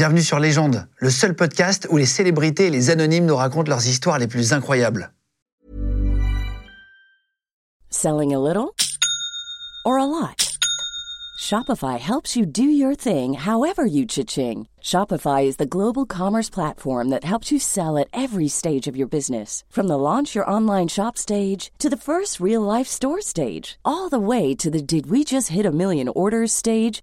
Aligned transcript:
Bienvenue 0.00 0.22
sur 0.22 0.38
Légende, 0.38 0.88
le 0.96 1.10
seul 1.10 1.36
podcast 1.36 1.86
où 1.90 1.98
les 1.98 2.06
célébrités 2.06 2.68
et 2.68 2.70
les 2.70 2.88
anonymes 2.88 3.26
nous 3.26 3.36
racontent 3.36 3.68
leurs 3.68 3.86
histoires 3.86 4.18
les 4.18 4.28
plus 4.28 4.54
incroyables. 4.54 5.12
Selling 7.90 8.32
a 8.32 8.38
little 8.38 8.74
or 9.84 9.98
a 9.98 10.06
lot? 10.06 10.56
Shopify 11.38 11.98
helps 11.98 12.34
you 12.34 12.46
do 12.46 12.62
your 12.62 12.94
thing 12.94 13.34
however 13.34 13.84
you 13.84 14.06
cha-ching. 14.06 14.68
Shopify 14.82 15.44
is 15.44 15.56
the 15.56 15.68
global 15.68 16.06
commerce 16.06 16.48
platform 16.48 17.10
that 17.10 17.24
helps 17.24 17.52
you 17.52 17.58
sell 17.58 17.98
at 17.98 18.08
every 18.14 18.48
stage 18.48 18.88
of 18.88 18.96
your 18.96 19.06
business. 19.06 19.64
From 19.68 19.86
the 19.86 19.98
launch 19.98 20.34
your 20.34 20.50
online 20.50 20.88
shop 20.88 21.18
stage 21.18 21.72
to 21.78 21.90
the 21.90 21.98
first 21.98 22.40
real 22.40 22.62
life 22.62 22.88
store 22.88 23.20
stage, 23.20 23.78
all 23.84 24.08
the 24.08 24.18
way 24.18 24.54
to 24.54 24.70
the 24.70 24.80
did 24.80 25.10
we 25.10 25.24
just 25.24 25.48
hit 25.48 25.66
a 25.66 25.70
million 25.70 26.08
orders 26.08 26.52
stage. 26.52 27.02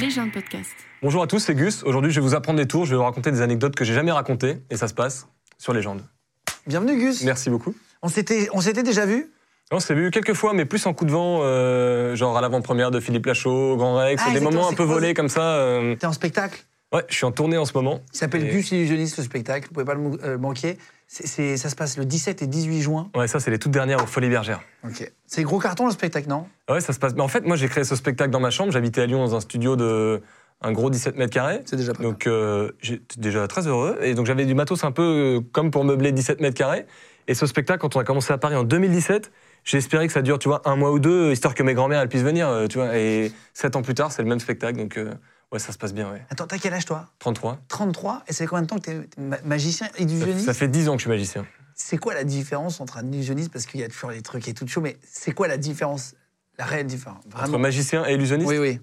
Les 0.00 0.10
gens 0.10 0.26
de 0.26 0.30
podcast. 0.32 0.70
Bonjour 1.02 1.22
à 1.22 1.26
tous, 1.26 1.38
c'est 1.38 1.54
Gus. 1.54 1.82
Aujourd'hui, 1.84 2.10
je 2.10 2.20
vais 2.20 2.26
vous 2.26 2.34
apprendre 2.34 2.58
des 2.58 2.66
tours, 2.66 2.84
je 2.84 2.90
vais 2.90 2.96
vous 2.96 3.02
raconter 3.04 3.30
des 3.30 3.40
anecdotes 3.40 3.74
que 3.74 3.84
j'ai 3.84 3.94
jamais 3.94 4.12
racontées, 4.12 4.58
et 4.70 4.76
ça 4.76 4.88
se 4.88 4.94
passe 4.94 5.26
sur 5.58 5.72
Légende. 5.72 6.02
Bienvenue 6.66 6.96
Gus. 6.96 7.22
Merci 7.24 7.50
beaucoup. 7.50 7.74
On 8.02 8.08
s'était, 8.08 8.48
on 8.52 8.60
s'était 8.60 8.82
déjà 8.82 9.06
vu 9.06 9.30
On 9.70 9.80
s'est 9.80 9.94
vu 9.94 10.10
quelques 10.10 10.34
fois, 10.34 10.52
mais 10.52 10.64
plus 10.64 10.84
en 10.86 10.92
coup 10.94 11.04
de 11.04 11.10
vent, 11.12 11.40
euh, 11.42 12.14
genre 12.14 12.36
à 12.36 12.40
l'avant-première 12.40 12.90
de 12.90 13.00
Philippe 13.00 13.26
Lachaud, 13.26 13.72
au 13.72 13.76
Grand 13.76 13.94
Rex, 13.96 14.22
Ah, 14.26 14.32
des 14.32 14.40
moments 14.40 14.68
un 14.68 14.74
peu 14.74 14.82
volés 14.84 15.14
comme 15.14 15.28
ça. 15.28 15.56
euh. 15.56 15.96
T'es 15.96 16.06
en 16.06 16.12
spectacle? 16.12 16.64
Ouais, 16.92 17.04
je 17.08 17.14
suis 17.16 17.24
en 17.24 17.32
tournée 17.32 17.56
en 17.58 17.64
ce 17.64 17.72
moment. 17.74 18.00
Il 18.12 18.18
s'appelle 18.18 18.46
Et- 18.46 18.50
Gus 18.50 18.70
Illusionniste, 18.72 19.16
le 19.18 19.24
spectacle. 19.24 19.68
Vous 19.68 19.74
pouvez 19.74 19.86
pas 19.86 19.94
le 19.94 20.00
euh, 20.24 20.38
manquer. 20.38 20.78
C'est, 21.08 21.56
ça 21.56 21.68
se 21.68 21.76
passe 21.76 21.96
le 21.96 22.04
17 22.04 22.42
et 22.42 22.46
18 22.46 22.82
juin. 22.82 23.10
Ouais, 23.14 23.28
ça, 23.28 23.38
c'est 23.38 23.50
les 23.50 23.58
toutes 23.58 23.70
dernières 23.70 24.02
aux 24.02 24.06
Folies 24.06 24.28
Bergères. 24.28 24.60
Ok. 24.84 25.10
C'est 25.26 25.42
gros 25.44 25.60
carton 25.60 25.86
le 25.86 25.92
spectacle, 25.92 26.28
non? 26.28 26.46
Ouais, 26.68 26.80
ça 26.80 26.92
se 26.92 26.98
passe. 26.98 27.14
Mais 27.14 27.22
en 27.22 27.28
fait, 27.28 27.46
moi, 27.46 27.56
j'ai 27.56 27.68
créé 27.68 27.84
ce 27.84 27.94
spectacle 27.94 28.30
dans 28.30 28.40
ma 28.40 28.50
chambre. 28.50 28.72
J'habitais 28.72 29.02
à 29.02 29.06
Lyon 29.06 29.18
dans 29.18 29.36
un 29.36 29.40
studio 29.40 29.76
de 29.76 30.20
un 30.62 30.72
gros 30.72 30.90
17 30.90 31.16
mètres 31.16 31.32
carrés. 31.32 31.60
C'est 31.64 31.76
déjà 31.76 31.92
pas. 31.92 32.02
Donc, 32.02 32.26
euh, 32.26 32.72
j'étais 32.80 33.20
déjà 33.20 33.46
très 33.46 33.66
heureux. 33.68 33.98
Et 34.02 34.14
donc, 34.14 34.26
j'avais 34.26 34.46
du 34.46 34.54
matos 34.54 34.82
un 34.84 34.90
peu 34.90 35.02
euh, 35.02 35.40
comme 35.52 35.70
pour 35.70 35.84
meubler 35.84 36.12
17 36.12 36.40
mètres 36.40 36.56
carrés. 36.56 36.86
Et 37.28 37.34
ce 37.34 37.46
spectacle, 37.46 37.80
quand 37.80 37.96
on 37.96 38.00
a 38.00 38.04
commencé 38.04 38.32
à 38.32 38.38
Paris 38.38 38.56
en 38.56 38.64
2017, 38.64 39.30
j'ai 39.64 39.78
espéré 39.78 40.06
que 40.06 40.12
ça 40.12 40.22
dure, 40.22 40.38
tu 40.38 40.48
vois, 40.48 40.62
un 40.64 40.76
mois 40.76 40.92
ou 40.92 40.98
deux, 41.00 41.32
histoire 41.32 41.54
que 41.54 41.62
mes 41.62 41.74
grands-mères, 41.74 42.00
elles 42.00 42.08
puissent 42.08 42.22
venir, 42.22 42.48
euh, 42.48 42.66
tu 42.68 42.78
vois. 42.78 42.96
Et 42.96 43.32
sept 43.52 43.74
ans 43.74 43.82
plus 43.82 43.94
tard, 43.94 44.12
c'est 44.12 44.22
le 44.22 44.28
même 44.28 44.38
spectacle. 44.38 44.78
Donc, 44.78 44.96
euh, 44.96 45.12
ouais, 45.52 45.58
ça 45.58 45.72
se 45.72 45.78
passe 45.78 45.94
bien, 45.94 46.10
ouais. 46.10 46.22
Attends, 46.30 46.46
t'as 46.46 46.58
quel 46.58 46.72
âge 46.74 46.84
toi? 46.84 47.06
33. 47.18 47.58
33 47.68 48.22
Et 48.28 48.32
c'est 48.32 48.46
combien 48.46 48.62
de 48.62 48.66
temps 48.68 48.76
que 48.76 48.82
t'es 48.82 49.00
t'es 49.06 49.20
ma- 49.20 49.40
magicien 49.44 49.88
illusionniste 49.98 50.46
Ça 50.46 50.54
fait 50.54 50.68
10 50.68 50.88
ans 50.88 50.92
que 50.92 50.98
je 50.98 51.02
suis 51.02 51.10
magicien. 51.10 51.46
C'est 51.74 51.98
quoi 51.98 52.14
la 52.14 52.24
différence 52.24 52.80
entre 52.80 52.96
un 52.98 53.06
illusionniste 53.12 53.52
Parce 53.52 53.66
qu'il 53.66 53.80
y 53.80 53.84
a 53.84 53.88
toujours 53.88 54.10
les 54.10 54.22
trucs 54.22 54.48
et 54.48 54.54
tout 54.54 54.66
chaud, 54.66 54.80
mais 54.80 54.96
c'est 55.02 55.32
quoi 55.32 55.46
la 55.48 55.56
différence 55.58 56.14
La 56.58 56.64
réelle 56.64 56.86
différence? 56.86 57.24
Entre 57.26 57.36
Vraiment 57.36 57.58
magicien 57.58 58.06
et 58.06 58.14
illusionniste, 58.14 58.48
Oui, 58.48 58.56
oui. 58.58 58.80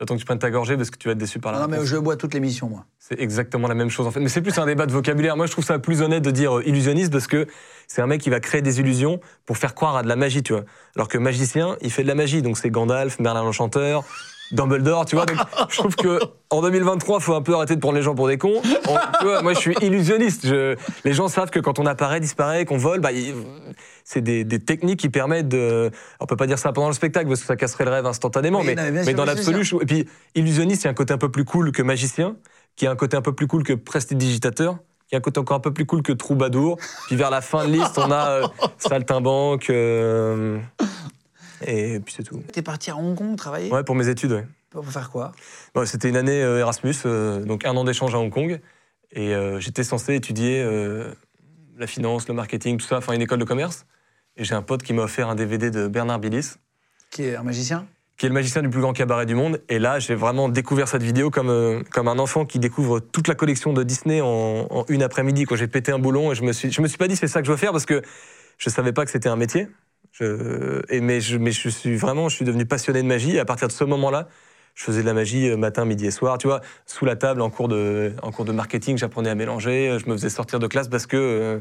j'attends 0.00 0.14
que 0.14 0.18
tu 0.20 0.24
prennes 0.26 0.40
ta 0.40 0.50
gorgée 0.50 0.76
parce 0.76 0.90
que 0.90 0.96
tu 0.98 1.06
vas 1.06 1.12
être 1.12 1.18
déçu 1.18 1.38
par 1.38 1.52
la 1.52 1.60
Non, 1.60 1.68
mais 1.68 1.84
je 1.86 1.96
bois 1.96 2.16
toute 2.16 2.34
l'émission, 2.34 2.68
moi. 2.68 2.86
C'est 2.98 3.20
exactement 3.20 3.68
la 3.68 3.74
même 3.74 3.88
chose 3.90 4.06
en 4.06 4.10
fait. 4.10 4.18
Mais 4.20 4.28
c'est 4.28 4.42
plus 4.42 4.58
un 4.58 4.66
débat 4.66 4.86
de 4.86 4.92
vocabulaire. 4.92 5.36
Moi, 5.36 5.46
je 5.46 5.52
trouve 5.52 5.64
ça 5.64 5.78
plus 5.78 6.02
honnête 6.02 6.22
de 6.24 6.30
dire 6.32 6.58
euh, 6.58 6.66
illusionniste 6.66 7.12
parce 7.12 7.26
que 7.28 7.46
c'est 7.86 8.02
un 8.02 8.06
mec 8.08 8.20
qui 8.20 8.30
va 8.30 8.40
créer 8.40 8.62
des 8.62 8.80
illusions 8.80 9.20
pour 9.46 9.56
faire 9.58 9.74
croire 9.76 9.96
à 9.96 10.02
de 10.02 10.08
la 10.08 10.16
magie, 10.16 10.42
tu 10.42 10.52
vois. 10.54 10.64
Alors 10.96 11.06
que 11.08 11.18
magicien, 11.18 11.76
il 11.82 11.92
fait 11.92 12.02
de 12.02 12.08
la 12.08 12.14
magie. 12.16 12.42
Donc 12.42 12.58
c'est 12.58 12.70
Gandalf, 12.70 13.20
Merlin 13.20 13.44
l'Enchanteur, 13.44 14.04
Dumbledore, 14.52 15.04
tu 15.06 15.16
vois. 15.16 15.26
Donc 15.26 15.36
je 15.68 15.76
trouve 15.78 15.96
que 15.96 16.18
en 16.50 16.60
2023, 16.62 17.20
faut 17.20 17.34
un 17.34 17.42
peu 17.42 17.54
arrêter 17.54 17.74
de 17.74 17.80
prendre 17.80 17.96
les 17.96 18.02
gens 18.02 18.14
pour 18.14 18.28
des 18.28 18.38
cons. 18.38 18.60
On- 18.88 18.96
tu 19.20 19.24
vois, 19.24 19.42
moi, 19.42 19.54
je 19.54 19.58
suis 19.58 19.74
illusionniste. 19.80 20.46
Je- 20.46 20.76
les 21.04 21.12
gens 21.14 21.28
savent 21.28 21.50
que 21.50 21.58
quand 21.60 21.78
on 21.78 21.86
apparaît, 21.86 22.20
disparaît, 22.20 22.64
qu'on 22.64 22.76
vole, 22.76 23.00
bah, 23.00 23.12
il- 23.12 23.34
c'est 24.04 24.20
des, 24.20 24.44
des 24.44 24.58
techniques 24.60 25.00
qui 25.00 25.08
permettent 25.08 25.48
de. 25.48 25.90
On 26.20 26.26
peut 26.26 26.36
pas 26.36 26.46
dire 26.46 26.58
ça 26.58 26.72
pendant 26.72 26.88
le 26.88 26.94
spectacle 26.94 27.26
parce 27.28 27.40
que 27.40 27.46
ça 27.46 27.56
casserait 27.56 27.84
le 27.84 27.90
rêve 27.90 28.06
instantanément. 28.06 28.62
Mais, 28.62 28.74
non, 28.74 28.82
mais 28.82 28.90
bien 28.90 29.00
mais 29.00 29.06
sûr, 29.06 29.14
dans 29.14 29.24
l'absolu, 29.24 29.64
je 29.64 29.76
et 29.76 29.86
puis 29.86 30.08
illusionniste, 30.34 30.82
il 30.82 30.84
y 30.84 30.88
a 30.88 30.90
un 30.90 30.94
côté 30.94 31.14
un 31.14 31.18
peu 31.18 31.30
plus 31.30 31.44
cool 31.44 31.72
que 31.72 31.82
magicien 31.82 32.36
qui 32.76 32.86
a 32.86 32.90
un 32.90 32.96
côté 32.96 33.16
un 33.16 33.22
peu 33.22 33.32
plus 33.34 33.46
cool 33.46 33.62
que 33.64 33.72
prestidigitateur, 33.74 34.76
qui 35.08 35.14
a 35.14 35.18
un 35.18 35.20
côté 35.20 35.38
encore 35.40 35.56
un 35.56 35.60
peu 35.60 35.72
plus 35.72 35.84
cool 35.86 36.02
que 36.02 36.12
troubadour. 36.12 36.76
Puis 37.06 37.16
vers 37.16 37.30
la 37.30 37.40
fin 37.40 37.66
de 37.66 37.72
liste, 37.72 37.96
on 37.98 38.10
a 38.10 38.28
euh, 38.30 38.46
saltimbanque. 38.78 39.70
euh, 39.70 40.58
et 41.66 42.00
puis 42.00 42.14
c'est 42.16 42.22
tout. 42.22 42.42
T'es 42.52 42.62
parti 42.62 42.90
à 42.90 42.96
Hong 42.96 43.16
Kong 43.16 43.36
travailler? 43.36 43.70
Ouais, 43.70 43.84
pour 43.84 43.94
mes 43.94 44.08
études, 44.08 44.32
ouais. 44.32 44.46
Pour 44.70 44.86
faire 44.86 45.10
quoi? 45.10 45.32
Bon, 45.74 45.84
C'était 45.84 46.08
une 46.08 46.16
année 46.16 46.42
euh, 46.42 46.60
Erasmus, 46.60 46.94
euh, 47.04 47.44
donc 47.44 47.64
un 47.66 47.76
an 47.76 47.84
d'échange 47.84 48.14
à 48.14 48.18
Hong 48.18 48.32
Kong. 48.32 48.60
Et 49.12 49.34
euh, 49.34 49.60
j'étais 49.60 49.84
censé 49.84 50.14
étudier 50.14 50.64
la 51.76 51.86
finance, 51.86 52.28
le 52.28 52.34
marketing, 52.34 52.78
tout 52.78 52.86
ça, 52.86 52.98
enfin 52.98 53.12
une 53.12 53.22
école 53.22 53.38
de 53.38 53.44
commerce. 53.44 53.86
Et 54.36 54.44
j'ai 54.44 54.54
un 54.54 54.62
pote 54.62 54.82
qui 54.82 54.92
m'a 54.94 55.02
offert 55.02 55.28
un 55.28 55.34
DVD 55.34 55.70
de 55.70 55.88
Bernard 55.88 56.18
Billis, 56.18 56.54
Qui 57.10 57.24
est 57.24 57.36
un 57.36 57.42
magicien? 57.42 57.86
Qui 58.16 58.26
est 58.26 58.28
le 58.28 58.34
magicien 58.34 58.62
du 58.62 58.70
plus 58.70 58.80
grand 58.80 58.92
cabaret 58.92 59.26
du 59.26 59.34
monde. 59.34 59.60
Et 59.68 59.78
là, 59.78 59.98
j'ai 59.98 60.14
vraiment 60.14 60.48
découvert 60.48 60.88
cette 60.88 61.02
vidéo 61.02 61.30
comme, 61.30 61.82
comme 61.90 62.08
un 62.08 62.18
enfant 62.18 62.46
qui 62.46 62.58
découvre 62.58 63.00
toute 63.00 63.28
la 63.28 63.34
collection 63.34 63.72
de 63.72 63.82
Disney 63.82 64.20
en, 64.22 64.66
en 64.70 64.84
une 64.88 65.02
après-midi. 65.02 65.44
Quand 65.44 65.56
j'ai 65.56 65.66
pété 65.66 65.92
un 65.92 65.98
boulon 65.98 66.32
et 66.32 66.34
je 66.34 66.42
me 66.42 66.52
suis, 66.52 66.70
je 66.70 66.80
me 66.80 66.86
suis 66.88 66.98
pas 66.98 67.08
dit 67.08 67.16
c'est 67.16 67.26
ça 67.26 67.40
que 67.40 67.46
je 67.46 67.50
veux 67.50 67.58
faire 67.58 67.72
parce 67.72 67.84
que 67.86 68.00
je 68.58 68.70
savais 68.70 68.92
pas 68.92 69.04
que 69.04 69.10
c'était 69.10 69.28
un 69.28 69.36
métier. 69.36 69.66
Je, 70.12 70.82
et 70.90 71.00
mais, 71.00 71.20
je, 71.20 71.38
mais 71.38 71.52
je 71.52 71.68
suis 71.68 71.96
vraiment, 71.96 72.28
je 72.28 72.36
suis 72.36 72.44
devenu 72.44 72.66
passionné 72.66 73.02
de 73.02 73.06
magie. 73.08 73.38
À 73.38 73.44
partir 73.44 73.66
de 73.68 73.72
ce 73.72 73.82
moment-là, 73.84 74.28
je 74.74 74.84
faisais 74.84 75.00
de 75.02 75.06
la 75.06 75.14
magie 75.14 75.48
euh, 75.48 75.56
matin, 75.56 75.84
midi 75.86 76.06
et 76.06 76.10
soir. 76.10 76.36
Tu 76.38 76.46
vois, 76.46 76.60
sous 76.86 77.04
la 77.04 77.16
table, 77.16 77.40
en 77.42 77.50
cours 77.50 77.68
de, 77.68 78.12
en 78.22 78.30
cours 78.30 78.44
de 78.44 78.52
marketing, 78.52 78.96
j'apprenais 78.98 79.30
à 79.30 79.34
mélanger. 79.34 79.98
Je 80.02 80.08
me 80.10 80.16
faisais 80.16 80.28
sortir 80.30 80.58
de 80.58 80.66
classe 80.66 80.88
parce 80.88 81.06
que, 81.06 81.16
euh, 81.16 81.58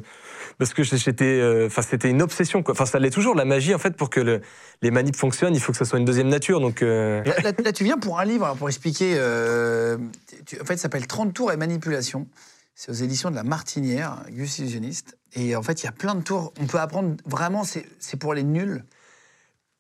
parce 0.57 0.73
que 0.73 0.83
j'étais, 0.83 1.25
euh, 1.39 1.67
enfin, 1.67 1.81
c'était 1.81 2.09
une 2.09 2.21
obsession. 2.21 2.61
Enfin, 2.67 2.85
ça 2.85 2.99
l'est 2.99 3.09
toujours. 3.09 3.35
La 3.35 3.45
magie, 3.45 3.73
en 3.73 3.79
fait, 3.79 3.95
pour 3.95 4.09
que 4.09 4.19
le- 4.19 4.41
les 4.81 4.91
manips 4.91 5.15
fonctionnent, 5.17 5.55
il 5.55 5.61
faut 5.61 5.71
que 5.71 5.77
ça 5.77 5.85
soit 5.85 5.99
une 5.99 6.05
deuxième 6.05 6.27
nature. 6.29 6.59
Donc, 6.59 6.81
euh, 6.81 7.23
là, 7.63 7.71
tu 7.73 7.83
viens 7.85 7.97
pour 7.97 8.19
un 8.19 8.25
livre, 8.25 8.45
alors, 8.45 8.57
pour 8.57 8.67
expliquer. 8.69 9.13
euh, 9.15 9.97
tu- 10.45 10.59
en 10.61 10.65
fait, 10.65 10.75
ça 10.75 10.83
s'appelle 10.83 11.07
30 11.07 11.33
tours 11.33 11.51
et 11.53 11.57
manipulation. 11.57 12.27
C'est 12.75 12.91
aux 12.91 12.95
éditions 12.95 13.29
de 13.29 13.35
La 13.35 13.43
Martinière, 13.43 14.23
Gus 14.29 14.59
Illusionniste. 14.59 15.17
Et 15.33 15.55
en 15.55 15.61
fait, 15.61 15.81
il 15.81 15.85
y 15.85 15.89
a 15.89 15.93
plein 15.93 16.15
de 16.15 16.21
tours. 16.21 16.53
On 16.61 16.65
peut 16.65 16.79
apprendre 16.79 17.15
vraiment, 17.25 17.63
c'est 17.63 18.17
pour 18.19 18.33
les 18.33 18.43
nuls. 18.43 18.83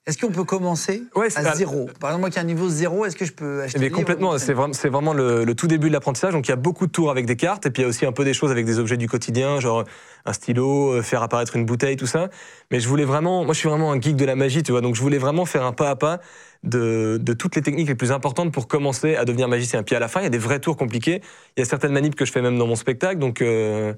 Est-ce 0.07 0.17
qu'on 0.17 0.31
peut 0.31 0.43
commencer 0.43 1.03
Ouais, 1.15 1.27
à 1.35 1.53
zéro? 1.53 1.87
Par 1.99 2.09
exemple, 2.09 2.21
moi 2.21 2.29
qui 2.31 2.39
ai 2.39 2.41
un 2.41 2.45
niveau 2.45 2.67
zéro, 2.69 3.05
est-ce 3.05 3.15
que 3.15 3.23
je 3.23 3.33
peux 3.33 3.61
acheter 3.61 3.77
Mais 3.77 3.85
le 3.85 3.89
livre 3.89 3.99
complètement, 3.99 4.35
c'est 4.39 4.89
vraiment, 4.89 5.13
le, 5.13 5.43
le 5.45 5.53
tout 5.53 5.67
début 5.67 5.89
de 5.89 5.93
l'apprentissage. 5.93 6.33
Donc 6.33 6.47
il 6.47 6.49
y 6.49 6.53
a 6.53 6.57
beaucoup 6.57 6.87
de 6.87 6.91
tours 6.91 7.11
avec 7.11 7.27
des 7.27 7.35
cartes, 7.35 7.67
et 7.67 7.69
puis 7.69 7.81
il 7.81 7.83
y 7.83 7.85
a 7.85 7.89
aussi 7.89 8.07
un 8.07 8.11
peu 8.11 8.25
des 8.25 8.33
choses 8.33 8.49
avec 8.49 8.65
des 8.65 8.79
objets 8.79 8.97
du 8.97 9.07
quotidien, 9.07 9.59
genre 9.59 9.83
un 10.25 10.33
stylo, 10.33 10.93
euh, 10.93 11.01
faire 11.03 11.21
apparaître 11.21 11.55
une 11.55 11.65
bouteille, 11.65 11.97
tout 11.97 12.07
ça. 12.07 12.29
Mais 12.71 12.79
je 12.79 12.87
voulais 12.87 13.05
vraiment, 13.05 13.45
moi 13.45 13.53
je 13.53 13.59
suis 13.59 13.69
vraiment 13.69 13.91
un 13.91 14.01
geek 14.01 14.15
de 14.15 14.25
la 14.25 14.35
magie, 14.35 14.63
tu 14.63 14.71
vois, 14.71 14.81
donc 14.81 14.95
je 14.95 15.01
voulais 15.01 15.19
vraiment 15.19 15.45
faire 15.45 15.63
un 15.63 15.71
pas 15.71 15.91
à 15.91 15.95
pas 15.95 16.19
de, 16.63 17.19
de 17.21 17.33
toutes 17.33 17.55
les 17.55 17.61
techniques 17.61 17.87
les 17.87 17.95
plus 17.95 18.11
importantes 18.11 18.51
pour 18.51 18.67
commencer 18.67 19.15
à 19.15 19.23
devenir 19.23 19.47
magicien. 19.47 19.83
Puis 19.83 19.95
à 19.95 19.99
la 19.99 20.07
fin, 20.07 20.21
il 20.21 20.23
y 20.23 20.27
a 20.27 20.31
des 20.31 20.39
vrais 20.39 20.59
tours 20.59 20.77
compliqués. 20.77 21.21
Il 21.57 21.59
y 21.59 21.61
a 21.61 21.65
certaines 21.65 21.93
manips 21.93 22.15
que 22.15 22.25
je 22.25 22.31
fais 22.31 22.41
même 22.41 22.57
dans 22.57 22.67
mon 22.67 22.75
spectacle, 22.75 23.19
donc 23.19 23.43
euh, 23.43 23.93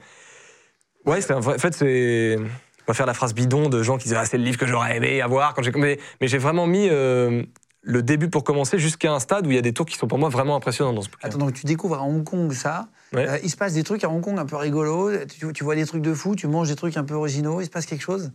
ouais, 1.06 1.22
c'est 1.22 1.34
un 1.34 1.40
vrai. 1.40 1.56
En 1.56 1.60
fait, 1.60 1.74
c'est 1.74 2.38
on 2.40 2.92
va 2.92 2.94
faire 2.94 3.06
la 3.06 3.14
phrase 3.14 3.34
bidon 3.34 3.70
de 3.70 3.82
gens 3.82 3.98
qui 3.98 4.06
disent 4.10 4.18
ah, 4.18 4.26
c'est 4.26 4.38
le 4.38 4.44
livre 4.44 4.58
que 4.58 4.66
j'aurais 4.66 4.98
aimé 4.98 5.22
avoir 5.22 5.54
quand 5.54 5.62
j'ai 5.62 5.72
mais, 5.72 6.00
mais 6.20 6.28
j'ai 6.28 6.38
vraiment 6.38 6.68
mis 6.68 6.90
euh, 6.90 7.44
le 7.82 8.04
début 8.04 8.30
pour 8.30 8.44
commencer 8.44 8.78
jusqu'à 8.78 9.12
un 9.12 9.20
stade 9.20 9.48
où 9.48 9.52
il 9.52 9.56
y 9.56 9.60
a 9.60 9.62
des 9.62 9.74
tours 9.74 9.86
qui 9.86 9.98
sont 9.98 10.08
pour 10.08 10.18
moi 10.18 10.30
vraiment 10.30 10.56
impressionnants 10.56 10.94
dans 10.94 11.02
ce 11.02 11.10
bouquin. 11.10 11.28
Attends, 11.28 11.38
donc 11.38 11.54
tu 11.54 11.66
découvres 11.66 11.96
à 11.96 12.04
Hong 12.04 12.24
Kong 12.24 12.52
ça. 12.52 12.88
Ouais. 13.14 13.28
Euh, 13.28 13.38
il 13.44 13.50
se 13.50 13.58
passe 13.58 13.74
des 13.74 13.84
trucs 13.84 14.04
à 14.04 14.10
Hong 14.10 14.22
Kong 14.22 14.38
un 14.38 14.46
peu 14.46 14.56
rigolos. 14.56 15.12
Tu, 15.28 15.54
tu 15.54 15.64
vois 15.64 15.76
des 15.76 15.86
trucs 15.86 16.02
de 16.02 16.14
fou, 16.14 16.36
tu 16.36 16.48
manges 16.48 16.68
des 16.70 16.76
trucs 16.76 16.98
un 16.98 17.04
peu 17.04 17.14
originaux. 17.14 17.62
Il 17.62 17.66
se 17.66 17.70
passe 17.70 17.86
quelque 17.86 18.04
chose? 18.04 18.32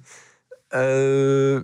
Euh, 0.74 1.62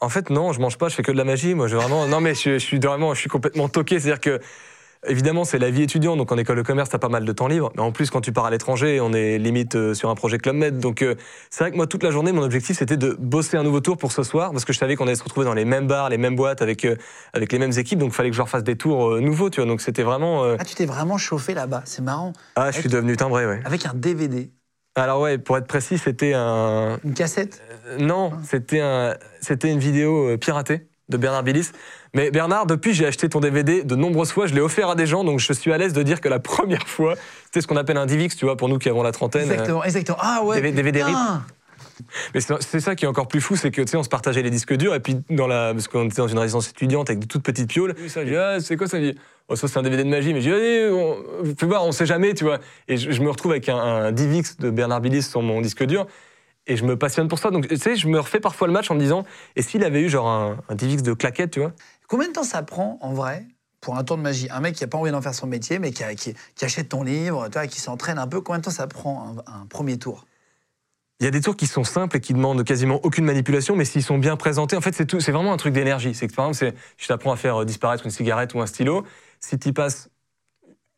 en 0.00 0.08
fait, 0.08 0.30
non, 0.30 0.52
je 0.52 0.60
mange 0.60 0.78
pas, 0.78 0.88
je 0.88 0.94
fais 0.94 1.02
que 1.02 1.12
de 1.12 1.16
la 1.16 1.24
magie. 1.24 1.54
Moi, 1.54 1.68
je 1.68 1.76
vraiment, 1.76 2.06
non, 2.06 2.20
mais 2.20 2.34
je, 2.34 2.54
je 2.54 2.58
suis 2.58 2.78
vraiment, 2.78 3.14
je 3.14 3.20
suis 3.20 3.30
complètement 3.30 3.68
toqué. 3.68 4.00
C'est-à-dire 4.00 4.20
que, 4.20 4.40
évidemment, 5.06 5.44
c'est 5.44 5.58
la 5.58 5.70
vie 5.70 5.82
étudiante. 5.82 6.18
Donc, 6.18 6.30
en 6.32 6.36
école 6.38 6.56
de 6.56 6.62
commerce, 6.62 6.88
t'as 6.90 6.98
pas 6.98 7.08
mal 7.08 7.24
de 7.24 7.32
temps 7.32 7.48
libre. 7.48 7.72
Mais 7.76 7.82
en 7.82 7.92
plus, 7.92 8.10
quand 8.10 8.20
tu 8.20 8.32
pars 8.32 8.44
à 8.46 8.50
l'étranger, 8.50 9.00
on 9.00 9.12
est 9.12 9.38
limite 9.38 9.74
euh, 9.74 9.94
sur 9.94 10.10
un 10.10 10.14
projet 10.14 10.38
Club 10.38 10.56
Med. 10.56 10.78
Donc, 10.78 11.02
euh, 11.02 11.14
c'est 11.50 11.64
vrai 11.64 11.70
que 11.70 11.76
moi, 11.76 11.86
toute 11.86 12.02
la 12.02 12.10
journée, 12.10 12.32
mon 12.32 12.42
objectif, 12.42 12.78
c'était 12.78 12.96
de 12.96 13.16
bosser 13.18 13.56
un 13.56 13.62
nouveau 13.62 13.80
tour 13.80 13.96
pour 13.96 14.12
ce 14.12 14.22
soir, 14.22 14.52
parce 14.52 14.64
que 14.64 14.72
je 14.72 14.78
savais 14.78 14.96
qu'on 14.96 15.06
allait 15.06 15.16
se 15.16 15.24
retrouver 15.24 15.46
dans 15.46 15.54
les 15.54 15.64
mêmes 15.64 15.86
bars, 15.86 16.08
les 16.08 16.18
mêmes 16.18 16.36
boîtes, 16.36 16.62
avec 16.62 16.84
euh, 16.84 16.96
avec 17.32 17.52
les 17.52 17.58
mêmes 17.58 17.72
équipes. 17.76 17.98
Donc, 17.98 18.10
il 18.10 18.14
fallait 18.14 18.30
que 18.30 18.34
je 18.36 18.40
leur 18.40 18.48
fasse 18.48 18.64
des 18.64 18.76
tours 18.76 19.12
euh, 19.14 19.20
nouveaux, 19.20 19.50
tu 19.50 19.60
vois. 19.60 19.68
Donc, 19.68 19.80
c'était 19.80 20.02
vraiment. 20.02 20.44
Ah, 20.58 20.64
tu 20.64 20.74
t'es 20.74 20.86
vraiment 20.86 21.18
chauffé 21.18 21.54
là-bas. 21.54 21.82
C'est 21.84 22.02
marrant. 22.02 22.32
ah, 22.56 22.70
je 22.70 22.80
suis 22.80 22.88
devenu 22.88 23.16
timbré, 23.16 23.46
ouais. 23.46 23.60
Avec 23.64 23.86
un 23.86 23.94
DVD, 23.94 24.50
Alors 24.94 25.20
ouais, 25.20 25.38
pour 25.38 25.56
être 25.56 25.66
précis, 25.66 25.98
c'était 25.98 26.32
un 26.34 26.98
une 27.04 27.14
cassette? 27.14 27.60
Non, 27.98 28.32
c'était 28.44 28.80
un, 28.80 29.16
c'était 29.40 29.70
une 29.70 29.78
vidéo 29.78 30.36
piratée 30.38 30.86
de 31.08 31.16
Bernard 31.16 31.42
Billis. 31.42 31.70
Mais 32.14 32.30
Bernard, 32.30 32.66
depuis, 32.66 32.92
j'ai 32.92 33.06
acheté 33.06 33.28
ton 33.28 33.40
DVD 33.40 33.82
de 33.84 33.96
nombreuses 33.96 34.32
fois. 34.32 34.46
Je 34.46 34.54
l'ai 34.54 34.60
offert 34.60 34.90
à 34.90 34.94
des 34.94 35.06
gens, 35.06 35.24
donc 35.24 35.40
je 35.40 35.52
suis 35.52 35.72
à 35.72 35.78
l'aise 35.78 35.92
de 35.94 36.02
dire 36.02 36.20
que 36.20 36.28
la 36.28 36.38
première 36.40 36.86
fois, 36.86 37.14
c'était 37.46 37.60
ce 37.62 37.66
qu'on 37.66 37.76
appelle 37.76 37.96
un 37.96 38.06
Divix, 38.06 38.36
tu 38.36 38.44
vois, 38.44 38.56
pour 38.56 38.68
nous 38.68 38.78
qui 38.78 38.88
avons 38.88 39.02
la 39.02 39.12
trentaine. 39.12 39.48
euh, 39.48 39.52
Exactement, 39.52 39.84
exactement. 39.84 40.18
Ah 40.20 40.42
ouais. 40.44 40.60
Des- 40.60 40.70
des 40.70 40.82
DVD 40.82 41.00
putain. 41.00 41.44
Mais 42.34 42.40
c'est 42.40 42.80
ça 42.80 42.94
qui 42.96 43.04
est 43.04 43.08
encore 43.08 43.28
plus 43.28 43.40
fou, 43.40 43.54
c'est 43.54 43.70
que 43.70 43.80
tu 43.80 43.88
sais, 43.88 43.96
on 43.96 44.02
se 44.02 44.08
partageait 44.08 44.42
les 44.42 44.50
disques 44.50 44.74
durs 44.74 44.94
et 44.94 45.00
puis 45.00 45.18
dans 45.30 45.46
la 45.46 45.72
parce 45.72 45.88
qu'on 45.88 46.06
était 46.06 46.16
dans 46.16 46.26
une 46.26 46.38
résidence 46.38 46.68
étudiante 46.70 47.08
avec 47.10 47.20
des 47.20 47.26
toutes 47.26 47.42
petites 47.44 47.68
pioles. 47.68 47.94
Ça, 48.08 48.24
je 48.24 48.30
dis 48.30 48.36
ah 48.36 48.58
c'est 48.60 48.76
quoi 48.76 48.88
ça 48.88 48.98
dit, 48.98 49.14
oh, 49.48 49.56
ça 49.56 49.68
c'est 49.68 49.78
un 49.78 49.82
DVD 49.82 50.02
de 50.02 50.08
magie. 50.08 50.32
Mais 50.34 50.40
je 50.40 50.48
dis 50.48 50.54
allez, 50.54 50.90
on, 50.90 51.54
fais 51.56 51.66
voir, 51.66 51.84
on 51.84 51.92
sait 51.92 52.06
jamais, 52.06 52.34
tu 52.34 52.44
vois. 52.44 52.58
Et 52.88 52.96
je, 52.96 53.10
je 53.12 53.20
me 53.22 53.28
retrouve 53.30 53.52
avec 53.52 53.68
un, 53.68 53.76
un 53.76 54.10
Divix 54.12 54.56
de 54.56 54.70
Bernard 54.70 55.00
Billis 55.00 55.22
sur 55.22 55.42
mon 55.42 55.60
disque 55.60 55.84
dur. 55.84 56.06
Et 56.66 56.76
je 56.76 56.84
me 56.84 56.96
passionne 56.96 57.26
pour 57.28 57.38
ça. 57.40 57.50
Donc, 57.50 57.66
tu 57.68 57.76
sais, 57.76 57.96
je 57.96 58.06
me 58.08 58.18
refais 58.20 58.38
parfois 58.40 58.68
le 58.68 58.72
match 58.72 58.88
en 58.90 58.94
me 58.94 59.00
disant, 59.00 59.24
et 59.56 59.62
s'il 59.62 59.82
avait 59.84 60.00
eu 60.00 60.08
genre 60.08 60.28
un, 60.28 60.58
un 60.68 60.74
Divix 60.76 61.02
de 61.02 61.12
claquette, 61.12 61.50
tu 61.52 61.60
vois? 61.60 61.72
Combien 62.08 62.28
de 62.28 62.32
temps 62.32 62.44
ça 62.44 62.62
prend 62.62 62.98
en 63.00 63.12
vrai 63.12 63.46
pour 63.80 63.96
un 63.96 64.04
tour 64.04 64.16
de 64.16 64.22
magie? 64.22 64.48
Un 64.50 64.60
mec 64.60 64.74
qui 64.74 64.84
a 64.84 64.86
pas 64.86 64.98
envie 64.98 65.10
d'en 65.10 65.22
faire 65.22 65.34
son 65.34 65.46
métier, 65.46 65.78
mais 65.78 65.92
qui, 65.92 66.02
a- 66.04 66.12
achète 66.60 66.88
ton 66.90 67.02
livre, 67.02 67.48
tu 67.48 67.52
vois, 67.54 67.66
qui 67.66 67.80
s'entraîne 67.80 68.18
un 68.18 68.26
peu. 68.26 68.40
Combien 68.40 68.58
de 68.58 68.64
temps 68.64 68.70
ça 68.70 68.86
prend 68.86 69.36
un, 69.46 69.66
premier 69.66 69.98
tour? 69.98 70.26
Il 71.20 71.24
y 71.24 71.28
a 71.28 71.30
des 71.30 71.40
tours 71.40 71.56
qui 71.56 71.66
sont 71.66 71.84
simples 71.84 72.16
et 72.16 72.20
qui 72.20 72.34
demandent 72.34 72.64
quasiment 72.64 73.00
aucune 73.04 73.24
manipulation, 73.24 73.76
mais 73.76 73.84
s'ils 73.84 74.02
sont 74.02 74.18
bien 74.18 74.36
présentés, 74.36 74.76
en 74.76 74.80
fait, 74.80 74.94
c'est 74.94 75.06
tout- 75.06 75.20
c'est 75.20 75.30
vraiment 75.32 75.52
un 75.52 75.56
truc 75.56 75.72
d'énergie. 75.72 76.14
C'est 76.14 76.26
que 76.26 76.34
par 76.34 76.48
exemple, 76.48 76.74
je 76.98 77.06
t'apprends 77.06 77.32
à 77.32 77.36
faire 77.36 77.62
euh, 77.62 77.64
disparaître 77.64 78.04
une 78.04 78.10
cigarette 78.10 78.54
ou 78.54 78.60
un 78.60 78.66
stylo. 78.66 79.06
Si 79.40 79.58
tu 79.58 79.72
passes 79.72 80.10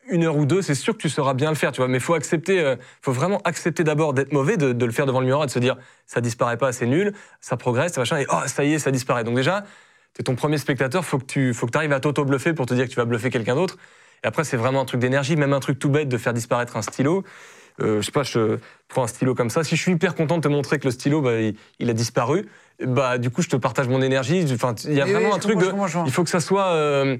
une 0.07 0.23
heure 0.23 0.37
ou 0.37 0.45
deux, 0.45 0.61
c'est 0.61 0.75
sûr 0.75 0.93
que 0.93 1.01
tu 1.01 1.09
sauras 1.09 1.33
bien 1.33 1.49
le 1.49 1.55
faire, 1.55 1.71
tu 1.71 1.77
vois. 1.77 1.87
Mais 1.87 1.99
faut 1.99 2.13
accepter, 2.13 2.59
euh, 2.59 2.75
faut 3.01 3.11
vraiment 3.11 3.39
accepter 3.43 3.83
d'abord 3.83 4.13
d'être 4.13 4.33
mauvais, 4.33 4.57
de, 4.57 4.71
de 4.73 4.85
le 4.85 4.91
faire 4.91 5.05
devant 5.05 5.19
le 5.19 5.25
miroir 5.25 5.43
et 5.43 5.47
de 5.47 5.51
se 5.51 5.59
dire 5.59 5.77
ça 6.05 6.21
disparaît 6.21 6.57
pas, 6.57 6.71
c'est 6.71 6.85
nul, 6.85 7.13
ça 7.41 7.57
progresse, 7.57 7.93
ça 7.93 8.01
machin, 8.01 8.17
et 8.17 8.25
oh 8.29 8.41
ça 8.47 8.63
y 8.63 8.73
est, 8.73 8.79
ça 8.79 8.91
disparaît. 8.91 9.23
Donc 9.23 9.35
déjà, 9.35 9.63
t'es 10.15 10.23
ton 10.23 10.33
premier 10.35 10.57
spectateur, 10.57 11.05
faut 11.05 11.19
que 11.19 11.25
tu, 11.25 11.53
faut 11.53 11.67
que 11.67 11.77
arrives 11.77 11.93
à 11.93 11.99
t'auto-bluffer 11.99 12.53
pour 12.53 12.65
te 12.65 12.73
dire 12.73 12.85
que 12.85 12.89
tu 12.89 12.95
vas 12.95 13.05
bluffer 13.05 13.29
quelqu'un 13.29 13.55
d'autre. 13.55 13.77
Et 14.23 14.27
après, 14.27 14.43
c'est 14.43 14.57
vraiment 14.57 14.81
un 14.81 14.85
truc 14.85 14.99
d'énergie, 15.01 15.35
même 15.35 15.53
un 15.53 15.59
truc 15.59 15.77
tout 15.77 15.89
bête 15.89 16.09
de 16.09 16.17
faire 16.17 16.33
disparaître 16.33 16.77
un 16.77 16.81
stylo. 16.81 17.23
Euh, 17.81 17.99
je 17.99 18.05
sais 18.05 18.13
pas, 18.13 18.23
je 18.23 18.57
prends 18.87 19.03
un 19.03 19.07
stylo 19.07 19.35
comme 19.35 19.49
ça. 19.49 19.63
Si 19.65 19.75
je 19.75 19.81
suis 19.81 19.91
hyper 19.91 20.15
content 20.15 20.37
de 20.37 20.41
te 20.41 20.47
montrer 20.47 20.79
que 20.79 20.85
le 20.85 20.91
stylo, 20.91 21.21
bah, 21.21 21.39
il, 21.41 21.55
il 21.79 21.89
a 21.89 21.93
disparu, 21.93 22.47
bah 22.83 23.17
du 23.17 23.29
coup, 23.29 23.41
je 23.41 23.49
te 23.49 23.57
partage 23.57 23.89
mon 23.89 24.01
énergie. 24.01 24.45
Enfin, 24.53 24.73
il 24.85 24.93
y 24.93 25.01
a 25.01 25.05
vraiment 25.05 25.29
oui, 25.29 25.35
un 25.35 25.39
truc 25.39 25.59
de, 25.59 25.71
il 26.05 26.11
faut 26.11 26.23
que 26.23 26.29
ça 26.29 26.39
soit 26.39 26.67
euh, 26.67 27.17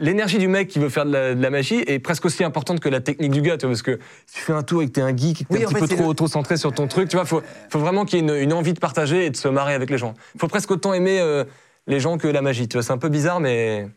l'énergie 0.00 0.38
du 0.38 0.48
mec 0.48 0.66
qui 0.66 0.80
veut 0.80 0.88
faire 0.88 1.06
de 1.06 1.12
la, 1.12 1.34
de 1.36 1.40
la 1.42 1.50
magie 1.50 1.84
est 1.86 2.00
presque 2.00 2.24
aussi 2.24 2.42
importante 2.42 2.80
que 2.80 2.88
la 2.88 3.00
technique 3.00 3.30
du 3.30 3.42
gars, 3.42 3.56
tu 3.56 3.66
vois, 3.66 3.70
parce 3.74 3.82
que 3.82 4.00
si 4.26 4.38
tu 4.38 4.40
fais 4.40 4.52
un 4.52 4.64
tour 4.64 4.82
et 4.82 4.86
que 4.86 4.92
t'es 4.92 5.00
un 5.02 5.16
geek, 5.16 5.42
et 5.42 5.44
que 5.44 5.52
t'es 5.52 5.58
Oui, 5.58 5.64
un 5.64 5.68
petit 5.68 5.74
fait, 5.74 5.80
peu 5.80 5.88
trop 5.88 6.02
le- 6.02 6.08
auto-centré 6.08 6.56
sur 6.56 6.72
ton 6.74 6.88
truc, 6.88 7.08
tu 7.08 7.16
vois, 7.16 7.24
faut, 7.24 7.42
faut 7.70 7.78
vraiment 7.78 8.04
qu'il 8.04 8.18
y 8.18 8.22
ait 8.22 8.24
une, 8.36 8.42
une 8.42 8.52
envie 8.52 8.72
de 8.74 8.80
partager 8.80 9.26
et 9.26 9.30
de 9.30 9.36
se 9.36 9.46
marrer 9.48 9.74
avec 9.74 9.88
les 9.88 9.98
gens. 9.98 10.14
Faut 10.36 10.48
presque 10.48 10.70
autant 10.72 10.92
aimer 10.94 11.20
euh, 11.20 11.44
les 11.86 12.00
gens 12.00 12.18
que 12.18 12.28
la 12.28 12.42
magie, 12.42 12.68
tu 12.68 12.76
vois, 12.76 12.82
c'est 12.82 12.92
un 12.92 12.98
peu 12.98 13.08
bizarre, 13.08 13.40
mais 13.40 13.88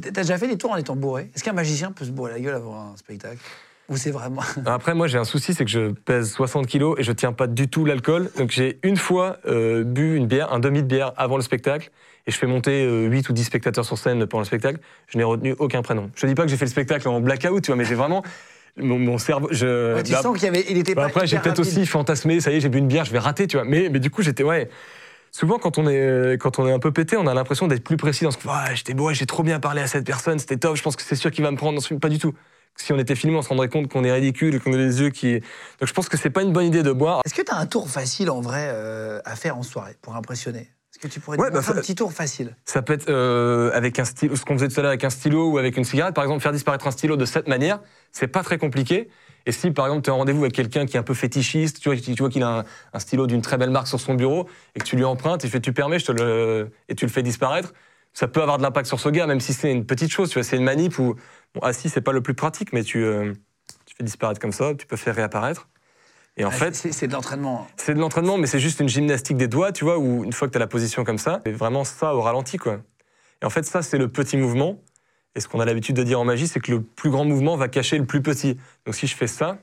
T'as 0.00 0.10
déjà 0.10 0.38
fait 0.38 0.48
des 0.48 0.58
tours 0.58 0.72
en 0.72 0.76
étant 0.76 0.96
bourré? 0.96 1.30
Est-ce 1.34 1.44
qu'un 1.44 1.52
magicien 1.52 1.92
peut 1.92 2.04
se 2.04 2.10
bourrer 2.10 2.32
la 2.32 2.40
gueule 2.40 2.54
avant 2.54 2.92
un 2.92 2.96
spectacle? 2.96 3.38
Ou 3.88 3.96
c'est 3.96 4.10
vraiment. 4.10 4.42
Après, 4.66 4.94
moi, 4.94 5.06
j'ai 5.06 5.18
un 5.18 5.24
souci, 5.24 5.54
c'est 5.54 5.64
que 5.64 5.70
je 5.70 5.90
pèse 5.92 6.32
60 6.32 6.66
kilos 6.66 6.98
et 6.98 7.02
je 7.02 7.12
tiens 7.12 7.32
pas 7.32 7.46
du 7.46 7.68
tout 7.68 7.84
l'alcool. 7.84 8.30
Donc, 8.38 8.50
j'ai 8.50 8.78
une 8.82 8.96
fois 8.96 9.36
euh, 9.46 9.84
bu 9.84 10.16
une 10.16 10.26
bière, 10.26 10.52
un 10.52 10.58
demi 10.58 10.82
de 10.82 10.88
bière 10.88 11.12
avant 11.16 11.36
le 11.36 11.42
spectacle, 11.42 11.90
et 12.26 12.30
je 12.30 12.36
fais 12.36 12.46
monter 12.46 12.84
euh, 12.84 13.06
8 13.06 13.28
ou 13.28 13.32
10 13.34 13.44
spectateurs 13.44 13.84
sur 13.84 13.98
scène 13.98 14.26
pendant 14.26 14.40
le 14.40 14.46
spectacle. 14.46 14.80
Je 15.06 15.18
n'ai 15.18 15.24
retenu 15.24 15.54
aucun 15.58 15.82
prénom. 15.82 16.10
Je 16.16 16.22
te 16.22 16.26
dis 16.26 16.34
pas 16.34 16.42
que 16.42 16.48
j'ai 16.48 16.56
fait 16.56 16.64
le 16.64 16.70
spectacle 16.70 17.06
en 17.06 17.20
blackout, 17.20 17.62
tu 17.62 17.70
vois, 17.70 17.76
mais 17.76 17.84
j'ai 17.84 17.94
vraiment 17.94 18.22
mon, 18.76 18.98
mon 18.98 19.18
cerveau. 19.18 19.48
Je, 19.52 19.94
Ouais, 19.94 20.02
tu 20.02 20.12
bah, 20.12 20.22
sens 20.22 20.34
qu'il 20.34 20.46
y 20.46 20.48
avait, 20.48 20.64
il 20.68 20.78
était 20.78 20.94
bah, 20.94 21.02
pas. 21.02 21.08
après, 21.08 21.26
j'ai 21.26 21.38
peut-être 21.38 21.60
aussi 21.60 21.84
fantasmé. 21.86 22.40
Ça 22.40 22.50
y 22.50 22.56
est, 22.56 22.60
j'ai 22.60 22.70
bu 22.70 22.78
une 22.78 22.88
bière, 22.88 23.04
je 23.04 23.12
vais 23.12 23.18
rater, 23.18 23.46
tu 23.46 23.56
vois. 23.58 23.66
Mais, 23.66 23.90
mais 23.90 24.00
du 24.00 24.10
coup, 24.10 24.22
j'étais 24.22 24.42
ouais. 24.42 24.70
Souvent, 25.36 25.58
quand 25.58 25.78
on 25.78 25.88
est 25.88 25.98
euh, 25.98 26.36
quand 26.36 26.60
on 26.60 26.68
est 26.68 26.72
un 26.72 26.78
peu 26.78 26.92
pété, 26.92 27.16
on 27.16 27.26
a 27.26 27.34
l'impression 27.34 27.66
d'être 27.66 27.82
plus 27.82 27.96
précis 27.96 28.22
dans 28.22 28.30
ce 28.30 28.36
que 28.38 28.46
ouais, 28.46 28.76
j'étais 28.76 28.94
bourré, 28.94 29.14
j'ai 29.14 29.26
trop 29.26 29.42
bien 29.42 29.58
parlé 29.58 29.82
à 29.82 29.88
cette 29.88 30.06
personne, 30.06 30.38
c'était 30.38 30.58
top. 30.58 30.76
Je 30.76 30.82
pense 30.82 30.94
que 30.94 31.02
c'est 31.02 31.16
sûr 31.16 31.32
qu'il 31.32 31.42
va 31.42 31.50
me 31.50 31.56
prendre. 31.56 31.82
Pas 31.98 32.08
du 32.08 32.20
tout. 32.20 32.34
Si 32.76 32.92
on 32.92 32.98
était 33.00 33.16
filmé, 33.16 33.36
on 33.36 33.42
se 33.42 33.48
rendrait 33.48 33.68
compte 33.68 33.88
qu'on 33.88 34.04
est 34.04 34.12
ridicule, 34.12 34.60
qu'on 34.60 34.72
a 34.72 34.76
les 34.76 35.00
yeux 35.00 35.10
qui. 35.10 35.40
Donc, 35.40 35.88
je 35.88 35.92
pense 35.92 36.08
que 36.08 36.16
c'est 36.16 36.30
pas 36.30 36.42
une 36.42 36.52
bonne 36.52 36.66
idée 36.66 36.84
de 36.84 36.92
boire. 36.92 37.20
Est-ce 37.24 37.34
que 37.34 37.42
tu 37.42 37.50
as 37.50 37.56
un 37.56 37.66
tour 37.66 37.90
facile 37.90 38.30
en 38.30 38.40
vrai 38.40 38.68
euh, 38.72 39.18
à 39.24 39.34
faire 39.34 39.58
en 39.58 39.64
soirée 39.64 39.96
pour 40.02 40.14
impressionner? 40.14 40.60
Est-ce 40.92 41.00
que 41.00 41.08
tu 41.08 41.18
pourrais 41.18 41.36
Ouais, 41.40 41.50
bah, 41.50 41.58
un 41.58 41.62
ça- 41.62 41.74
petit 41.74 41.96
tour 41.96 42.12
facile? 42.12 42.54
Ça 42.64 42.82
peut 42.82 42.92
être 42.92 43.08
euh, 43.08 43.72
avec 43.74 43.98
un 43.98 44.04
stylo, 44.04 44.36
ce 44.36 44.44
qu'on 44.44 44.54
faisait 44.54 44.68
tout 44.68 44.78
à 44.78 44.82
l'heure 44.84 44.90
avec 44.90 45.02
un 45.02 45.10
stylo 45.10 45.50
ou 45.50 45.58
avec 45.58 45.76
une 45.76 45.82
cigarette. 45.84 46.14
Par 46.14 46.22
exemple, 46.22 46.42
faire 46.44 46.52
disparaître 46.52 46.86
un 46.86 46.92
stylo 46.92 47.16
de 47.16 47.24
cette 47.24 47.48
manière, 47.48 47.80
c'est 48.12 48.28
pas 48.28 48.44
très 48.44 48.58
compliqué. 48.58 49.08
Et 49.46 49.52
si, 49.52 49.70
par 49.70 49.86
exemple, 49.86 50.02
tu 50.02 50.10
es 50.10 50.12
en 50.12 50.16
rendez-vous 50.18 50.42
avec 50.42 50.54
quelqu'un 50.54 50.86
qui 50.86 50.96
est 50.96 51.00
un 51.00 51.02
peu 51.04 51.14
fétichiste, 51.14 51.80
tu 51.80 51.88
vois, 51.90 51.98
tu 52.00 52.14
vois 52.14 52.30
qu'il 52.30 52.42
a 52.42 52.58
un, 52.60 52.64
un 52.92 52.98
stylo 52.98 53.26
d'une 53.26 53.42
très 53.42 53.58
belle 53.58 53.70
marque 53.70 53.88
sur 53.88 54.00
son 54.00 54.14
bureau, 54.14 54.48
et 54.74 54.78
que 54.80 54.84
tu 54.84 54.96
lui 54.96 55.04
empruntes, 55.04 55.44
et 55.44 55.48
tu 55.48 55.52
fais, 55.52 55.60
tu 55.60 55.72
permets, 55.72 55.98
je 55.98 56.06
te 56.06 56.12
le, 56.12 56.70
et 56.88 56.94
tu 56.94 57.04
le 57.04 57.10
fais 57.10 57.22
disparaître, 57.22 57.72
ça 58.12 58.28
peut 58.28 58.40
avoir 58.40 58.58
de 58.58 58.62
l'impact 58.62 58.86
sur 58.86 59.00
ce 59.00 59.08
gars, 59.08 59.26
même 59.26 59.40
si 59.40 59.52
c'est 59.52 59.70
une 59.72 59.84
petite 59.84 60.10
chose, 60.10 60.30
tu 60.30 60.34
vois, 60.38 60.44
c'est 60.44 60.56
une 60.56 60.64
manip 60.64 60.98
où, 60.98 61.14
bon, 61.54 61.60
assis, 61.60 61.88
c'est 61.88 62.00
pas 62.00 62.12
le 62.12 62.22
plus 62.22 62.34
pratique, 62.34 62.72
mais 62.72 62.82
tu, 62.84 63.02
euh, 63.04 63.32
tu 63.86 63.94
fais 63.96 64.04
disparaître 64.04 64.40
comme 64.40 64.52
ça, 64.52 64.72
tu 64.74 64.86
peux 64.86 64.96
faire 64.96 65.14
réapparaître. 65.14 65.68
Et 66.36 66.44
en 66.44 66.48
Ah, 66.48 66.52
fait, 66.52 66.74
c'est 66.74 66.90
c'est 66.90 67.06
de 67.06 67.12
l'entraînement. 67.12 67.66
c'est 67.76 67.94
de 67.94 68.00
l'entraînement, 68.00 68.38
mais 68.38 68.46
c'est 68.48 68.58
juste 68.58 68.80
une 68.80 68.88
gymnastique 68.88 69.36
des 69.36 69.46
doigts, 69.46 69.70
tu 69.72 69.84
vois, 69.84 69.98
où 69.98 70.24
une 70.24 70.32
fois 70.32 70.48
que 70.48 70.52
tu 70.52 70.56
as 70.56 70.60
la 70.60 70.66
position 70.66 71.04
comme 71.04 71.18
ça, 71.18 71.40
c'est 71.46 71.52
vraiment 71.52 71.84
ça 71.84 72.14
au 72.14 72.22
ralenti, 72.22 72.56
quoi. 72.56 72.80
Et 73.42 73.46
en 73.46 73.50
fait, 73.50 73.64
ça, 73.64 73.82
c'est 73.82 73.98
le 73.98 74.08
petit 74.08 74.36
mouvement. 74.36 74.80
Et 75.34 75.40
ce 75.40 75.48
qu'on 75.48 75.60
a 75.60 75.64
l'habitude 75.64 75.96
de 75.96 76.02
dire 76.02 76.20
en 76.20 76.24
magie, 76.24 76.46
c'est 76.46 76.60
que 76.60 76.70
le 76.70 76.80
plus 76.82 77.10
grand 77.10 77.24
mouvement 77.24 77.56
va 77.56 77.68
cacher 77.68 77.98
le 77.98 78.04
plus 78.06 78.22
petit. 78.22 78.56
Donc 78.86 78.94
si 78.94 79.06
je 79.06 79.16
fais 79.16 79.26
ça, 79.26 79.58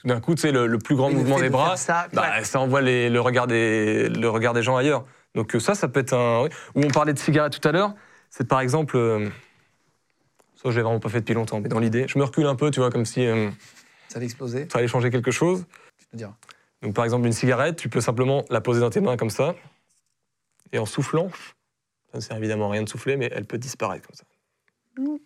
tout 0.00 0.06
d'un 0.06 0.20
coup, 0.20 0.34
tu 0.34 0.42
sais, 0.42 0.52
le, 0.52 0.66
le 0.66 0.78
plus 0.78 0.94
grand 0.94 1.10
Et 1.10 1.14
mouvement 1.14 1.38
des 1.38 1.46
de 1.46 1.52
bras, 1.52 1.76
ça, 1.76 2.06
bah, 2.12 2.42
ça 2.44 2.60
envoie 2.60 2.80
les- 2.80 3.10
le, 3.10 3.20
regard 3.20 3.46
des, 3.46 4.08
le 4.08 4.28
regard 4.30 4.54
des 4.54 4.62
gens 4.62 4.76
ailleurs. 4.76 5.04
Donc 5.34 5.54
euh, 5.54 5.60
ça, 5.60 5.74
ça 5.74 5.88
peut 5.88 6.00
être 6.00 6.12
un... 6.14 6.44
Ou 6.44 6.82
on 6.82 6.88
parlait 6.88 7.12
de 7.12 7.18
cigarettes 7.18 7.58
tout 7.60 7.68
à 7.68 7.72
l'heure, 7.72 7.94
c'est 8.30 8.46
par 8.48 8.60
exemple... 8.60 8.96
euh, 8.96 9.28
ça, 10.62 10.70
je 10.70 10.76
l'ai 10.76 10.82
vraiment 10.82 11.00
pas 11.00 11.08
fait 11.08 11.20
depuis 11.20 11.34
longtemps, 11.34 11.60
mais 11.60 11.68
dans 11.68 11.78
l'idée, 11.78 12.06
je 12.08 12.18
me 12.18 12.24
recule 12.24 12.46
un 12.46 12.54
peu, 12.54 12.70
tu 12.70 12.80
vois, 12.80 12.90
comme 12.90 13.04
si 13.06 13.26
euh, 13.26 13.50
Ça 14.08 14.16
allait 14.16 14.26
exploser, 14.26 14.68
ça 14.70 14.78
allait 14.78 14.88
changer 14.88 15.10
quelque 15.10 15.30
chose. 15.30 15.64
tu 15.98 16.06
peux 16.10 16.16
dire. 16.16 16.32
Donc 16.82 16.94
par 16.94 17.04
exemple 17.04 17.26
une 17.26 17.32
cigarette, 17.32 17.76
tu 17.76 17.88
peux 17.88 18.00
simplement 18.00 18.44
la 18.48 18.60
poser 18.60 18.80
dans 18.80 18.90
tes 18.90 19.00
mains 19.00 19.16
comme 19.16 19.30
ça, 19.30 19.54
et 20.72 20.78
en 20.78 20.86
soufflant, 20.86 21.30
ça 22.10 22.18
ne 22.18 22.20
sert 22.22 22.36
évidemment 22.36 22.68
à 22.68 22.72
rien 22.72 22.82
de 22.82 22.88
souffler, 22.88 23.16
mais 23.16 23.30
elle 23.34 23.44
peut 23.44 23.58
disparaître 23.58 24.06
comme 24.06 24.16
ça. 24.16 24.24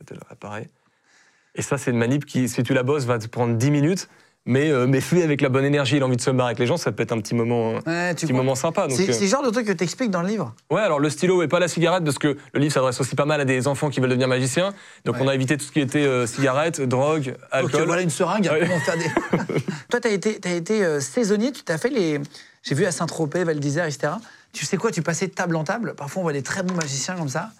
En 0.00 0.04
fait, 0.06 0.12
elle 0.12 0.20
apparaît. 0.30 0.68
Et 1.56 1.62
ça, 1.62 1.76
c'est 1.76 1.90
une 1.90 1.98
manip 1.98 2.24
qui, 2.24 2.48
si 2.48 2.62
tu 2.62 2.72
la 2.72 2.84
bosses, 2.84 3.04
va 3.04 3.18
te 3.18 3.26
prendre 3.26 3.56
10 3.56 3.70
minutes, 3.72 4.08
mais, 4.46 4.70
euh, 4.70 4.86
mais 4.86 5.00
fait 5.00 5.24
avec 5.24 5.40
la 5.40 5.48
bonne 5.48 5.64
énergie 5.64 5.96
et 5.96 5.98
l'envie 5.98 6.16
de 6.16 6.20
se 6.22 6.30
marrer 6.30 6.50
avec 6.50 6.60
les 6.60 6.66
gens, 6.66 6.76
ça 6.76 6.92
peut 6.92 7.02
être 7.02 7.10
un 7.10 7.20
petit 7.20 7.34
moment, 7.34 7.78
un 7.84 7.90
Ouais, 7.90 8.14
tu 8.14 8.26
petit 8.26 8.32
moment 8.32 8.54
sympa. 8.54 8.84
Euh, 8.86 8.90
c'est 8.90 9.20
le 9.20 9.26
genre 9.26 9.42
de 9.44 9.50
truc 9.50 9.66
que 9.66 9.72
tu 9.72 9.82
expliques 9.82 10.12
dans 10.12 10.22
le 10.22 10.28
livre 10.28 10.54
Ouais, 10.70 10.80
alors 10.82 11.00
le 11.00 11.10
stylo 11.10 11.42
et 11.42 11.48
pas 11.48 11.58
la 11.58 11.66
cigarette, 11.66 12.04
parce 12.04 12.18
que 12.18 12.36
le 12.54 12.60
livre 12.60 12.72
s'adresse 12.72 13.00
aussi 13.00 13.16
pas 13.16 13.24
mal 13.24 13.40
à 13.40 13.44
des 13.44 13.66
enfants 13.66 13.90
qui 13.90 13.98
veulent 13.98 14.10
devenir 14.10 14.28
magiciens. 14.28 14.72
Donc 15.04 15.16
Ouais. 15.16 15.22
on 15.24 15.28
a 15.28 15.34
évité 15.34 15.56
tout 15.56 15.64
ce 15.64 15.72
qui 15.72 15.80
était 15.80 16.06
euh, 16.06 16.26
cigarette, 16.28 16.80
drogue, 16.80 17.34
Ok, 17.36 17.46
alcool. 17.50 17.82
voilà 17.86 18.02
une 18.02 18.10
seringue, 18.10 18.48
Ouais. 18.52 18.60
comment 18.60 18.78
faire 18.78 18.96
des... 18.96 19.62
Toi, 19.90 20.00
tu 20.00 20.06
as 20.08 20.12
été, 20.12 20.38
t'as 20.38 20.52
été 20.52 20.84
euh, 20.84 21.00
saisonnier, 21.00 21.50
tu 21.50 21.64
t'as 21.64 21.76
fait 21.78 21.90
les... 21.90 22.20
J'ai 22.62 22.74
vu 22.76 22.84
à 22.86 22.92
Saint-Tropez, 22.92 23.42
Val 23.44 23.58
d'Isère, 23.58 23.86
etc. 23.86 24.12
Tu 24.52 24.64
sais 24.64 24.76
quoi, 24.76 24.90
tu 24.90 25.02
passais 25.02 25.26
de 25.26 25.32
table 25.32 25.56
en 25.56 25.64
table. 25.64 25.94
Parfois, 25.96 26.20
on 26.20 26.22
voit 26.24 26.32
des 26.32 26.42
très 26.42 26.62
bons 26.62 26.74
magiciens 26.74 27.14
comme 27.16 27.28
ça. 27.28 27.50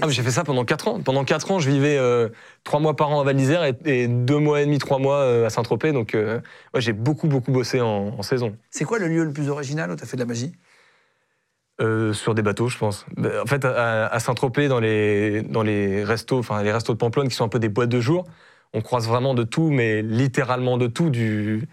Ah, 0.00 0.06
mais 0.06 0.12
j'ai 0.12 0.22
fait 0.22 0.30
ça 0.30 0.44
pendant 0.44 0.64
4 0.64 0.88
ans. 0.88 1.00
Pendant 1.00 1.24
4 1.24 1.50
ans, 1.50 1.58
je 1.58 1.70
vivais 1.70 1.96
euh, 1.96 2.28
3 2.64 2.78
mois 2.78 2.94
par 2.94 3.10
an 3.10 3.20
à 3.20 3.24
Val 3.24 3.34
d'Isère 3.36 3.64
et, 3.64 3.74
et 3.86 4.06
2 4.06 4.38
mois 4.38 4.60
et 4.60 4.66
demi, 4.66 4.78
3 4.78 4.98
mois 4.98 5.16
euh, 5.20 5.46
à 5.46 5.50
Saint-Tropez. 5.50 5.92
Donc, 5.92 6.14
euh, 6.14 6.40
ouais, 6.74 6.80
j'ai 6.80 6.92
beaucoup, 6.92 7.26
beaucoup 7.26 7.52
bossé 7.52 7.80
en, 7.80 8.08
en 8.18 8.22
saison. 8.22 8.54
C'est 8.70 8.84
quoi 8.84 8.98
le 8.98 9.08
lieu 9.08 9.24
le 9.24 9.32
plus 9.32 9.48
original 9.48 9.90
où 9.90 9.96
tu 9.96 10.02
as 10.02 10.06
fait 10.06 10.16
de 10.16 10.22
la 10.22 10.26
magie? 10.26 10.52
Euh, 11.80 12.12
sur 12.12 12.34
des 12.34 12.42
bateaux, 12.42 12.68
je 12.68 12.76
pense. 12.76 13.06
Bah, 13.16 13.30
En 13.42 13.46
fait, 13.46 13.64
à, 13.64 14.06
à 14.08 14.20
Saint-Tropez, 14.20 14.68
dans 14.68 14.80
les, 14.80 15.42
dans 15.42 15.62
les 15.62 16.04
restos, 16.04 16.38
enfin 16.38 16.62
les 16.62 16.72
restos 16.72 16.92
de 16.92 16.98
Pamplonne 16.98 17.28
qui 17.28 17.34
sont 17.34 17.44
un 17.44 17.48
peu 17.48 17.60
des 17.60 17.70
boîtes 17.70 17.88
de 17.88 18.00
jour, 18.00 18.26
on 18.74 18.82
croise 18.82 19.08
vraiment 19.08 19.32
de 19.32 19.44
tout, 19.44 19.70
mais 19.70 20.02
littéralement 20.02 20.76
de 20.76 20.86
tout, 20.86 21.08
du 21.08 21.66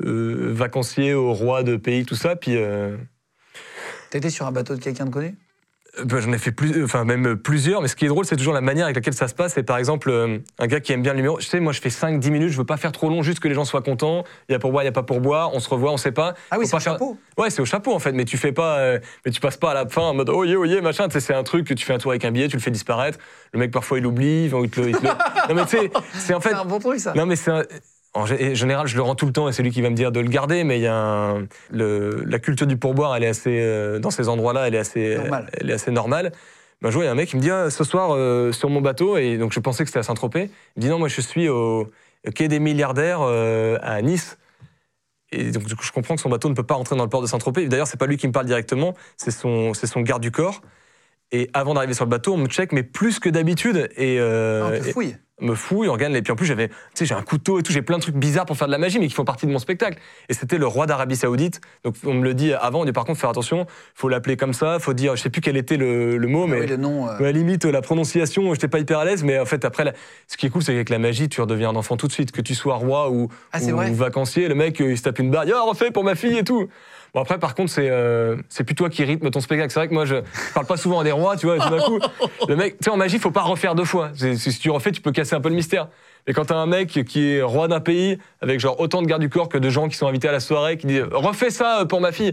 vacancier 0.00 1.12
au 1.12 1.32
roi 1.34 1.64
de 1.64 1.76
pays, 1.76 2.06
tout 2.06 2.14
ça. 2.14 2.36
Puis 2.36 2.56
T'as 4.10 4.18
été 4.18 4.30
sur 4.30 4.46
un 4.46 4.52
bateau 4.52 4.74
de 4.74 4.80
quelqu'un 4.80 5.04
de 5.06 5.10
connu? 5.10 5.36
Bah, 6.04 6.18
j'en 6.20 6.32
ai 6.32 6.38
fait 6.38 6.52
plus, 6.52 6.84
enfin 6.84 7.04
même 7.04 7.36
plusieurs. 7.36 7.80
Mais 7.82 7.88
ce 7.88 7.96
qui 7.96 8.04
est 8.04 8.08
drôle, 8.08 8.24
c'est 8.24 8.36
toujours 8.36 8.52
la 8.52 8.60
manière 8.60 8.84
avec 8.84 8.94
laquelle 8.96 9.14
ça 9.14 9.26
se 9.26 9.34
passe. 9.34 9.54
C'est 9.54 9.62
par 9.64 9.78
exemple 9.78 10.10
euh, 10.10 10.38
un 10.58 10.66
gars 10.66 10.80
qui 10.80 10.92
aime 10.92 11.02
bien 11.02 11.12
le 11.12 11.16
numéro. 11.16 11.40
Je 11.40 11.46
sais, 11.46 11.58
moi, 11.60 11.72
je 11.72 11.80
fais 11.80 11.88
5-10 11.88 12.30
minutes. 12.30 12.50
Je 12.50 12.58
veux 12.58 12.64
pas 12.64 12.76
faire 12.76 12.92
trop 12.92 13.08
long, 13.08 13.22
juste 13.22 13.40
que 13.40 13.48
les 13.48 13.54
gens 13.54 13.64
soient 13.64 13.82
contents. 13.82 14.22
Il 14.48 14.52
y 14.52 14.54
a 14.54 14.58
pour 14.60 14.70
boire, 14.70 14.84
il 14.84 14.86
y 14.86 14.88
a 14.90 14.92
pas 14.92 15.02
pour 15.02 15.20
boire. 15.20 15.52
On 15.54 15.60
se 15.60 15.68
revoit, 15.68 15.90
on 15.90 15.96
sait 15.96 16.12
pas. 16.12 16.34
Ah 16.50 16.58
oui, 16.58 16.66
c'est 16.66 16.72
faire- 16.72 16.80
chapeau. 16.92 17.18
Ouais, 17.36 17.50
c'est 17.50 17.62
au 17.62 17.64
chapeau 17.64 17.94
en 17.94 17.98
fait, 17.98 18.12
mais 18.12 18.26
tu 18.26 18.36
fais 18.36 18.52
pas, 18.52 18.78
euh, 18.78 18.98
mais 19.24 19.32
tu 19.32 19.40
passes 19.40 19.56
pas 19.56 19.72
à 19.72 19.74
la 19.74 19.88
fin 19.88 20.02
en 20.02 20.14
mode 20.14 20.28
oh 20.28 20.44
yeah, 20.44 20.56
oh 20.58 20.64
yeah, 20.66 20.80
machin. 20.82 21.08
Tu 21.08 21.14
sais, 21.14 21.20
c'est 21.20 21.34
un 21.34 21.42
truc 21.42 21.66
que 21.66 21.74
tu 21.74 21.84
fais 21.84 21.94
un 21.94 21.98
tour 21.98 22.12
avec 22.12 22.24
un 22.24 22.30
billet, 22.30 22.48
tu 22.48 22.56
le 22.56 22.62
fais 22.62 22.70
disparaître. 22.70 23.18
Le 23.52 23.58
mec 23.58 23.70
parfois 23.72 23.98
il 23.98 24.06
oublie, 24.06 24.50
ou 24.52 24.64
il 24.64 24.70
te 24.70 24.80
le- 24.80 24.90
il 24.90 24.96
te 24.96 25.02
le- 25.02 25.08
Non 25.48 25.54
mais 25.54 25.64
tu 25.64 25.78
sais, 25.78 25.90
c'est 26.14 26.34
en 26.34 26.40
fait. 26.40 26.50
C'est 26.50 26.54
un 26.54 26.64
bon 26.66 26.78
truc, 26.78 27.00
ça. 27.00 27.14
Non 27.14 27.26
mais 27.26 27.34
c'est 27.34 27.50
un- 27.50 27.64
En 28.18 28.24
gé- 28.24 28.54
général, 28.54 28.86
je 28.86 28.96
le 28.96 29.02
rends 29.02 29.14
tout 29.14 29.26
le 29.26 29.32
temps 29.32 29.48
et 29.48 29.52
c'est 29.52 29.62
lui 29.62 29.70
qui 29.70 29.80
va 29.80 29.90
me 29.90 29.94
dire 29.94 30.10
de 30.12 30.20
le 30.20 30.28
garder, 30.28 30.64
mais 30.64 30.78
il 30.78 30.82
y 30.82 30.86
a 30.86 30.96
un- 30.96 31.46
le- 31.70 32.24
la 32.26 32.38
culture 32.38 32.66
du 32.66 32.76
pourboire, 32.76 33.14
elle 33.16 33.22
est 33.24 33.28
assez 33.28 33.60
euh, 33.62 33.98
dans 34.00 34.10
ces 34.10 34.28
endroits-là, 34.28 34.66
elle 34.66 34.74
est 34.74 34.78
assez, 34.78 35.16
Normal. 35.16 35.48
elle 35.52 35.70
est 35.70 35.74
assez 35.74 35.90
normale. 35.90 36.32
Ben, 36.82 36.88
un 36.88 36.90
jour, 36.90 37.02
il 37.02 37.06
y 37.06 37.08
a 37.08 37.12
un 37.12 37.14
mec 37.14 37.28
qui 37.28 37.36
me 37.36 37.40
dit 37.40 37.50
ah, 37.50 37.70
ce 37.70 37.84
soir 37.84 38.10
euh, 38.14 38.50
sur 38.52 38.70
mon 38.70 38.80
bateau 38.80 39.16
et 39.18 39.38
donc 39.38 39.52
je 39.52 39.60
pensais 39.60 39.84
que 39.84 39.88
c'était 39.90 40.00
à 40.00 40.02
Saint-Tropez. 40.02 40.50
Il 40.76 40.78
me 40.78 40.82
dit 40.82 40.88
non, 40.88 40.98
moi 40.98 41.08
je 41.08 41.20
suis 41.20 41.48
au, 41.48 41.82
au 42.26 42.30
quai 42.34 42.48
des 42.48 42.58
milliardaires 42.60 43.20
euh, 43.22 43.78
à 43.82 44.02
Nice. 44.02 44.36
Et 45.30 45.50
donc, 45.50 45.64
du 45.64 45.76
coup, 45.76 45.82
je 45.84 45.92
comprends 45.92 46.14
que 46.14 46.22
son 46.22 46.30
bateau 46.30 46.48
ne 46.48 46.54
peut 46.54 46.62
pas 46.62 46.74
rentrer 46.74 46.96
dans 46.96 47.02
le 47.04 47.10
port 47.10 47.20
de 47.20 47.26
Saint-Tropez. 47.26 47.68
D'ailleurs, 47.68 47.86
c'est 47.86 47.98
pas 48.00 48.06
lui 48.06 48.16
qui 48.16 48.26
me 48.26 48.32
parle 48.32 48.46
directement, 48.46 48.94
c'est 49.18 49.30
son, 49.30 49.74
c'est 49.74 49.86
son 49.86 50.00
garde 50.00 50.22
du 50.22 50.30
corps. 50.30 50.62
Et 51.32 51.50
avant 51.52 51.74
d'arriver 51.74 51.92
sur 51.94 52.04
le 52.04 52.10
bateau, 52.10 52.32
on 52.34 52.38
me 52.38 52.46
check, 52.48 52.72
mais 52.72 52.82
plus 52.82 53.18
que 53.20 53.28
d'habitude. 53.28 53.88
Et, 53.96 54.18
euh, 54.18 54.62
Ah, 54.64 54.68
on 54.74 54.82
te 54.82 54.88
et- 54.88 54.92
fouille. 54.92 55.16
me 55.40 55.54
fouille, 55.54 55.88
on 55.88 55.92
regarde, 55.92 56.16
et 56.16 56.22
puis 56.22 56.32
en 56.32 56.36
plus 56.36 56.46
j'avais, 56.46 56.66
tu 56.68 56.74
sais, 56.94 57.06
j'ai 57.06 57.14
un 57.14 57.22
couteau 57.22 57.60
et 57.60 57.62
tout, 57.62 57.70
j'ai 57.70 57.82
plein 57.82 57.98
de 57.98 58.02
trucs 58.02 58.16
bizarres 58.16 58.44
pour 58.46 58.56
faire 58.56 58.66
de 58.66 58.72
la 58.72 58.78
magie, 58.78 58.98
mais 58.98 59.06
qui 59.06 59.14
font 59.14 59.24
partie 59.24 59.46
de 59.46 59.52
mon 59.52 59.60
spectacle. 59.60 59.98
Et 60.28 60.34
c'était 60.34 60.58
le 60.58 60.66
roi 60.66 60.86
d'Arabie 60.86 61.14
Saoudite. 61.14 61.60
Donc 61.84 61.94
on 62.04 62.14
me 62.14 62.24
le 62.24 62.34
dit 62.34 62.52
avant, 62.54 62.80
on 62.80 62.84
dit 62.84 62.90
par 62.92 63.04
contre, 63.04 63.20
faire 63.20 63.30
attention, 63.30 63.66
faut 63.94 64.08
l'appeler 64.08 64.36
comme 64.36 64.52
ça, 64.52 64.78
faut 64.80 64.94
dire, 64.94 65.14
je 65.14 65.22
sais 65.22 65.30
plus 65.30 65.40
quel 65.40 65.56
était 65.56 65.76
le, 65.76 66.16
le 66.16 66.26
mot, 66.26 66.44
Ah 66.44 66.50
mais 66.50 66.60
oui, 66.62 66.66
le 66.66 66.76
nom. 66.76 67.06
euh, 67.06 67.12
à 67.18 67.20
la 67.22 67.30
limite, 67.30 67.66
la 67.66 67.82
prononciation, 67.82 68.52
j'étais 68.54 68.66
pas 68.66 68.80
hyper 68.80 68.98
à 68.98 69.04
l'aise, 69.04 69.22
mais 69.22 69.38
en 69.38 69.44
fait, 69.46 69.64
après, 69.64 69.84
la- 69.84 69.92
ce 70.26 70.36
qui 70.38 70.46
est 70.46 70.50
cool, 70.50 70.62
c'est 70.62 70.72
qu'avec 70.72 70.88
la 70.88 70.98
magie, 70.98 71.28
tu 71.28 71.40
redeviens 71.40 71.68
un 71.70 71.76
enfant 71.76 71.96
tout 71.96 72.08
de 72.08 72.12
suite. 72.12 72.32
Que 72.32 72.40
tu 72.40 72.56
sois 72.56 72.74
roi 72.74 73.10
ou, 73.10 73.28
Ah, 73.52 73.58
ou 73.62 73.94
vacancier, 73.94 74.48
le 74.48 74.54
mec, 74.56 74.80
euh, 74.80 74.90
il 74.90 74.98
se 74.98 75.02
tape 75.04 75.18
une 75.20 75.30
barre, 75.30 75.44
il 75.44 75.48
dit, 75.48 75.52
oh, 75.54 75.68
refais 75.68 75.90
pour 75.92 76.02
ma 76.04 76.16
fille 76.16 76.38
et 76.38 76.42
tout. 76.44 76.68
Bon, 77.14 77.20
après, 77.22 77.38
par 77.38 77.54
contre, 77.54 77.70
c'est 77.70 77.88
euh, 77.90 78.36
c'est 78.48 78.64
plus 78.64 78.74
toi 78.74 78.90
qui 78.90 79.02
rythme 79.04 79.30
ton 79.30 79.40
spectacle. 79.40 79.70
C'est 79.72 79.80
vrai 79.80 79.88
que 79.88 79.94
moi, 79.94 80.04
je 80.04 80.16
parle 80.54 80.66
pas 80.66 80.76
souvent 80.76 81.00
à 81.00 81.04
des 81.04 81.12
rois, 81.12 81.36
tu 81.36 81.46
vois, 81.46 81.56
et 81.56 81.60
tout 81.60 81.70
d'un 81.70 81.80
coup, 81.80 81.98
le 82.48 82.56
mec, 82.56 82.74
tu 82.78 82.84
sais, 82.84 82.90
en 82.90 82.96
magie, 82.96 83.18
faut 83.18 83.30
pas 83.30 83.42
refaire 83.42 83.74
deux 83.74 83.84
fois. 83.84 84.10
C'est- 84.14 84.36
c'est- 84.36 84.50
Si 84.50 84.58
tu 84.60 84.70
refais, 84.70 84.92
tu 84.92 85.00
peux 85.00 85.12
casser 85.12 85.34
un 85.34 85.40
peu 85.40 85.48
le 85.48 85.54
mystère. 85.54 85.88
Mais 86.26 86.34
quand 86.34 86.44
t'as 86.46 86.56
un 86.56 86.66
mec 86.66 86.88
qui 87.06 87.32
est 87.34 87.42
roi 87.42 87.68
d'un 87.68 87.80
pays, 87.80 88.18
avec 88.42 88.60
genre 88.60 88.78
autant 88.80 89.00
de 89.02 89.06
gardes 89.06 89.22
du 89.22 89.30
corps 89.30 89.48
que 89.48 89.56
de 89.58 89.70
gens 89.70 89.88
qui 89.88 89.96
sont 89.96 90.06
invités 90.06 90.28
à 90.28 90.32
la 90.32 90.40
soirée, 90.40 90.76
qui 90.76 90.86
dit, 90.86 91.00
refais 91.00 91.50
ça 91.50 91.84
pour 91.88 92.00
ma 92.00 92.12
fille. 92.12 92.32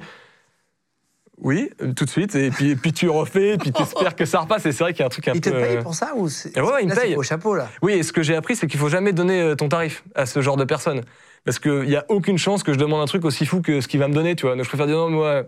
Oui, 1.37 1.69
euh, 1.81 1.91
tout 1.93 2.05
de 2.05 2.09
suite. 2.09 2.33
Et 2.35 2.49
puis, 2.49 2.71
et 2.71 2.75
puis 2.77 2.93
tu 2.93 3.09
refais, 3.09 3.55
et 3.55 3.57
puis 3.57 3.71
t'espères 3.73 4.15
que 4.15 4.23
ça 4.25 4.39
repasse. 4.39 4.65
Et 4.65 4.71
c'est 4.71 4.83
vrai 4.83 4.93
qu'il 4.93 5.01
y 5.01 5.03
a 5.03 5.07
un 5.07 5.09
truc 5.09 5.27
un 5.27 5.33
Il 5.33 5.41
te 5.41 5.49
peu. 5.49 5.59
paye 5.59 5.77
euh, 5.77 5.81
pour 5.81 5.93
ça 5.93 6.13
ou 6.15 6.29
c'est 6.29 6.57
Ouais, 6.59 6.65
ouais, 6.71 6.83
il 6.83 6.85
me 6.85 6.95
là, 6.95 7.01
c'est 7.01 7.07
paye. 7.07 7.15
au 7.15 7.23
chapeau 7.23 7.55
là? 7.55 7.67
Oui, 7.81 7.93
et 7.93 8.03
ce 8.03 8.13
que 8.13 8.23
j'ai 8.23 8.35
appris, 8.35 8.55
c'est 8.55 8.67
qu'il 8.67 8.79
faut 8.79 8.87
jamais 8.89 9.11
donner 9.11 9.41
euh, 9.41 9.55
ton 9.55 9.67
tarif 9.67 10.03
à 10.15 10.25
ce 10.25 10.41
genre 10.41 10.55
de 10.55 10.63
personne. 10.63 11.01
Parce 11.45 11.59
qu'il 11.59 11.83
n'y 11.83 11.95
a 11.95 12.05
aucune 12.09 12.37
chance 12.37 12.63
que 12.63 12.73
je 12.73 12.77
demande 12.77 13.01
un 13.01 13.05
truc 13.05 13.23
aussi 13.23 13.45
fou 13.45 13.61
que 13.61 13.79
ce 13.79 13.87
qu'il 13.87 13.99
va 13.99 14.07
me 14.07 14.13
donner, 14.13 14.35
tu 14.35 14.47
vois. 14.47 14.55
Donc 14.55 14.63
je 14.63 14.69
préfère 14.69 14.87
dire 14.87 14.97
non, 14.97 15.09
moi, 15.11 15.43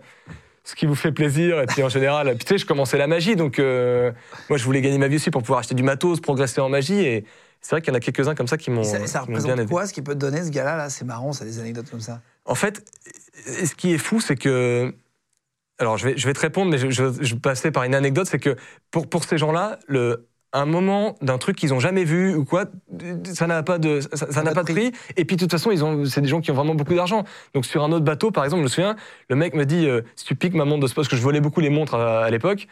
ce 0.62 0.74
qui 0.74 0.86
vous 0.86 0.94
fait 0.94 1.12
plaisir. 1.12 1.60
Et 1.60 1.66
puis 1.66 1.82
en 1.82 1.88
général, 1.88 2.28
puis 2.36 2.44
tu 2.44 2.54
sais, 2.54 2.58
je 2.58 2.66
commençais 2.66 2.98
la 2.98 3.08
magie, 3.08 3.36
donc 3.36 3.58
euh, 3.58 4.12
moi 4.48 4.58
je 4.58 4.64
voulais 4.64 4.80
gagner 4.80 4.98
ma 4.98 5.08
vie 5.08 5.16
aussi 5.16 5.30
pour 5.30 5.42
pouvoir 5.42 5.60
acheter 5.60 5.74
du 5.74 5.82
matos, 5.82 6.20
progresser 6.20 6.60
en 6.60 6.68
magie. 6.68 7.00
Et 7.00 7.24
c'est 7.60 7.72
vrai 7.72 7.82
qu'il 7.82 7.92
y 7.92 7.96
en 7.96 7.96
a 7.96 8.00
quelques-uns 8.00 8.36
comme 8.36 8.46
ça 8.46 8.56
qui 8.56 8.70
m'ont 8.70 8.84
ça, 8.84 9.04
ça 9.06 9.20
qui 9.20 9.30
m'ont 9.30 9.38
bien 9.38 9.38
représente 9.38 9.58
aidé. 9.58 9.68
quoi 9.68 9.86
ce 9.86 9.92
qu'il 9.92 10.04
peut 10.04 10.14
te 10.14 10.20
donner 10.20 10.44
ce 10.44 10.50
gars-là 10.50 10.76
là? 10.76 10.88
C'est 10.88 11.04
marrant, 11.04 11.32
ça 11.32 11.44
des 11.44 11.58
anecdotes 11.58 11.90
comme 11.90 12.00
ça. 12.00 12.20
En 12.44 12.54
fait, 12.54 12.84
ce 13.34 13.74
qui 13.74 13.92
est 13.92 13.98
fou, 13.98 14.20
c'est 14.20 14.36
que. 14.36 14.94
Alors, 15.80 15.96
je 15.96 16.08
vais, 16.08 16.16
je 16.16 16.26
vais 16.26 16.32
te 16.32 16.40
répondre, 16.40 16.72
mais 16.72 16.78
je, 16.78 16.90
je, 16.90 17.04
je 17.20 17.34
vais 17.34 17.40
passer 17.40 17.70
par 17.70 17.84
une 17.84 17.94
anecdote. 17.94 18.26
C'est 18.28 18.40
que 18.40 18.56
pour, 18.90 19.08
pour 19.08 19.22
ces 19.22 19.38
gens-là, 19.38 19.78
le, 19.86 20.27
un 20.52 20.64
moment 20.64 21.16
d'un 21.20 21.38
truc 21.38 21.56
qu'ils 21.56 21.70
n'ont 21.70 21.80
jamais 21.80 22.04
vu 22.04 22.34
ou 22.34 22.44
quoi, 22.44 22.64
ça 23.24 23.46
n'a 23.46 23.62
pas 23.62 23.78
de, 23.78 24.00
ça, 24.00 24.30
ça 24.30 24.42
n'a 24.42 24.52
pas 24.52 24.62
de 24.62 24.72
prix. 24.72 24.92
Et 25.16 25.24
puis, 25.24 25.36
de 25.36 25.42
toute 25.42 25.50
façon, 25.50 25.70
ils 25.70 25.84
ont, 25.84 26.04
c'est 26.04 26.20
des 26.20 26.28
gens 26.28 26.40
qui 26.40 26.50
ont 26.50 26.54
vraiment 26.54 26.74
beaucoup 26.74 26.94
d'argent. 26.94 27.24
Donc, 27.54 27.66
sur 27.66 27.84
un 27.84 27.92
autre 27.92 28.04
bateau, 28.04 28.30
par 28.30 28.44
exemple, 28.44 28.60
je 28.60 28.64
me 28.64 28.68
souviens, 28.68 28.96
le 29.28 29.36
mec 29.36 29.54
me 29.54 29.64
dit 29.64 29.86
euh, 29.86 30.02
si 30.16 30.24
tu 30.24 30.34
piques 30.34 30.54
ma 30.54 30.64
montre 30.64 30.80
de 30.80 30.86
ce 30.86 30.94
poste, 30.94 31.08
parce 31.08 31.08
que 31.08 31.16
je 31.16 31.22
volais 31.22 31.40
beaucoup 31.40 31.60
les 31.60 31.70
montres 31.70 31.94
à, 31.94 32.24
à 32.24 32.30
l'époque, 32.30 32.66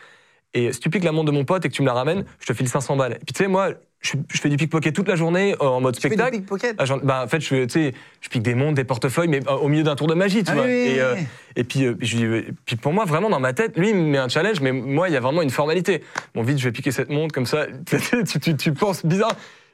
et 0.55 0.73
si 0.73 0.81
tu 0.81 0.89
piques 0.91 1.05
la 1.05 1.13
montre 1.13 1.27
de 1.27 1.33
mon 1.33 1.45
pote 1.45 1.65
et 1.65 1.69
que 1.69 1.75
tu 1.75 1.83
me 1.83 1.87
la 1.87 1.93
ramènes, 1.93 2.25
je 2.41 2.47
te 2.47 2.53
file 2.55 2.69
500 2.69 2.97
balles. 2.97 3.13
Et 3.13 3.25
puis, 3.25 3.35
tu 3.35 3.43
sais, 3.43 3.49
moi, 3.49 3.71
je, 4.01 4.13
je 4.33 4.41
fais 4.41 4.49
du 4.49 4.57
pickpocket 4.57 4.95
toute 4.95 5.09
la 5.09 5.17
journée 5.17 5.55
euh, 5.61 5.65
en 5.67 5.81
mode 5.81 5.95
Tu 5.97 6.01
fais 6.01 6.09
du 6.09 6.15
spectacle. 6.15 6.39
pickpocket? 6.39 6.77
Ah, 6.79 6.85
bah, 7.03 7.23
en 7.25 7.29
fait, 7.29 7.41
je, 7.41 7.47
fais, 7.47 7.67
tu 7.67 7.73
sais, 7.91 7.95
je 8.21 8.29
pique 8.29 8.43
des 8.43 8.55
montres, 8.55 8.75
des 8.75 8.85
portefeuilles, 8.85 9.29
mais 9.29 9.41
euh, 9.49 9.53
au 9.55 9.69
milieu 9.69 9.83
d'un 9.83 9.97
tour 9.97 10.07
de 10.07 10.15
magie, 10.15 10.45
tu 10.45 10.51
Ah 10.53 10.55
vois. 10.55 10.65
oui, 10.65 10.71
oui, 10.71 10.89
et, 10.97 11.01
euh, 11.01 11.15
oui. 11.17 11.27
et 11.57 11.65
puis, 11.65 11.95
puis 11.95 12.07
je 12.07 12.17
dis, 12.17 12.53
puis 12.65 12.77
pour 12.77 12.93
moi, 12.93 13.05
vraiment, 13.05 13.29
dans 13.29 13.41
ma 13.41 13.53
tête, 13.53 13.77
lui, 13.77 13.91
il 13.91 13.97
me 13.97 14.03
met 14.03 14.19
un 14.19 14.29
challenge, 14.29 14.61
mais 14.61 14.73
moi, 14.73 15.09
il 15.09 15.13
y 15.13 15.17
a 15.17 15.21
vraiment 15.21 15.43
une 15.43 15.51
formalité. 15.51 16.03
Bon, 16.35 16.43
vite, 16.43 16.59
je 16.59 16.65
vais 16.65 16.73
piquer 16.73 16.91
cette 16.93 17.11
montre, 17.11 17.35
comme 17.35 17.47
ça, 17.47 17.67
tu, 17.87 18.41
tu, 18.41 18.57
tu 18.57 18.73
penses 18.73 19.05
bizarre. 19.05 19.33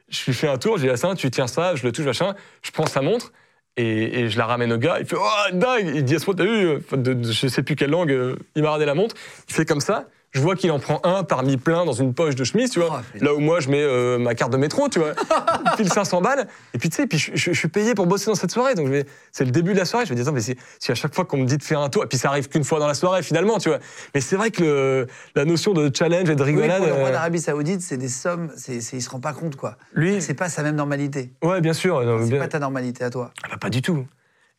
Je 0.09 0.25
lui 0.25 0.33
fais 0.33 0.47
un 0.49 0.57
tour, 0.57 0.77
je 0.77 0.83
dis 0.83 0.89
à 0.89 0.97
ça, 0.97 1.13
tu 1.15 1.31
tiens 1.31 1.47
ça, 1.47 1.75
je 1.75 1.83
le 1.85 1.91
touche, 1.93 2.05
machin, 2.05 2.35
je 2.61 2.71
prends 2.71 2.85
sa 2.87 3.01
montre. 3.01 3.31
Et, 3.77 4.19
et 4.19 4.29
je 4.29 4.37
la 4.37 4.45
ramène 4.45 4.71
au 4.73 4.77
gars, 4.77 4.97
il 4.99 5.05
fait 5.07 5.15
Oh, 5.17 5.53
dingue 5.53 5.91
Il 5.95 6.03
dit 6.03 6.13
Asmo, 6.15 6.35
t'as 6.35 6.43
vu 6.43 6.77
de, 6.91 7.13
de- 7.13 7.31
Je 7.31 7.47
sais 7.47 7.63
plus 7.63 7.75
quelle 7.75 7.89
langue, 7.89 8.15
il 8.55 8.61
m'a 8.61 8.69
ramené 8.69 8.85
la 8.85 8.93
montre. 8.93 9.15
Il 9.49 9.53
fait 9.55 9.65
comme 9.65 9.79
ça, 9.79 10.05
je 10.33 10.39
vois 10.41 10.55
qu'il 10.55 10.71
en 10.71 10.79
prend 10.79 10.99
un 11.03 11.23
parmi 11.23 11.57
plein 11.57 11.85
dans 11.85 11.93
une 11.93 12.13
poche 12.13 12.35
de 12.35 12.43
chemise, 12.43 12.71
tu 12.71 12.79
vois. 12.79 12.89
Oh, 12.99 13.03
putain. 13.13 13.25
là 13.25 13.33
où 13.35 13.39
moi, 13.39 13.59
je 13.59 13.69
mets 13.69 13.81
euh, 13.83 14.17
ma 14.17 14.33
carte 14.33 14.51
de 14.51 14.57
métro, 14.57 14.89
tu 14.89 14.99
vois. 14.99 15.11
Il 15.73 15.77
file 15.77 15.93
500 15.93 16.21
balles. 16.21 16.47
Et 16.73 16.79
puis, 16.79 16.89
tu 16.89 16.95
sais, 16.95 17.05
puis 17.07 17.17
je, 17.19 17.31
je- 17.35 17.51
je 17.53 17.57
suis 17.57 17.67
payé 17.67 17.93
pour 17.93 18.07
bosser 18.07 18.25
dans 18.27 18.35
cette 18.35 18.51
soirée. 18.51 18.73
Donc, 18.73 18.89
c'est 19.31 19.45
le 19.45 19.51
début 19.51 19.73
de 19.73 19.77
la 19.77 19.85
soirée. 19.85 20.05
Je 20.05 20.11
me 20.11 20.15
dis, 20.15 20.21
attends, 20.23 20.31
mais 20.31 20.41
si, 20.41 20.55
si 20.79 20.91
à 20.91 20.95
chaque 20.95 21.13
fois 21.13 21.25
qu'on 21.25 21.37
me 21.37 21.45
dit 21.45 21.57
de 21.57 21.63
faire 21.63 21.79
un 21.81 21.89
tour, 21.89 22.03
et 22.03 22.07
puis 22.07 22.17
ça 22.17 22.29
arrive 22.29 22.49
qu'une 22.49 22.63
fois 22.63 22.79
dans 22.79 22.87
la 22.87 22.95
soirée, 22.95 23.21
finalement, 23.21 23.59
tu 23.59 23.69
vois. 23.69 23.79
Mais 24.15 24.21
c'est 24.21 24.35
vrai 24.35 24.49
que 24.49 24.63
le- 24.63 25.07
la 25.35 25.45
notion 25.45 25.73
de 25.73 25.91
challenge 25.95 26.29
et 26.29 26.35
de 26.35 26.43
Oui, 26.43 26.49
rigolade. 26.51 26.79
pour 26.79 26.87
le 26.87 26.93
roi 26.93 27.09
euh, 27.09 27.11
d'Arabie 27.11 27.39
Saoudite, 27.39 27.81
c'est 27.81 27.97
des 27.97 28.07
sommes, 28.09 28.51
c'est, 28.57 28.77
il 28.77 29.01
se 29.01 29.09
rend 29.09 29.19
pas 29.19 29.33
compte 29.33 29.55
quoi. 29.55 29.77
lui, 29.93 30.21
C'est 30.21 30.33
pas 30.33 30.49
sa 30.49 30.63
même 30.63 30.75
normalité. 30.75 31.31
ouais, 31.43 31.61
bien 31.61 31.73
sûr. 31.73 32.01
C'est 32.23 32.29
bien- 32.29 32.39
pas 32.39 32.47
ta 32.47 32.59
normalité 32.59 33.03
à 33.03 33.09
toi. 33.11 33.31
Ah 33.43 33.49
bah, 33.51 33.57
pas 33.61 33.69
du 33.69 33.81
tout. 33.83 34.05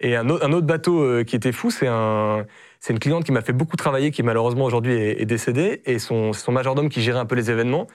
Et 0.00 0.16
un 0.16 0.28
autre, 0.28 0.45
un 0.45 0.52
autre 0.52 0.66
bateau 0.66 1.02
euh, 1.02 1.23
qui 1.25 1.37
était 1.37 1.52
fou, 1.52 1.71
c'est 1.71 1.87
un, 1.87 2.45
c'est 2.85 2.93
une 2.93 2.99
cliente 2.99 3.25
qui 3.25 3.33
m'a 3.33 3.41
fait 3.41 3.55
beaucoup 3.55 3.76
travailler, 3.76 4.11
qui 4.11 4.23
malheureusement 4.23 4.67
aujourd'hui 4.67 4.93
est, 4.93 5.23
est 5.23 5.25
décédée, 5.25 5.81
et 5.87 5.99
son, 5.99 6.35
c'est 6.35 6.45
son 6.45 6.53
majordome 6.53 6.91
qui 6.91 7.00
gérait 7.00 7.19
un 7.19 7.25
peu 7.25 7.35
les 7.35 7.50
événements. 7.50 7.87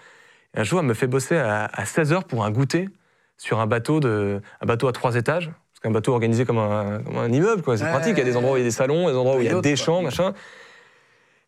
Et 0.56 0.62
un 0.62 0.64
jour, 0.64 0.80
elle 0.80 0.88
me 0.88 0.96
fait 0.96 1.06
bosser 1.06 1.38
à, 1.38 1.70
à 1.72 1.86
16 1.86 2.12
heures 2.12 2.24
pour 2.24 2.44
un 2.44 2.50
goûter 2.50 2.90
sur 3.38 3.60
un 3.60 3.68
bateau, 3.68 4.00
de, 4.00 4.42
un 4.62 4.66
bateau 4.66 4.88
à 4.88 4.92
trois 4.92 5.14
étages. 5.14 5.46
Parce 5.46 5.80
qu'un 5.84 5.92
bateau 5.92 6.14
organisé 6.14 6.44
comme 6.44 6.58
un, 6.58 7.04
comme 7.06 7.20
un 7.20 7.32
immeuble, 7.32 7.62
quoi. 7.62 7.78
C'est 7.78 7.84
Ouais, 7.84 7.92
pratique. 7.92 8.14
Il 8.14 8.18
y 8.18 8.22
a 8.22 8.24
des 8.24 8.36
endroits 8.36 8.54
où 8.54 8.58
il 8.58 8.62
y 8.62 8.64
a 8.64 8.66
des 8.66 8.72
salons, 8.72 9.08
des 9.08 9.16
endroits 9.16 9.36
où 9.36 9.42
il 9.42 9.46
y 9.46 9.50
a 9.50 9.62
des 9.62 9.76
quoi. 9.76 9.86
champs, 9.86 10.02
machin. 10.02 10.34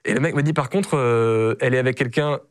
Et 0.06 0.14
le 0.14 0.20
mec 0.20 0.36
me 0.36 0.44
dit 0.44 0.54
par 0.54 0.70
contre, 0.70 0.96
euh, 0.96 1.56
elle 1.62 1.74
est 1.74 1.80
avec 1.80 1.98
quelqu'un 1.98 2.42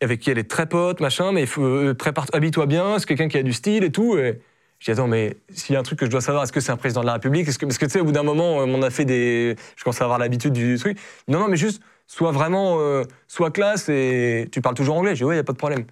avec 0.00 0.20
qui 0.20 0.30
elle 0.30 0.38
est 0.38 0.48
très 0.48 0.66
pote, 0.66 1.00
machin, 1.00 1.32
mais 1.32 1.44
euh, 1.58 1.92
prépare, 1.94 2.26
habille-toi 2.32 2.66
bien, 2.66 3.00
c'est 3.00 3.06
quelqu'un 3.06 3.26
qui 3.26 3.36
a 3.36 3.42
du 3.42 3.52
style 3.52 3.82
et 3.82 3.90
tout. 3.90 4.16
Et 4.16 4.38
je 4.78 4.84
dis 4.86 4.90
attends, 4.90 5.08
mais 5.08 5.36
s'il 5.50 5.72
y 5.72 5.76
a 5.76 5.80
un 5.80 5.82
truc 5.82 5.98
que 5.98 6.06
je 6.06 6.10
dois 6.10 6.20
savoir, 6.20 6.44
est-ce 6.44 6.52
que 6.52 6.60
c'est 6.60 6.72
un 6.72 6.76
président 6.76 7.00
de 7.00 7.06
la 7.06 7.14
République? 7.14 7.48
Est-ce 7.48 7.58
que, 7.58 7.66
Parce 7.66 7.78
que 7.78 7.86
tu 7.86 7.92
sais, 7.92 8.00
au 8.00 8.04
bout 8.04 8.12
d'un 8.12 8.22
moment, 8.22 8.60
euh, 8.60 8.66
on 8.66 8.82
a 8.82 8.90
fait 8.90 9.04
des, 9.04 9.56
je 9.76 9.84
commence 9.84 10.00
à 10.00 10.04
avoir 10.04 10.18
l'habitude 10.18 10.52
du 10.52 10.78
truc. 10.78 10.98
Non, 11.28 11.40
non, 11.40 11.48
mais 11.48 11.56
juste 11.56 11.82
sois 12.06 12.32
vraiment, 12.32 12.76
euh, 12.78 13.04
sois 13.26 13.50
classe 13.50 13.88
et 13.88 14.48
tu 14.52 14.60
parles 14.60 14.74
toujours 14.74 14.96
anglais. 14.96 15.14
Je 15.14 15.20
dis 15.20 15.24
ouais, 15.24 15.34
il 15.34 15.38
y 15.38 15.40
a 15.40 15.44
pas 15.44 15.52
de 15.52 15.58
problème. 15.58 15.86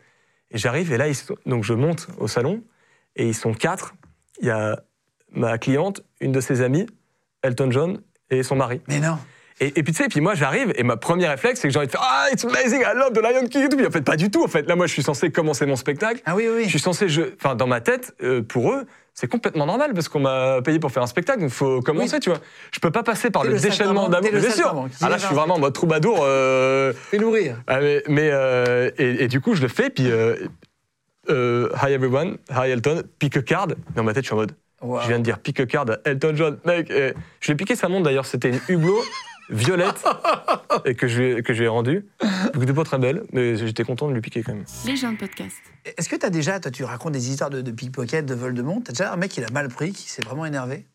Et 0.50 0.58
j'arrive 0.58 0.92
et 0.92 0.96
là, 0.96 1.08
ils 1.08 1.16
donc 1.46 1.64
je 1.64 1.72
monte 1.72 2.08
au 2.18 2.28
salon 2.28 2.62
et 3.16 3.26
ils 3.26 3.34
sont 3.34 3.54
quatre. 3.54 3.94
Il 4.40 4.46
y 4.46 4.50
a 4.50 4.82
ma 5.32 5.58
cliente, 5.58 6.02
une 6.20 6.32
de 6.32 6.40
ses 6.40 6.60
amies, 6.62 6.86
Elton 7.42 7.70
John 7.70 8.00
et 8.30 8.42
son 8.42 8.56
mari. 8.56 8.80
Mais 8.88 9.00
non. 9.00 9.18
Et, 9.60 9.66
et 9.78 9.82
puis 9.84 9.92
tu 9.92 10.02
sais, 10.02 10.08
puis 10.08 10.20
moi 10.20 10.34
j'arrive 10.34 10.72
et 10.76 10.82
ma 10.82 10.96
première 10.96 11.30
réflexe 11.30 11.60
c'est 11.60 11.68
que 11.68 11.72
j'ai 11.72 11.78
envie 11.78 11.86
de 11.86 11.92
faire 11.92 12.02
Ah, 12.02 12.26
it's 12.32 12.44
amazing, 12.44 12.80
I 12.80 12.96
love 12.96 13.12
the 13.12 13.22
Lion 13.22 13.46
King 13.46 13.64
et 13.66 13.68
tout. 13.68 13.76
Puis 13.76 13.86
en 13.86 13.90
fait, 13.90 14.00
pas 14.02 14.16
du 14.16 14.30
tout. 14.30 14.42
En 14.42 14.48
fait, 14.48 14.66
là, 14.68 14.74
moi 14.74 14.86
je 14.88 14.92
suis 14.92 15.02
censé 15.04 15.30
commencer 15.30 15.64
mon 15.64 15.76
spectacle. 15.76 16.20
Ah 16.26 16.34
oui, 16.34 16.48
oui. 16.52 16.64
Je 16.64 16.70
suis 16.70 16.80
censé, 16.80 17.08
je, 17.08 17.22
enfin, 17.40 17.54
dans 17.54 17.68
ma 17.68 17.80
tête, 17.80 18.14
euh, 18.22 18.42
pour 18.42 18.72
eux, 18.72 18.84
c'est 19.14 19.28
complètement 19.28 19.64
normal 19.64 19.92
parce 19.94 20.08
qu'on 20.08 20.18
m'a 20.18 20.60
payé 20.62 20.80
pour 20.80 20.90
faire 20.90 21.04
un 21.04 21.06
spectacle, 21.06 21.38
donc 21.38 21.50
il 21.50 21.54
faut 21.54 21.80
commencer, 21.82 22.18
tu 22.18 22.30
vois. 22.30 22.40
Je 22.72 22.80
peux 22.80 22.90
pas 22.90 23.04
passer 23.04 23.30
par 23.30 23.44
le, 23.44 23.50
le 23.52 23.60
déchaînement 23.60 24.08
d'amour. 24.08 24.28
Bien 24.32 24.50
sûr. 24.50 24.88
Ah 25.00 25.08
là, 25.08 25.18
je 25.18 25.26
suis 25.26 25.34
vraiment 25.36 25.54
en 25.54 25.60
mode 25.60 25.72
troubadour. 25.72 26.18
euh, 26.22 26.92
Fais-nous 26.92 27.30
rire. 27.30 27.58
ah, 27.68 27.78
mais, 27.80 28.02
mais, 28.08 28.30
euh, 28.32 28.90
et, 28.98 29.22
et 29.22 29.28
du 29.28 29.40
coup, 29.40 29.54
je 29.54 29.62
le 29.62 29.68
fais, 29.68 29.88
puis 29.88 30.10
euh, 30.10 30.34
Hi 31.28 31.92
everyone, 31.92 32.38
hi 32.50 32.70
Elton, 32.70 33.02
pick 33.20 33.36
a 33.36 33.42
card. 33.42 33.68
Dans 33.94 34.02
ma 34.02 34.12
tête, 34.14 34.24
je 34.24 34.28
suis 34.28 34.34
en 34.34 34.38
mode. 34.38 34.52
Wow. 34.82 35.00
Je 35.02 35.06
viens 35.08 35.18
de 35.18 35.24
dire 35.24 35.38
pick 35.38 35.60
a 35.60 35.66
card 35.66 35.86
à 35.90 35.96
Elton 36.10 36.32
John, 36.34 36.58
mec. 36.66 36.88
je 36.90 37.46
lui 37.46 37.52
ai 37.52 37.54
piqué 37.54 37.74
sa 37.76 37.88
montre 37.88 38.02
d'ailleurs, 38.04 38.26
c'était 38.26 38.50
une 38.50 38.60
Hublot 38.68 39.00
violette 39.50 40.02
et 40.84 40.94
que 40.94 41.06
je 41.06 41.20
lui 41.22 41.32
ai- 41.38 41.42
que 41.42 41.52
je 41.52 41.58
lui 41.58 41.64
ai 41.66 41.68
rendue. 41.68 42.06
Elle 42.54 42.62
était 42.62 42.72
pas 42.72 42.84
très 42.84 42.98
belle, 42.98 43.24
mais 43.32 43.56
j'étais 43.56 43.84
content 43.84 44.08
de 44.08 44.14
lui 44.14 44.20
piquer 44.20 44.42
quand 44.42 44.54
même. 44.54 44.64
Les 44.86 44.96
gens 44.96 45.12
de 45.12 45.18
podcast. 45.18 45.56
Est-ce 45.84 46.08
que 46.08 46.16
tu 46.16 46.26
as 46.26 46.30
déjà, 46.30 46.60
toi, 46.60 46.70
tu 46.70 46.84
racontes 46.84 47.12
des 47.12 47.30
histoires 47.30 47.50
de, 47.50 47.60
de 47.60 47.70
pickpocket, 47.70 48.24
de 48.24 48.34
vol 48.34 48.54
de 48.54 48.62
montre 48.62 48.84
T'as 48.86 48.92
déjà 48.92 49.12
un 49.12 49.16
mec 49.16 49.30
qui 49.30 49.40
l'a 49.40 49.50
mal 49.52 49.68
pris, 49.68 49.92
qui 49.92 50.08
s'est 50.08 50.22
vraiment 50.22 50.46
énervé? 50.46 50.86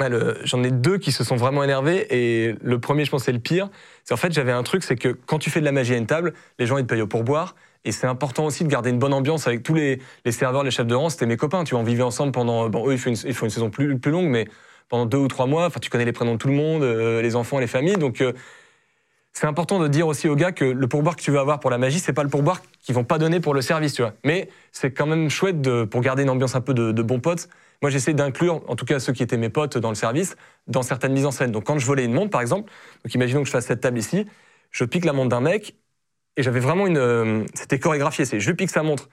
Ouais, 0.00 0.08
le- 0.08 0.38
J'en 0.44 0.62
ai 0.64 0.70
deux 0.72 0.98
qui 0.98 1.12
se 1.12 1.22
sont 1.24 1.36
vraiment 1.36 1.62
énervés 1.62 2.06
et 2.10 2.56
le 2.60 2.80
premier, 2.80 3.04
je 3.04 3.10
pense, 3.10 3.24
c'est 3.24 3.32
le 3.32 3.38
pire. 3.38 3.68
C'est 4.04 4.12
en 4.14 4.16
fait, 4.16 4.32
j'avais 4.32 4.52
un 4.52 4.62
truc, 4.64 4.82
c'est 4.82 4.96
que 4.96 5.08
quand 5.08 5.38
tu 5.38 5.50
fais 5.50 5.60
de 5.60 5.64
la 5.64 5.72
magie 5.72 5.94
à 5.94 5.96
une 5.96 6.06
table, 6.06 6.34
les 6.58 6.66
gens 6.66 6.78
ils 6.78 6.82
te 6.84 6.88
payent 6.88 7.02
au 7.02 7.06
pourboire 7.06 7.54
et 7.84 7.92
c'est 7.92 8.06
important 8.06 8.44
aussi 8.46 8.64
de 8.64 8.68
garder 8.68 8.90
une 8.90 8.98
bonne 8.98 9.12
ambiance 9.12 9.46
avec 9.46 9.62
tous 9.62 9.74
les, 9.74 10.00
les 10.24 10.32
serveurs, 10.32 10.64
les 10.64 10.70
chefs 10.72 10.86
de 10.86 10.94
rang. 10.94 11.10
C'était 11.10 11.26
mes 11.26 11.36
copains, 11.36 11.62
tu 11.64 11.72
vois, 11.74 11.80
on 11.80 11.84
vivait 11.84 12.02
ensemble 12.02 12.32
pendant. 12.32 12.68
Bon, 12.70 12.88
eux, 12.88 12.92
ils 12.94 12.98
font 12.98 13.10
une, 13.10 13.16
ils 13.24 13.34
font 13.34 13.44
une 13.46 13.50
saison 13.50 13.70
plus, 13.70 13.96
plus 13.98 14.10
longue, 14.10 14.26
mais 14.28 14.48
pendant 14.88 15.06
deux 15.06 15.18
ou 15.18 15.28
trois 15.28 15.46
mois. 15.46 15.66
Enfin, 15.66 15.80
tu 15.80 15.90
connais 15.90 16.04
les 16.04 16.12
prénoms 16.12 16.34
de 16.34 16.38
tout 16.38 16.48
le 16.48 16.54
monde, 16.54 16.82
euh, 16.82 17.22
les 17.22 17.36
enfants, 17.36 17.58
les 17.58 17.66
familles, 17.66 17.96
donc. 17.96 18.20
euh, 18.20 18.32
c'est 19.34 19.46
important 19.48 19.80
de 19.80 19.88
dire 19.88 20.06
aussi 20.06 20.28
aux 20.28 20.36
gars 20.36 20.52
que 20.52 20.64
le 20.64 20.86
pourboire 20.86 21.16
que 21.16 21.20
tu 21.20 21.32
vas 21.32 21.40
avoir 21.40 21.58
pour 21.58 21.68
la 21.68 21.76
magie, 21.76 21.98
c'est 21.98 22.12
pas 22.12 22.22
le 22.22 22.28
pourboire 22.28 22.62
qu'ils 22.80 22.94
vont 22.94 23.02
pas 23.02 23.18
donner 23.18 23.40
pour 23.40 23.52
le 23.52 23.62
service, 23.62 23.92
tu 23.92 24.02
vois. 24.02 24.14
Mais 24.24 24.48
c'est 24.70 24.92
quand 24.92 25.06
même 25.06 25.28
chouette 25.28 25.60
de, 25.60 25.82
pour 25.84 26.00
garder 26.02 26.22
une 26.22 26.30
ambiance 26.30 26.54
un 26.54 26.60
peu 26.60 26.72
de, 26.72 27.02
bons 27.02 27.18
potes. 27.18 27.48
Moi, 27.82 27.90
j'essaie 27.90 28.14
d'inclure, 28.14 28.62
en 28.68 28.76
tout 28.76 28.84
cas 28.84 29.00
ceux 29.00 29.12
qui 29.12 29.24
étaient 29.24 29.36
mes 29.36 29.48
potes 29.48 29.76
dans 29.76 29.88
le 29.88 29.96
service, 29.96 30.36
dans 30.68 30.82
certaines 30.82 31.12
mises 31.12 31.26
en 31.26 31.32
scène. 31.32 31.50
Donc, 31.50 31.64
quand 31.64 31.78
je 31.78 31.84
volais 31.84 32.04
une 32.04 32.12
montre, 32.12 32.30
par 32.30 32.40
exemple, 32.40 32.70
donc 33.04 33.12
imaginons 33.12 33.40
que 33.40 33.46
je 33.46 33.50
fasse 33.50 33.66
cette 33.66 33.80
table 33.80 33.98
ici, 33.98 34.24
je 34.70 34.84
pique 34.84 35.04
la 35.04 35.12
montre 35.12 35.30
d'un 35.30 35.40
mec 35.40 35.74
et 36.36 36.44
j'avais 36.44 36.60
vraiment 36.60 36.86
une, 36.86 36.98
euh, 36.98 37.44
c'était 37.54 37.80
chorégraphié. 37.80 38.24
C'est 38.24 38.38
je 38.38 38.52
pique 38.52 38.70
sa 38.70 38.84
montre, 38.84 39.08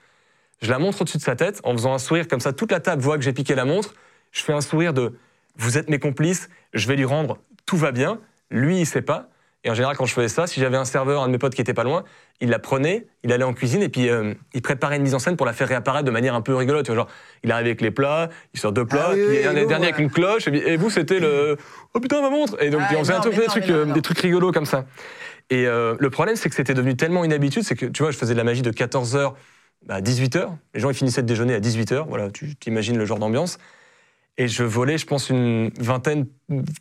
je 0.62 0.70
la 0.70 0.78
montre 0.78 1.00
au-dessus 1.02 1.18
de 1.18 1.22
sa 1.22 1.34
tête 1.34 1.60
en 1.64 1.72
faisant 1.72 1.94
un 1.94 1.98
sourire 1.98 2.28
comme 2.28 2.40
ça. 2.40 2.52
Toute 2.52 2.70
la 2.70 2.80
table 2.80 3.02
voit 3.02 3.18
que 3.18 3.24
j'ai 3.24 3.32
piqué 3.32 3.56
la 3.56 3.64
montre. 3.64 3.94
Je 4.30 4.42
fais 4.42 4.52
un 4.52 4.60
sourire 4.60 4.94
de 4.94 5.18
vous 5.56 5.78
êtes 5.78 5.88
mes 5.90 5.98
complices, 5.98 6.48
je 6.74 6.86
vais 6.88 6.96
lui 6.96 7.04
rendre, 7.04 7.38
tout 7.66 7.76
va 7.76 7.92
bien. 7.92 8.18
Lui, 8.50 8.80
il 8.80 8.86
sait 8.86 9.02
pas. 9.02 9.28
Et 9.64 9.70
en 9.70 9.74
général, 9.74 9.96
quand 9.96 10.06
je 10.06 10.12
faisais 10.12 10.28
ça, 10.28 10.48
si 10.48 10.58
j'avais 10.58 10.76
un 10.76 10.84
serveur, 10.84 11.22
un 11.22 11.28
de 11.28 11.32
mes 11.32 11.38
potes 11.38 11.54
qui 11.54 11.60
était 11.60 11.72
pas 11.74 11.84
loin, 11.84 12.02
il 12.40 12.48
la 12.50 12.58
prenait, 12.58 13.06
il 13.22 13.32
allait 13.32 13.44
en 13.44 13.52
cuisine 13.54 13.80
et 13.80 13.88
puis 13.88 14.08
euh, 14.08 14.34
il 14.54 14.60
préparait 14.62 14.96
une 14.96 15.02
mise 15.04 15.14
en 15.14 15.20
scène 15.20 15.36
pour 15.36 15.46
la 15.46 15.52
faire 15.52 15.68
réapparaître 15.68 16.04
de 16.04 16.10
manière 16.10 16.34
un 16.34 16.40
peu 16.40 16.56
rigolote. 16.56 16.84
Tu 16.84 16.90
vois, 16.90 17.02
genre, 17.02 17.08
il 17.44 17.52
arrive 17.52 17.66
avec 17.66 17.80
les 17.80 17.92
plats, 17.92 18.28
il 18.54 18.58
sort 18.58 18.72
deux 18.72 18.84
plats, 18.84 19.10
Ah 19.10 19.14
oui, 19.14 19.22
oui, 19.28 19.44
un 19.46 19.54
avec 19.82 19.98
une 19.98 20.10
cloche, 20.10 20.48
et, 20.48 20.50
puis- 20.50 20.60
et 20.60 20.76
vous, 20.76 20.90
c'était 20.90 21.20
le 21.20 21.56
Oh 21.94 22.00
putain, 22.00 22.20
ma 22.20 22.30
montre 22.30 22.60
Et 22.60 22.70
donc, 22.70 22.80
Ah, 22.84 22.94
on 22.96 22.98
faisait 23.00 23.12
un 23.12 23.20
peu 23.20 23.30
trucs, 23.44 23.70
euh, 23.70 23.84
des 23.92 24.02
trucs 24.02 24.18
rigolos 24.18 24.50
comme 24.50 24.66
ça. 24.66 24.84
Et 25.48 25.66
euh, 25.68 25.94
le 25.98 26.10
problème, 26.10 26.34
c'est 26.34 26.48
que 26.48 26.54
c'était 26.56 26.74
devenu 26.74 26.96
tellement 26.96 27.22
une 27.24 27.32
habitude, 27.32 27.62
c'est 27.62 27.76
que 27.76 27.86
tu 27.86 28.02
vois, 28.02 28.10
je 28.10 28.18
faisais 28.18 28.32
de 28.32 28.38
la 28.38 28.44
magie 28.44 28.62
de 28.62 28.70
14h 28.72 29.34
à 29.88 30.00
18h. 30.00 30.48
Les 30.74 30.80
gens, 30.80 30.90
ils 30.90 30.94
finissaient 30.96 31.22
de 31.22 31.26
déjeuner 31.28 31.54
à 31.54 31.60
18h. 31.60 32.06
Voilà, 32.08 32.30
tu 32.30 32.56
t'imagines 32.56 32.98
le 32.98 33.04
genre 33.04 33.18
d'ambiance. 33.20 33.58
Et 34.38 34.48
je 34.48 34.64
volais, 34.64 34.96
je 34.96 35.04
pense, 35.06 35.28
une 35.28 35.70
vingtaine, 35.78 36.26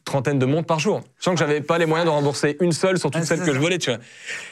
trentaine 0.05 0.39
de 0.39 0.45
montres 0.45 0.67
par 0.67 0.79
jour. 0.79 1.01
Je 1.17 1.23
sens 1.25 1.33
que 1.33 1.39
j'avais 1.39 1.59
pas 1.59 1.77
les 1.77 1.85
moyens 1.85 2.05
de 2.05 2.11
rembourser 2.11 2.55
une 2.61 2.71
seule 2.71 2.97
sur 2.97 3.11
toutes 3.11 3.23
Ah, 3.23 3.25
celles 3.25 3.43
que 3.43 3.53
je 3.53 3.59
volais, 3.59 3.77
tu 3.77 3.89
vois. 3.91 3.99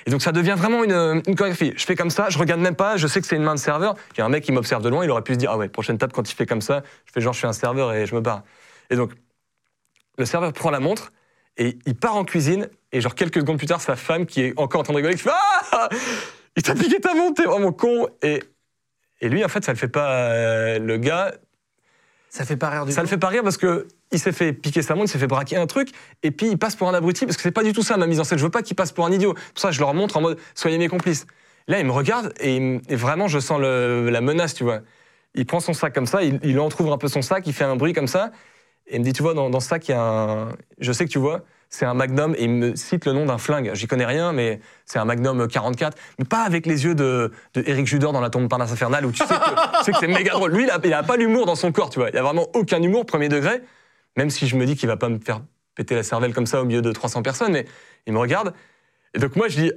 Et 0.06 0.12
donc 0.12 0.22
ça 0.22 0.34
devient 0.34 0.56
vraiment 0.58 0.84
une, 0.84 1.22
une 1.26 1.36
chorégraphie. 1.36 1.72
Je 1.78 1.86
fais 1.86 1.96
comme 1.96 2.10
ça, 2.10 2.30
je 2.30 2.38
regarde 2.38 2.60
même 2.60 2.76
pas, 2.76 2.98
je 2.98 3.08
sais 3.08 3.22
que 3.22 3.28
c'est 3.28 3.38
une 3.38 3.44
main 3.44 3.56
de 3.56 3.60
serveur. 3.60 3.96
Il 4.16 4.20
y 4.20 4.22
a 4.22 4.26
un 4.26 4.30
mec 4.30 4.44
qui 4.44 4.52
m'observe 4.52 4.84
de 4.84 4.90
loin, 4.90 5.06
il 5.06 5.12
aurait 5.12 5.22
pu 5.22 5.34
se 5.34 5.38
dire, 5.38 5.52
ah 5.52 5.58
ouais, 5.58 5.70
prochaine 5.70 5.98
table, 5.98 6.12
quand 6.12 6.30
il 6.30 6.36
fait 6.36 6.46
comme 6.46 6.62
ça, 6.62 6.84
je 7.06 7.14
fais 7.14 7.22
genre, 7.22 7.32
je 7.32 7.38
suis 7.40 7.48
un 7.48 7.54
serveur 7.54 7.94
et 7.94 8.06
je 8.06 8.14
me 8.16 8.20
barre. 8.20 8.44
Et 8.90 8.98
donc, 8.98 9.14
le 10.18 10.26
serveur 10.26 10.52
prend 10.52 10.70
la 10.70 10.82
montre 10.82 11.14
et 11.56 11.80
il 11.86 11.96
part 11.96 12.18
en 12.18 12.26
cuisine. 12.26 12.68
Et 12.92 13.00
genre, 13.00 13.16
quelques 13.16 13.40
secondes 13.40 13.58
plus 13.60 13.68
tard, 13.68 13.80
sa 13.80 13.96
femme, 13.96 14.26
qui 14.26 14.42
est 14.42 14.54
encore 14.58 14.82
en 14.82 14.84
train 14.84 14.94
de 14.94 14.98
rigoler, 14.98 15.16
qui 15.16 15.24
fait 15.24 15.30
Ah 15.72 15.88
Il 16.58 16.64
t'a 16.64 16.74
piqué 16.76 17.00
ta 17.00 17.14
montre, 17.14 17.42
t'es 17.42 17.48
vraiment 17.48 17.72
con. 17.72 18.08
Et, 18.24 18.44
et 19.22 19.30
lui, 19.30 19.46
en 19.46 19.48
fait, 19.48 19.64
ça 19.64 19.72
le 19.72 19.78
fait 19.78 19.88
pas. 19.88 20.12
euh, 20.34 20.80
le 20.80 20.98
gars, 20.98 21.34
Ça 22.30 22.46
fait 22.46 22.58
pas 22.58 22.70
rire 22.70 22.86
du 22.86 22.92
ça 22.92 23.02
le 23.02 23.08
fait 23.08 23.18
pas 23.18 23.28
rire 23.28 23.42
parce 23.44 23.58
que 23.58 23.88
il 24.12 24.20
s'est 24.20 24.32
fait 24.32 24.54
piquer 24.54 24.82
sa 24.82 24.94
montre, 24.96 25.08
il 25.08 25.12
s'est 25.12 25.20
fait 25.20 25.28
braquer 25.28 25.56
un 25.58 25.66
truc, 25.68 25.90
et 26.24 26.32
puis 26.32 26.48
il 26.48 26.58
passe 26.58 26.76
pour 26.76 26.88
un 26.90 26.94
abruti 26.94 27.26
parce 27.26 27.38
que 27.38 27.44
c'est 27.44 27.52
pas 27.52 27.64
du 27.64 27.74
tout 27.74 27.82
ça 27.84 27.98
ma 27.98 28.06
mise 28.08 28.20
en 28.20 28.24
scène. 28.24 28.38
Je 28.38 28.44
veux 28.44 28.52
pas 28.52 28.62
qu'il 28.62 28.76
passe 28.76 28.92
pour 28.92 29.06
un 29.06 29.12
idiot. 29.12 29.34
Pour 29.34 29.60
ça, 29.60 29.72
je 29.72 29.80
leur 29.80 29.94
montre 29.94 30.18
en 30.18 30.22
mode 30.22 30.38
soyez 30.56 30.78
mes 30.78 30.88
complices. 30.88 31.26
Là, 31.68 31.80
il 31.80 31.86
me 31.86 31.92
regarde 31.92 32.34
et, 32.40 32.56
il 32.56 32.62
me- 32.62 32.82
et 32.90 32.96
vraiment, 32.96 33.28
je 33.28 33.40
sens 33.40 33.60
le- 33.60 34.10
la 34.10 34.22
menace, 34.22 34.54
tu 34.54 34.64
vois. 34.64 34.82
Il 35.36 35.46
prend 35.46 35.60
son 35.60 35.74
sac 35.74 35.94
comme 35.94 36.08
ça, 36.08 36.24
il, 36.24 36.40
il 36.44 36.60
entrouvre 36.60 36.94
un 36.94 36.98
peu 36.98 37.08
son 37.08 37.22
sac, 37.22 37.46
il 37.48 37.54
fait 37.54 37.64
un 37.64 37.76
bruit 37.76 37.94
comme 37.94 38.08
ça, 38.08 38.32
et 38.88 38.96
il 38.96 39.00
me 39.00 39.06
dit 39.06 39.14
tu 39.14 39.22
vois, 39.24 39.34
dans, 39.36 39.50
dans 39.50 39.60
ce 39.60 39.68
sac, 39.70 39.88
il 39.88 39.92
y 39.92 39.94
a 39.96 40.02
un. 40.02 40.50
Je 40.80 40.92
sais 40.92 41.06
que 41.06 41.12
tu 41.12 41.20
vois, 41.20 41.44
c'est 41.70 41.86
un 41.86 41.94
Magnum, 41.94 42.34
et 42.36 42.44
il 42.44 42.50
me 42.50 42.76
cite 42.76 43.06
le 43.06 43.14
nom 43.14 43.26
d'un 43.26 43.38
flingue. 43.38 43.72
J'y 43.76 43.86
connais 43.86 44.06
rien, 44.06 44.34
mais 44.34 44.60
c'est 44.86 44.98
un 44.98 45.06
Magnum 45.06 45.48
44, 45.48 45.96
mais 46.18 46.26
pas 46.26 46.42
avec 46.42 46.66
les 46.66 46.86
yeux 46.86 46.96
de, 46.96 47.32
de 47.54 47.64
Eric 47.66 47.86
Judor 47.86 48.12
dans 48.12 48.22
La 48.22 48.32
tombe 48.32 48.50
Parnasse 48.50 48.72
infernale 48.72 49.06
où 49.06 49.12
tu 49.12 49.20
sais 49.20 49.36
que, 49.36 49.92
que 49.92 49.98
c'est 50.00 50.08
méga 50.08 50.32
drôle. 50.32 50.52
Lui, 50.52 50.68
il 50.84 50.94
a, 50.94 51.04
pas 51.04 51.16
l'humour 51.16 51.46
dans 51.46 51.56
son 51.56 51.72
corps, 51.72 51.92
tu 51.92 52.00
vois. 52.00 52.10
Il 52.10 52.18
a 52.18 52.24
vraiment 52.24 52.48
aucun 52.56 52.82
humour 52.82 53.06
premier 53.06 53.30
degré, 53.30 53.62
même 54.18 54.32
si 54.32 54.48
je 54.48 54.56
me 54.56 54.66
dis 54.66 54.76
qu'il 54.76 54.88
va 54.88 54.98
pas 54.98 55.10
me 55.10 55.20
faire 55.20 55.42
péter 55.76 55.94
la 55.94 56.04
cervelle 56.04 56.34
comme 56.34 56.48
ça 56.48 56.62
au 56.62 56.66
milieu 56.66 56.82
de 56.82 56.92
300 56.92 57.22
personnes, 57.22 57.52
mais 57.52 57.66
il 58.08 58.14
me 58.14 58.20
regarde. 58.20 58.54
Et 59.14 59.20
donc 59.20 59.36
moi, 59.36 59.48
je 59.48 59.62
dis, 59.62 59.72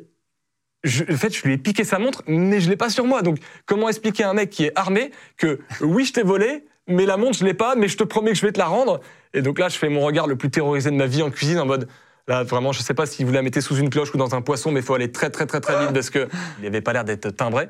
en 0.84 1.16
fait, 1.16 1.34
je 1.34 1.42
lui 1.44 1.52
ai 1.52 1.58
piqué 1.58 1.84
sa 1.84 1.98
montre, 1.98 2.22
mais 2.26 2.60
je 2.60 2.70
l'ai 2.70 2.76
pas 2.76 2.88
sur 2.88 3.04
moi. 3.04 3.20
Donc, 3.20 3.36
comment 3.66 3.88
expliquer 3.88 4.24
à 4.24 4.30
un 4.30 4.34
mec 4.34 4.48
qui 4.48 4.64
est 4.64 4.72
armé 4.76 5.10
que 5.36 5.60
oui, 5.82 6.06
je 6.06 6.14
t'ai 6.14 6.22
volé, 6.22 6.64
mais 6.88 7.04
la 7.06 7.18
montre, 7.18 7.38
je 7.38 7.44
l'ai 7.44 7.54
pas, 7.54 7.74
mais 7.74 7.88
je 7.88 7.96
te 7.96 8.04
promets 8.04 8.30
que 8.30 8.36
je 8.36 8.46
vais 8.46 8.52
te 8.52 8.58
la 8.58 8.66
rendre? 8.66 9.00
Et 9.34 9.42
donc 9.42 9.58
là, 9.58 9.68
je 9.68 9.78
fais 9.78 9.88
mon 9.88 10.00
regard 10.00 10.26
le 10.26 10.36
plus 10.36 10.50
terrorisé 10.50 10.90
de 10.90 10.96
ma 10.96 11.06
vie 11.06 11.22
en 11.22 11.30
cuisine, 11.30 11.58
en 11.58 11.66
mode. 11.66 11.88
Là, 12.28 12.44
vraiment, 12.44 12.72
je 12.72 12.82
sais 12.82 12.94
pas 12.94 13.06
si 13.06 13.24
vous 13.24 13.32
la 13.32 13.42
mettez 13.42 13.60
sous 13.60 13.76
une 13.76 13.90
cloche 13.90 14.14
ou 14.14 14.18
dans 14.18 14.34
un 14.34 14.42
poisson, 14.42 14.70
mais 14.70 14.80
il 14.80 14.86
faut 14.86 14.94
aller 14.94 15.10
très, 15.10 15.30
très, 15.30 15.46
très, 15.46 15.60
très 15.60 15.78
vite 15.80 15.92
parce 15.92 16.10
que 16.10 16.28
il 16.60 16.66
avait 16.66 16.80
pas 16.80 16.92
l'air 16.92 17.04
d'être 17.04 17.30
timbré. 17.30 17.68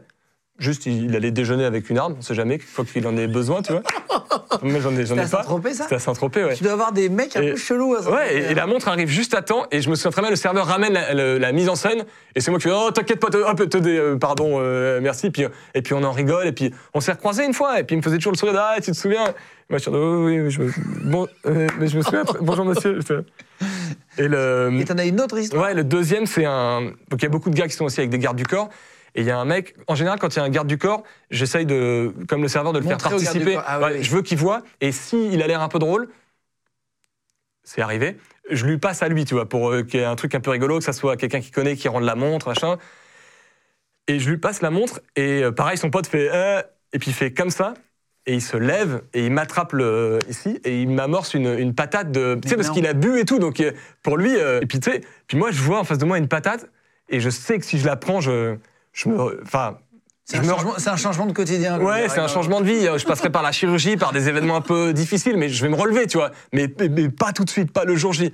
Juste, 0.63 0.87
il 0.87 1.15
allait 1.17 1.33
déjeuner 1.33 1.65
avec 1.65 1.91
une 1.91 1.99
arme, 1.99 2.15
on 2.19 2.23
sait 2.23 2.37
jamais, 2.37 2.59
faut 2.59 2.85
qu'il 2.85 3.05
en 3.09 3.17
ait 3.17 3.27
besoin, 3.27 3.63
tu 3.63 3.73
vois. 3.73 3.83
Moi, 4.63 4.79
j'en 4.81 4.93
ai, 4.97 5.05
j'en 5.05 5.17
C'était 5.17 5.27
ai 5.27 5.31
pas. 5.31 5.39
Saint-Tropez, 5.39 5.75
ça 5.75 5.83
C'était 5.85 5.97
à 5.97 5.99
Saint-Tropez, 5.99 6.45
ouais. 6.45 6.55
Tu 6.55 6.63
dois 6.63 6.75
avoir 6.75 6.93
des 6.93 7.09
mecs 7.09 7.35
un 7.35 7.43
Et- 7.43 7.51
peu 7.51 7.57
chelous. 7.57 7.95
à 7.97 8.09
Ouais, 8.09 8.37
et, 8.37 8.51
et 8.53 8.55
la 8.55 8.67
montre 8.69 8.87
arrive 8.87 9.09
juste 9.09 9.35
à 9.35 9.43
temps, 9.43 9.67
et 9.73 9.83
je 9.83 9.91
me 9.91 9.97
souviens 9.97 10.13
très 10.13 10.23
bien, 10.23 10.31
le 10.31 10.37
serveur 10.37 10.67
ramène 10.67 10.93
la, 10.93 11.53
mise 11.53 11.69
en 11.69 11.75
scène, 11.75 12.05
et 12.37 12.41
c'est 12.41 12.53
moi 12.53 12.61
qui 12.61 12.69
fais 12.69 12.75
Oh, 12.75 12.93
t'inquiète 12.93 13.19
pas, 13.19 13.27
hop, 13.29 13.61
euh, 13.75 14.17
pardon, 14.19 14.59
euh, 14.61 15.01
merci, 15.03 15.31
puis, 15.31 15.45
euh, 15.45 15.49
et 15.75 15.83
puis 15.83 15.95
on 15.95 16.05
en 16.05 16.13
rigole, 16.13 16.47
et 16.47 16.53
puis 16.53 16.73
on 16.95 17.01
s'est 17.01 17.13
recroisés 17.13 17.45
une 17.45 17.55
fois, 17.55 17.81
et 17.81 17.83
puis 17.83 17.95
il 17.97 17.99
me 17.99 18.03
faisait 18.03 18.19
toujours 18.19 18.33
le 18.33 18.39
sourire 18.39 18.55
Ah, 18.57 18.77
tu 18.81 18.93
te 18.93 18.97
souviens? 18.97 19.25
Moi, 19.69 19.79
je 19.79 19.83
suis 19.83 19.91
mode, 19.91 20.01
oui, 20.27 20.39
oui, 20.41 20.51
je 20.51 20.61
bon, 21.09 21.27
euh, 21.47 21.67
mais 21.81 21.89
je 21.89 21.97
me 21.97 22.03
souviens, 22.03 22.23
bonjour 22.41 22.65
monsieur. 22.65 23.01
Et 24.19 24.29
le. 24.29 24.71
Et 24.79 24.85
t'en 24.85 24.99
as 24.99 25.05
une 25.07 25.21
autre 25.21 25.39
histoire? 25.39 25.63
Ouais, 25.65 25.75
le 25.75 25.83
deuxième, 25.85 26.27
c'est 26.27 26.45
un. 26.45 26.83
Donc 27.09 27.21
il 27.21 27.23
y 27.23 27.27
a 27.27 27.29
beaucoup 27.31 27.49
de 27.51 27.55
gars 27.55 27.67
qui 27.69 27.75
sont 27.75 27.85
aussi 27.87 28.01
avec 28.01 28.11
des 28.11 28.19
gardes 28.19 28.37
du 28.37 28.45
corps. 28.45 28.69
Et 29.15 29.21
il 29.21 29.27
y 29.27 29.31
a 29.31 29.39
un 29.39 29.45
mec, 29.45 29.75
en 29.89 29.95
général, 29.95 30.19
quand 30.19 30.35
il 30.35 30.39
y 30.39 30.43
a 30.43 30.45
un 30.45 30.49
garde 30.49 30.69
du 30.69 30.79
corps, 30.79 31.03
j'essaye 31.31 31.67
de, 31.67 32.15
comme 32.29 32.43
le 32.43 32.49
serveur, 32.49 32.73
de 32.73 32.79
le 32.79 32.85
faire 32.85 32.93
Montrer 32.93 33.11
participer. 33.11 33.59
Ah 33.67 33.79
oui, 33.79 33.85
Ouais, 33.85 33.93
oui. 33.99 34.03
Je 34.03 34.11
veux 34.11 34.23
qu'il 34.23 34.39
voit. 34.39 34.63
Et 34.81 34.91
s'il 34.91 35.43
a 35.43 35.47
l'air 35.47 35.61
un 35.61 35.69
peu 35.69 35.79
drôle, 35.79 36.09
c'est 37.65 37.83
arrivé, 37.83 38.17
je 38.51 38.65
lui 38.65 38.79
passe 38.79 39.03
à 39.03 39.09
lui, 39.09 39.25
tu 39.25 39.35
vois, 39.35 39.49
pour 39.49 39.71
euh, 39.71 39.83
qu'il 39.83 40.01
y 40.01 40.03
ait 40.03 40.07
un 40.07 40.17
truc 40.17 40.35
un 40.35 40.41
peu 40.41 40.51
rigolo, 40.51 40.79
que 40.79 40.85
ça 40.85 40.93
soit 40.93 41.17
quelqu'un 41.17 41.41
qui 41.41 41.51
connaît, 41.51 41.77
qui 41.77 41.89
rende 41.89 42.05
la 42.05 42.15
montre, 42.15 42.49
machin. 42.49 42.79
Et 44.09 44.19
je 44.19 44.31
lui 44.31 44.39
passe 44.39 44.63
la 44.63 44.71
montre, 44.71 45.01
et 45.15 45.45
euh, 45.45 45.53
pareil, 45.53 45.79
son 45.79 45.91
pote 45.91 46.07
fait. 46.07 46.29
Euh, 46.33 46.63
et 46.93 46.99
puis 46.99 47.11
il 47.11 47.15
fait 47.15 47.33
comme 47.33 47.51
ça. 47.51 47.75
Et 48.25 48.35
il 48.35 48.43
se 48.43 48.57
lève 48.57 49.03
et 49.15 49.27
il 49.27 49.33
m'attrape 49.33 49.75
ici 50.29 50.61
et 50.63 50.81
il 50.81 50.89
m'amorce 50.89 51.35
une, 51.35 51.59
une 51.59 51.75
patate 51.75 52.13
de. 52.13 52.39
Tu 52.41 52.51
sais, 52.51 52.55
parce 52.55 52.71
qu'il 52.71 52.87
a 52.87 52.93
bu 52.93 53.19
et 53.19 53.25
tout, 53.25 53.41
donc 53.41 53.61
pour 54.05 54.17
lui. 54.17 54.33
et 54.33 54.65
puis 54.69 54.79
tu 54.79 54.93
sais, 54.93 55.01
puis 55.27 55.37
moi 55.37 55.51
je 55.51 55.61
vois 55.61 55.81
en 55.81 55.85
face 55.85 55.99
de 55.99 56.05
moi 56.05 56.19
une 56.19 56.29
patate 56.29 56.69
et 57.09 57.19
je 57.19 57.31
sais 57.31 57.59
que 57.59 57.65
si 57.65 57.81
je 57.81 57.85
la 57.85 57.97
prends, 57.97 58.21
je, 58.21 58.59
je 58.93 59.09
me. 59.09 59.41
Enfin. 59.43 59.79
C'est 60.25 60.37
un, 60.39 60.43
me- 60.43 60.49
changement- 60.49 60.75
c'est 60.79 60.89
un 60.89 60.97
changement 60.97 61.27
de 61.27 61.33
quotidien. 61.33 61.81
Ouais, 61.81 62.09
c'est 62.09 62.21
un 62.21 62.29
changement 62.29 62.61
de 62.61 62.67
vie. 62.67 62.87
Je 62.97 63.05
passerai 63.05 63.31
par 63.31 63.43
la 63.43 63.51
chirurgie, 63.51 63.97
par 63.97 64.13
des 64.13 64.29
événements 64.29 64.57
un 64.57 64.61
peu 64.61 64.93
difficiles, 64.93 65.37
mais 65.37 65.49
je 65.49 65.61
vais 65.63 65.69
me 65.69 65.75
relever, 65.75 66.07
tu 66.07 66.17
vois. 66.17 66.31
Mais, 66.53 66.73
mais, 66.79 66.89
mais 66.89 67.09
pas 67.09 67.33
tout 67.33 67.45
de 67.45 67.51
suite, 67.51 67.73
pas 67.73 67.85
le 67.85 67.97
jour 67.97 68.13
J. 68.13 68.31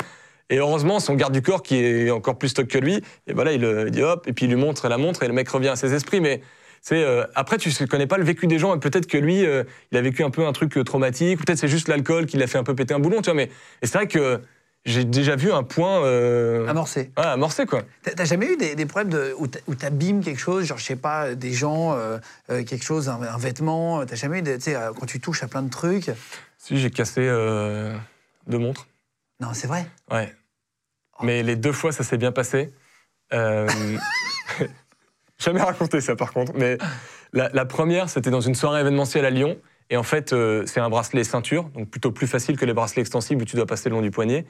Et 0.50 0.58
heureusement, 0.58 1.00
son 1.00 1.14
garde 1.14 1.32
du 1.32 1.42
corps, 1.42 1.62
qui 1.62 1.76
est 1.76 2.10
encore 2.10 2.36
plus 2.38 2.48
stock 2.50 2.66
que 2.68 2.78
lui, 2.78 3.02
et 3.26 3.32
voilà, 3.32 3.52
il, 3.52 3.64
euh, 3.64 3.84
il 3.86 3.90
dit 3.90 4.02
hop, 4.02 4.26
et 4.28 4.32
puis 4.32 4.44
il 4.46 4.48
lui 4.50 4.56
montre 4.56 4.88
la 4.88 4.96
montre, 4.98 5.22
et 5.22 5.28
le 5.28 5.32
mec 5.34 5.48
revient 5.48 5.68
à 5.68 5.76
ses 5.76 5.92
esprits. 5.94 6.20
Mais 6.20 6.40
c'est 6.82 7.02
euh, 7.02 7.24
après, 7.34 7.56
tu 7.58 7.68
ne 7.68 7.86
connais 7.86 8.06
pas 8.06 8.18
le 8.18 8.24
vécu 8.24 8.46
des 8.46 8.58
gens, 8.58 8.74
et 8.74 8.78
peut-être 8.78 9.06
que 9.06 9.18
lui, 9.18 9.44
euh, 9.44 9.64
il 9.90 9.98
a 9.98 10.00
vécu 10.02 10.22
un 10.22 10.30
peu 10.30 10.46
un 10.46 10.52
truc 10.52 10.78
traumatique, 10.84 11.40
ou 11.40 11.44
peut-être 11.44 11.58
c'est 11.58 11.68
juste 11.68 11.88
l'alcool 11.88 12.26
qui 12.26 12.36
l'a 12.36 12.46
fait 12.46 12.58
un 12.58 12.64
peu 12.64 12.74
péter 12.74 12.94
un 12.94 12.98
boulon, 12.98 13.18
tu 13.22 13.24
vois. 13.30 13.34
Mais 13.34 13.50
et 13.82 13.86
c'est 13.86 13.98
vrai 13.98 14.06
que 14.08 14.40
j'ai 14.90 15.04
déjà 15.04 15.36
vu 15.36 15.52
un 15.52 15.62
point 15.62 16.02
euh, 16.04 16.66
Amorcé. 16.68 17.10
ouais, 17.16 17.24
amorcé, 17.24 17.66
quoi. 17.66 17.82
T'as 18.02 18.24
jamais 18.24 18.46
eu 18.46 18.56
des, 18.56 18.74
des 18.74 18.86
problèmes 18.86 19.12
de, 19.12 19.34
où 19.38 19.46
t'a- 19.46 19.60
où 19.66 19.74
t'abîmes 19.74 20.22
quelque 20.22 20.40
chose, 20.40 20.64
genre 20.64 20.78
je 20.78 20.84
sais 20.84 20.96
pas, 20.96 21.34
des 21.34 21.52
gens, 21.52 21.94
euh, 21.94 22.18
euh, 22.50 22.64
quelque 22.64 22.84
chose, 22.84 23.08
un, 23.08 23.20
un 23.22 23.38
vêtement, 23.38 24.04
t'as 24.06 24.16
jamais 24.16 24.40
eu, 24.40 24.42
tu 24.42 24.60
sais, 24.60 24.76
quand 24.98 25.06
tu 25.06 25.20
touches 25.20 25.42
à 25.42 25.48
plein 25.48 25.62
de 25.62 25.70
trucs? 25.70 26.10
Si, 26.58 26.78
j'ai 26.78 26.90
cassé 26.90 27.20
deux 28.46 28.58
montres. 28.58 28.86
Non, 29.40 29.48
c'est 29.52 29.66
vrai? 29.68 29.86
Ouais. 30.10 30.34
Mais 31.22 31.42
les 31.42 31.56
deux 31.56 31.72
fois, 31.72 31.92
ça 31.92 32.02
s'est 32.04 32.18
bien 32.18 32.32
passé. 32.32 32.72
Jamais 35.38 35.60
raconté 35.62 36.00
ça, 36.00 36.16
par 36.16 36.32
contre. 36.32 36.52
Mais 36.56 36.78
la, 37.32 37.48
la 37.52 37.64
première, 37.64 38.08
c'était 38.10 38.30
dans 38.30 38.40
une 38.40 38.54
soirée 38.56 38.80
événementielle 38.80 39.24
à 39.24 39.30
Lyon. 39.30 39.56
Et 39.90 39.96
en 39.96 40.02
fait, 40.02 40.32
euh, 40.32 40.64
c'est 40.66 40.80
un 40.80 40.90
bracelet 40.90 41.24
ceinture, 41.24 41.64
donc 41.70 41.88
plutôt 41.88 42.10
plus 42.12 42.26
facile 42.26 42.58
que 42.58 42.64
les 42.66 42.74
bracelets 42.74 43.00
extensibles 43.00 43.42
où 43.42 43.44
tu 43.46 43.56
dois 43.56 43.64
passer 43.66 43.88
le 43.88 43.94
long 43.94 44.02
du 44.02 44.10
poignet. 44.10 44.44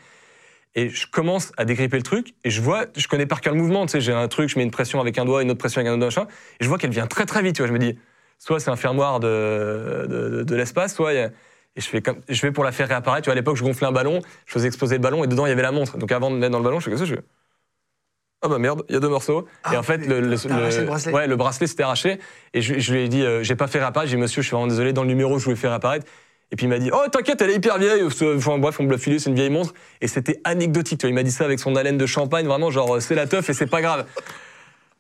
Et 0.79 0.91
je 0.91 1.07
commence 1.09 1.51
à 1.57 1.65
dégripper 1.65 1.97
le 1.97 2.03
truc, 2.05 2.35
et 2.45 2.51
je 2.51 2.61
vois, 2.63 2.87
je 2.97 3.09
connais 3.09 3.27
par 3.27 3.41
cœur 3.41 3.53
le 3.55 3.61
mouvement, 3.61 3.85
tu 3.87 3.93
sais, 3.93 4.01
j'ai 4.01 4.13
un 4.13 4.29
truc, 4.29 4.49
je 4.49 4.57
mets 4.59 4.63
une 4.65 4.71
pression 4.71 5.01
avec 5.01 5.19
un 5.19 5.25
doigt, 5.25 5.43
une 5.43 5.51
autre 5.51 5.59
pression 5.59 5.81
avec 5.81 5.91
un 5.91 5.95
autre 5.97 6.05
machin, 6.05 6.27
et 6.61 6.65
je 6.65 6.69
vois 6.69 6.79
qu'elle 6.79 6.91
vient 6.93 7.07
très 7.09 7.27
très 7.27 7.43
vite, 7.43 7.57
tu 7.57 7.63
vois. 7.63 7.67
Je 7.69 7.73
me 7.73 7.79
dis, 7.81 7.99
soit 8.39 8.61
c'est 8.61 8.71
un 8.71 8.77
fermoir 8.77 9.19
de, 9.19 10.07
de, 10.09 10.29
de- 10.29 10.43
de 10.45 10.55
l'espace, 10.55 10.95
soit 10.95 11.13
il 11.15 11.17
y 11.17 11.23
a- 11.23 11.31
Et 11.77 11.81
je 11.81 11.89
fais 11.89 12.01
comme, 12.01 12.21
je 12.29 12.41
vais 12.43 12.53
pour 12.53 12.63
la 12.65 12.73
faire 12.73 12.89
réapparaître. 12.89 13.25
Tu 13.25 13.29
vois, 13.29 13.33
à 13.33 13.37
l'époque, 13.37 13.57
je 13.57 13.65
gonflais 13.65 13.87
un 13.89 13.93
ballon, 13.93 14.21
je 14.47 14.53
faisais 14.53 14.67
exploser 14.69 14.97
le 14.97 15.01
ballon 15.03 15.25
et 15.25 15.27
dedans 15.27 15.47
il 15.47 15.51
y 15.51 15.53
avait 15.53 15.63
la 15.63 15.73
montre. 15.73 15.97
Donc 15.99 16.11
avant 16.13 16.29
de 16.31 16.35
me 16.37 16.41
mettre 16.41 16.53
dans 16.53 16.59
le 16.59 16.65
ballon, 16.65 16.79
je 16.81 16.85
fais 16.85 16.91
comme 16.91 16.99
ça, 16.99 17.05
je 17.07 17.15
fais, 17.17 17.23
ah 18.43 18.49
bah 18.49 18.59
merde, 18.59 18.85
il 18.89 18.95
y 18.95 18.97
a 18.97 19.01
deux 19.01 19.09
morceaux. 19.09 19.43
et 19.43 19.47
Ah, 19.65 19.79
en 19.81 19.83
fait, 19.83 19.99
le, 19.99 20.21
le, 20.21 20.29
le 20.31 20.85
bracelet. 20.87 21.13
ouais, 21.13 21.27
le 21.27 21.37
bracelet 21.37 21.67
s'était 21.67 21.83
arraché. 21.83 22.21
Et 22.55 22.63
je, 22.63 22.79
je 22.79 22.93
lui 22.93 23.01
ai 23.01 23.09
dit, 23.09 23.23
euh, 23.25 23.43
j'ai 23.43 23.57
pas 23.57 23.67
fait 23.67 23.81
réapparaître. 23.81 24.11
J'ai 24.11 24.17
dit, 24.17 24.23
monsieur, 24.23 24.43
je 24.43 24.47
suis 24.47 24.55
vraiment 24.55 24.69
désolé. 24.69 24.93
Dans 24.93 25.03
le 25.03 25.09
numéro, 25.09 25.39
je 25.41 25.45
voulais 25.45 25.57
faire 25.57 25.71
réapparaître. 25.71 26.07
Et 26.51 26.57
puis 26.57 26.67
il 26.67 26.69
m'a 26.69 26.79
dit, 26.79 26.91
oh 26.93 27.03
t'inquiète, 27.11 27.43
elle 27.43 27.51
est 27.51 27.57
hyper 27.57 27.79
vieille. 27.79 28.03
Enfin 28.03 28.59
bref, 28.59 28.81
on 28.81 28.85
me 28.85 28.91
l'a 28.91 28.99
filé, 28.99 29.19
c'est 29.19 29.29
une 29.29 29.37
vieille 29.37 29.51
montre. 29.51 29.75
Et 30.01 30.09
c'était 30.09 30.41
anecdotique. 30.45 30.99
Tu 31.01 31.07
vois, 31.07 31.11
il 31.11 31.15
m'a 31.15 31.23
dit 31.23 31.31
ça 31.31 31.45
avec 31.45 31.59
son 31.59 31.77
haleine 31.77 31.99
de 31.99 32.07
champagne, 32.07 32.47
vraiment 32.47 32.71
genre 32.71 33.03
c'est 33.03 33.15
la 33.15 33.27
teuf 33.27 33.49
et 33.51 33.53
c'est 33.53 33.67
pas 33.67 33.83
grave. 33.83 34.07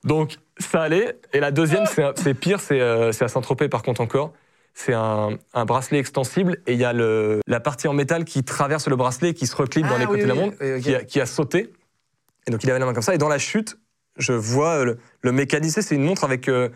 Donc 0.04 0.36
ça 0.58 0.82
allait. 0.82 1.18
Et 1.32 1.40
la 1.40 1.50
deuxième, 1.50 1.84
c'est 2.16 2.34
pire, 2.34 2.60
c'est 2.60 2.80
euh, 2.80 3.12
c'est 3.12 3.24
à 3.24 3.28
Saint-Tropez 3.28 3.68
par 3.68 3.82
contre 3.82 4.00
encore. 4.00 4.32
C'est 4.74 4.92
un, 4.94 5.30
un 5.54 5.64
bracelet 5.64 5.98
extensible 5.98 6.58
et 6.68 6.74
il 6.74 6.78
y 6.78 6.84
a 6.84 6.92
le, 6.92 7.40
la 7.48 7.58
partie 7.58 7.88
en 7.88 7.94
métal 7.94 8.24
qui 8.24 8.44
traverse 8.44 8.86
le 8.86 8.94
bracelet 8.94 9.30
et 9.30 9.34
qui 9.34 9.48
se 9.48 9.56
reclipe 9.56 9.84
dans 9.86 9.94
Ah, 9.96 9.98
les 9.98 10.04
oui, 10.04 10.10
côtés 10.12 10.22
de 10.22 10.28
la 10.28 10.34
montre, 10.34 10.56
oui, 10.60 10.80
qui, 10.80 10.94
a, 10.94 11.02
qui 11.02 11.20
a 11.20 11.26
sauté. 11.26 11.72
Et 12.46 12.52
donc 12.52 12.62
il 12.62 12.70
avait 12.70 12.78
la 12.78 12.86
main 12.86 12.92
comme 12.92 13.02
ça. 13.02 13.12
Et 13.14 13.18
dans 13.18 13.28
la 13.28 13.38
chute, 13.38 13.76
je 14.18 14.32
vois 14.32 14.76
euh, 14.76 14.84
le, 14.84 14.98
le 15.22 15.32
mécanisme. 15.32 15.82
C'est 15.82 15.96
une 15.96 16.04
montre 16.04 16.22
avec 16.22 16.48
euh, 16.48 16.68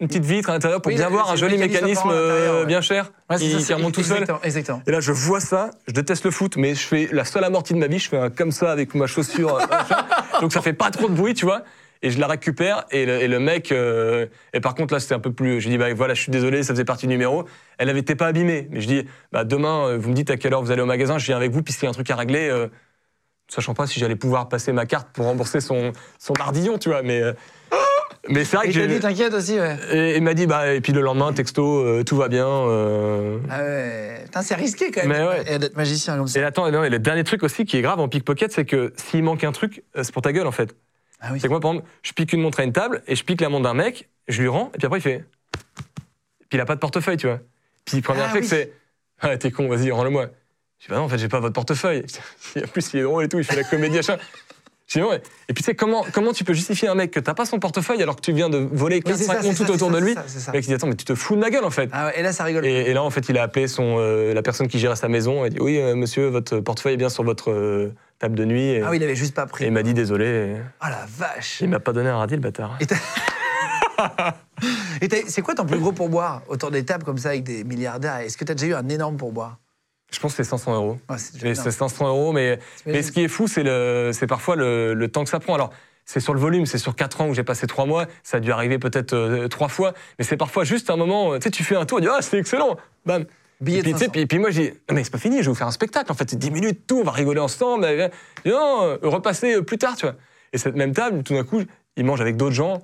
une 0.00 0.06
petite 0.08 0.24
vitre 0.24 0.50
à 0.50 0.52
l'intérieur 0.52 0.80
pour 0.80 0.90
Oui, 0.90 0.96
bien 0.96 1.08
voir 1.08 1.30
un 1.30 1.36
joli 1.36 1.58
mécanisme 1.58 2.08
euh, 2.10 2.60
ouais. 2.60 2.66
bien 2.66 2.80
cher 2.80 3.12
Ouais, 3.28 3.36
qui, 3.36 3.50
ça, 3.50 3.58
qui 3.58 3.64
c'est- 3.64 3.74
remonte 3.74 3.94
tout 3.94 4.02
seul. 4.02 4.24
Exactement. 4.44 4.80
Et 4.86 4.90
là, 4.92 5.00
je 5.00 5.10
vois 5.12 5.40
ça, 5.40 5.70
je 5.88 5.92
déteste 5.92 6.24
le 6.24 6.30
foot, 6.30 6.56
mais 6.56 6.74
je 6.74 6.86
fais 6.86 7.08
la 7.12 7.24
seule 7.24 7.42
amortie 7.44 7.74
de 7.74 7.78
ma 7.78 7.88
vie, 7.88 7.98
je 7.98 8.08
fais 8.08 8.16
un 8.18 8.30
comme 8.30 8.52
ça 8.52 8.70
avec 8.70 8.94
ma 8.94 9.06
chaussure. 9.06 9.56
euh, 9.56 9.66
donc 10.40 10.52
ça 10.52 10.60
fait 10.62 10.72
pas 10.72 10.90
trop 10.90 11.08
de 11.08 11.14
bruit, 11.14 11.34
tu 11.34 11.44
vois. 11.44 11.62
Et 12.02 12.10
je 12.10 12.20
la 12.20 12.26
récupère, 12.26 12.84
et 12.90 13.06
le, 13.06 13.14
et 13.22 13.26
le 13.26 13.40
mec. 13.40 13.72
euh, 13.72 14.26
et 14.52 14.60
par 14.60 14.74
contre, 14.74 14.92
là, 14.94 15.00
c'était 15.00 15.14
un 15.14 15.18
peu 15.18 15.32
plus. 15.32 15.60
J'ai 15.62 15.70
dit, 15.70 15.78
bah 15.78 15.92
voilà, 15.94 16.12
je 16.14 16.20
suis 16.20 16.30
désolé, 16.30 16.62
ça 16.62 16.74
faisait 16.74 16.84
partie 16.84 17.06
du 17.06 17.12
numéro. 17.12 17.46
Elle 17.78 17.88
avait 17.88 18.00
été 18.00 18.14
pas 18.14 18.26
abîmée. 18.26 18.68
Mais 18.70 18.80
je 18.82 18.86
dis, 18.86 19.06
bah 19.32 19.44
demain, 19.44 19.88
euh, 19.88 19.96
vous 19.98 20.10
me 20.10 20.14
dites 20.14 20.30
à 20.30 20.36
quelle 20.36 20.52
heure 20.52 20.62
vous 20.62 20.70
allez 20.70 20.82
au 20.82 20.86
magasin, 20.86 21.16
je 21.18 21.24
viens 21.26 21.36
avec 21.38 21.50
vous, 21.52 21.62
puis 21.62 21.72
s'il 21.72 21.84
y 21.84 21.86
a 21.86 21.90
un 21.90 21.92
truc 21.94 22.08
à 22.10 22.16
régler, 22.16 22.48
euh, 22.50 22.68
sachant 23.48 23.72
pas 23.74 23.86
si 23.86 23.98
j'allais 23.98 24.14
pouvoir 24.14 24.48
passer 24.48 24.72
ma 24.72 24.84
carte 24.86 25.08
pour 25.14 25.24
rembourser 25.24 25.60
son, 25.60 25.92
son 26.18 26.34
ardillon, 26.34 26.76
tu 26.78 26.90
vois. 26.90 27.02
Mais, 27.02 27.22
euh, 27.22 27.32
mais 28.28 28.44
c'est 28.44 28.56
vrai 28.56 28.68
Et 28.68 28.72
que 28.72 28.78
t'as 28.78 28.86
dit, 28.86 29.00
t'inquiète 29.00 29.34
aussi, 29.34 29.58
ouais. 29.58 29.76
Et 29.92 30.16
il 30.16 30.22
m'a 30.22 30.34
dit, 30.34 30.46
bah, 30.46 30.72
et 30.74 30.80
puis 30.80 30.92
le 30.92 31.00
lendemain, 31.00 31.32
texto, 31.32 31.78
euh, 31.84 32.02
tout 32.02 32.16
va 32.16 32.28
bien. 32.28 32.46
euh. 32.48 33.38
Ah 33.50 33.60
ouais. 33.62 34.20
Putain, 34.24 34.42
c'est 34.42 34.54
risqué 34.56 34.90
quand 34.90 35.04
même. 35.06 35.10
Mais 35.10 35.24
ouais. 35.26 35.54
Et 35.54 35.58
D'être 35.58 35.76
magicien 35.76 36.16
comme 36.16 36.26
ça. 36.26 36.40
Et 36.40 36.42
attends, 36.42 36.70
non, 36.70 36.82
et 36.84 36.90
le 36.90 36.98
dernier 36.98 37.22
truc 37.24 37.42
aussi 37.42 37.64
qui 37.64 37.76
est 37.76 37.82
grave 37.82 38.00
en 38.00 38.08
pickpocket, 38.08 38.52
c'est 38.52 38.64
que 38.64 38.92
s'il 38.96 39.22
manque 39.22 39.44
un 39.44 39.52
truc, 39.52 39.82
euh, 39.96 40.02
c'est 40.02 40.12
pour 40.12 40.22
ta 40.22 40.32
gueule 40.32 40.46
en 40.46 40.52
fait. 40.52 40.74
Ah 41.20 41.28
oui. 41.32 41.38
C'est 41.40 41.46
que 41.46 41.52
moi, 41.52 41.60
par 41.60 41.70
exemple, 41.72 41.88
je 42.02 42.12
pique 42.12 42.32
une 42.32 42.40
montre 42.42 42.60
à 42.60 42.64
une 42.64 42.72
table 42.72 43.02
et 43.06 43.14
je 43.16 43.24
pique 43.24 43.40
la 43.40 43.48
montre 43.48 43.62
d'un 43.64 43.74
mec, 43.74 44.08
je 44.28 44.42
lui 44.42 44.48
rends, 44.48 44.70
et 44.74 44.78
puis 44.78 44.86
après 44.86 44.98
il 44.98 45.02
fait. 45.02 45.24
Puis 46.48 46.58
il 46.58 46.60
a 46.60 46.64
pas 46.66 46.74
de 46.74 46.80
portefeuille, 46.80 47.16
tu 47.16 47.26
vois. 47.26 47.40
Puis 47.84 47.96
le 47.96 48.02
premier 48.02 48.20
Ah 48.20 48.26
réflexe, 48.26 48.48
oui. 48.52 48.58
c'est 48.58 48.72
Ah, 49.20 49.36
t'es 49.36 49.50
con, 49.50 49.68
vas-y, 49.68 49.90
rends-le-moi. 49.90 50.26
Je 50.78 50.84
dis 50.86 50.90
Bah 50.90 50.96
non, 50.96 51.02
en 51.04 51.08
fait, 51.08 51.18
j'ai 51.18 51.28
pas 51.28 51.40
votre 51.40 51.54
portefeuille. 51.54 52.04
En 52.56 52.66
plus, 52.68 52.92
il 52.92 53.00
est 53.00 53.02
drôle 53.02 53.24
et 53.24 53.28
tout, 53.28 53.38
il 53.38 53.44
fait 53.44 53.56
la 53.56 53.64
comédie, 53.64 53.96
machin. 53.96 54.18
Dis 54.88 55.02
Ouais. 55.02 55.20
Et 55.48 55.52
puis 55.54 55.62
tu 55.62 55.70
sais, 55.70 55.74
comment, 55.74 56.04
comment 56.12 56.32
tu 56.32 56.44
peux 56.44 56.52
justifier 56.54 56.88
un 56.88 56.94
mec 56.94 57.10
que 57.10 57.18
t'as 57.20 57.34
pas 57.34 57.44
son 57.44 57.58
portefeuille 57.58 58.02
alors 58.02 58.14
que 58.16 58.20
tu 58.20 58.32
viens 58.32 58.48
de 58.48 58.58
voler 58.58 58.96
Oui, 58.96 59.02
4 59.02 59.16
c'est 59.16 59.24
ça, 59.24 59.32
5 59.34 59.40
c'est 59.40 59.46
montres 59.48 59.58
ça, 59.58 59.64
tout 59.64 59.72
autour 59.72 59.90
de 59.90 59.98
lui 59.98 60.14
ça. 60.14 60.22
Le 60.52 60.58
mec, 60.58 60.64
il 60.64 60.68
dit 60.68 60.74
Attends, 60.74 60.86
mais 60.86 60.94
tu 60.94 61.04
te 61.04 61.14
fous 61.14 61.34
de 61.34 61.40
ma 61.40 61.50
gueule 61.50 61.64
en 61.64 61.70
fait. 61.70 61.88
Ah 61.92 62.06
ouais, 62.06 62.18
et 62.20 62.22
là, 62.22 62.32
ça 62.32 62.44
rigole. 62.44 62.64
Et, 62.66 62.70
et 62.70 62.94
là, 62.94 63.02
en 63.02 63.10
fait, 63.10 63.28
il 63.28 63.36
a 63.38 63.42
appelé 63.42 63.66
son, 63.68 63.96
euh, 63.98 64.32
la 64.32 64.42
personne 64.42 64.68
qui 64.68 64.78
gérait 64.78 64.96
sa 64.96 65.08
maison. 65.08 65.42
A 65.42 65.48
dit 65.48 65.58
Oui, 65.60 65.78
euh, 65.80 65.94
monsieur, 65.96 66.28
votre 66.28 66.60
portefeuille 66.60 66.94
est 66.94 66.98
bien 66.98 67.08
sur 67.08 67.24
votre 67.24 67.50
euh, 67.50 67.92
table 68.20 68.36
de 68.36 68.44
nuit. 68.44 68.62
Et, 68.70 68.82
Ah 68.82 68.90
oui, 68.90 68.98
il 68.98 69.02
avait 69.02 69.16
juste 69.16 69.34
pas 69.34 69.44
et 69.44 69.46
pris. 69.48 69.64
il 69.64 69.72
m'a 69.72 69.82
dit 69.82 69.92
désolé. 69.94 70.24
et 70.26 70.56
Ah 70.80 70.90
la 70.90 71.06
vache. 71.18 71.60
il 71.60 71.68
m'a 71.68 71.80
pas 71.80 71.92
donné 71.92 72.08
un 72.08 72.18
radis, 72.18 72.34
le 72.34 72.40
bâtard. 72.40 72.78
Et 72.80 72.86
Et 75.00 75.08
c'est 75.26 75.42
quoi 75.42 75.54
ton 75.54 75.64
plus 75.64 75.78
gros 75.78 75.92
pourboire 75.92 76.42
autour 76.48 76.70
des 76.70 76.84
tables 76.84 77.04
comme 77.04 77.18
ça 77.18 77.30
avec 77.30 77.42
des 77.44 77.64
milliardaires? 77.64 78.18
Est-ce 78.18 78.36
que 78.36 78.44
t'as 78.44 78.54
déjà 78.54 78.66
eu 78.66 78.74
un 78.74 78.88
énorme 78.88 79.16
pourboire? 79.16 79.58
Je 80.16 80.20
pense 80.20 80.32
que 80.34 80.42
c'est 80.42 80.48
500 80.48 80.74
euros. 80.74 80.98
Ouais, 81.10 81.18
c'est 81.18 81.34
déjà 81.34 81.46
Et 81.48 81.50
énorme. 81.50 81.64
C'est 81.70 81.76
500 81.76 82.08
euros, 82.08 82.32
mais, 82.32 82.58
mais 82.86 83.02
ce 83.02 83.12
qui 83.12 83.22
est 83.22 83.28
fou, 83.28 83.46
c'est 83.48 83.62
le- 83.62 84.10
c'est 84.14 84.26
parfois 84.26 84.56
le, 84.56 84.94
le 84.94 85.08
temps 85.08 85.24
que 85.24 85.28
ça 85.30 85.38
prend. 85.40 85.54
Alors, 85.54 85.70
c'est 86.06 86.20
sur 86.20 86.32
le 86.32 86.40
volume, 86.40 86.64
c'est 86.64 86.78
sur 86.78 86.96
4 86.96 87.20
ans 87.20 87.28
où 87.28 87.34
j'ai 87.34 87.44
passé 87.44 87.66
3 87.66 87.84
mois, 87.84 88.06
ça 88.22 88.38
a 88.38 88.40
dû 88.40 88.50
arriver 88.50 88.78
peut-être 88.78 89.46
3 89.48 89.68
fois, 89.68 89.92
mais 90.18 90.24
c'est 90.24 90.36
parfois 90.38 90.64
juste 90.64 90.88
un 90.88 90.96
moment, 90.96 91.32
euh, 91.34 91.38
tu 91.38 91.44
sais, 91.44 91.50
tu 91.50 91.64
fais 91.64 91.76
un 91.76 91.84
tour, 91.84 91.98
tu 91.98 92.04
dis, 92.04 92.10
ah, 92.10 92.22
c'est 92.22 92.38
excellent, 92.38 92.76
bam. 93.04 93.24
Billet 93.60 93.78
Et 93.78 93.82
de 93.82 93.88
puis, 93.90 93.98
500. 93.98 94.10
puis, 94.12 94.26
puis 94.26 94.38
moi, 94.38 94.50
je 94.50 94.60
dis, 94.62 94.70
Non, 94.88 94.94
mais 94.94 95.04
c'est 95.04 95.10
pas 95.10 95.18
fini, 95.18 95.36
je 95.38 95.42
vais 95.42 95.48
vous 95.48 95.54
faire 95.54 95.66
un 95.66 95.70
spectacle, 95.72 96.10
en 96.10 96.14
fait, 96.14 96.30
c'est 96.30 96.38
10 96.38 96.50
minutes, 96.50 96.86
tout, 96.86 97.00
on 97.00 97.04
va 97.04 97.10
rigoler 97.12 97.40
ensemble. 97.40 97.86
Dis, 98.44 98.50
non, 98.50 98.82
euh, 98.84 98.96
repasser 99.02 99.54
euh, 99.56 99.62
plus 99.62 99.76
tard, 99.78 99.96
tu 99.96 100.06
vois. 100.06 100.14
Et 100.52 100.58
cette 100.58 100.76
même 100.76 100.92
table, 100.94 101.22
tout 101.24 101.34
d'un 101.34 101.44
coup, 101.44 101.62
ils 101.96 102.04
mangent 102.04 102.20
avec 102.20 102.36
d'autres 102.36 102.54
gens. 102.54 102.80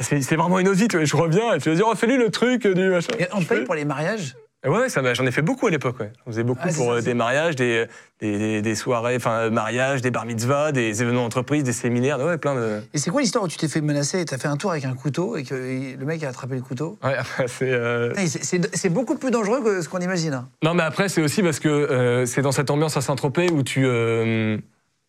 C'est 0.00 0.34
vraiment 0.34 0.58
une 0.58 0.74
tu 0.74 0.96
vois. 0.96 1.04
Je 1.04 1.16
reviens 1.16 1.54
et 1.54 1.58
tu 1.60 1.70
vas 1.70 1.76
dire, 1.76 1.86
oh, 1.88 1.94
fais-lui 1.94 2.16
le 2.16 2.30
truc 2.30 2.66
euh, 2.66 2.74
du 2.74 2.88
machin. 2.88 3.12
Et 3.18 3.26
on 3.32 3.42
paye 3.44 3.64
pour 3.64 3.74
les 3.76 3.84
mariages? 3.84 4.34
Ouais, 4.64 4.78
ouais, 4.96 5.14
j'en 5.14 5.26
ai 5.26 5.30
fait 5.30 5.42
beaucoup 5.42 5.66
à 5.66 5.70
l'époque. 5.70 6.00
Ouais. 6.00 6.10
On 6.26 6.30
faisait 6.30 6.42
beaucoup 6.44 6.60
Ah, 6.64 6.68
pour 6.68 6.86
ça, 6.86 6.92
euh, 6.92 7.00
des 7.02 7.14
mariages, 7.14 7.54
des, 7.56 7.86
des, 8.20 8.38
des- 8.38 8.62
des 8.62 8.74
soirées, 8.74 9.16
enfin 9.16 9.32
euh, 9.32 9.50
mariages, 9.50 10.00
des 10.00 10.10
bar 10.10 10.24
mitzvahs, 10.24 10.72
des 10.72 11.02
événements 11.02 11.22
d'entreprise, 11.24 11.64
des 11.64 11.72
séminaires, 11.72 12.18
ouais, 12.18 12.38
plein 12.38 12.54
de. 12.54 12.80
Et 12.94 12.98
c'est 12.98 13.10
quoi 13.10 13.20
l'histoire 13.20 13.44
où 13.44 13.48
tu 13.48 13.56
t'es 13.58 13.68
fait 13.68 13.80
menacer 13.82 14.24
T'as 14.24 14.38
fait 14.38 14.48
un 14.48 14.56
tour 14.56 14.70
avec 14.70 14.84
un 14.86 14.94
couteau 14.94 15.36
et 15.36 15.42
que 15.44 15.54
le 15.54 16.04
mec 16.06 16.22
a 16.24 16.28
attrapé 16.30 16.54
le 16.54 16.62
couteau? 16.62 16.98
Ouais, 17.04 17.16
c'est. 17.46 17.70
euh, 17.70 18.10
Putain, 18.10 18.26
c'est- 18.26 18.74
C'est 18.76 18.88
beaucoup 18.88 19.16
plus 19.16 19.30
dangereux 19.30 19.62
que 19.62 19.82
ce 19.82 19.88
qu'on 19.88 20.00
imagine. 20.00 20.32
hein. 20.34 20.48
Non, 20.62 20.74
mais 20.74 20.82
après, 20.84 21.08
c'est 21.08 21.22
aussi 21.22 21.42
parce 21.42 21.60
que 21.60 21.68
euh, 21.68 22.26
c'est 22.26 22.42
dans 22.42 22.52
cette 22.52 22.70
ambiance 22.70 22.96
à 22.96 23.00
Saint-Tropez 23.00 23.50
où 23.52 23.62
tu. 23.62 23.86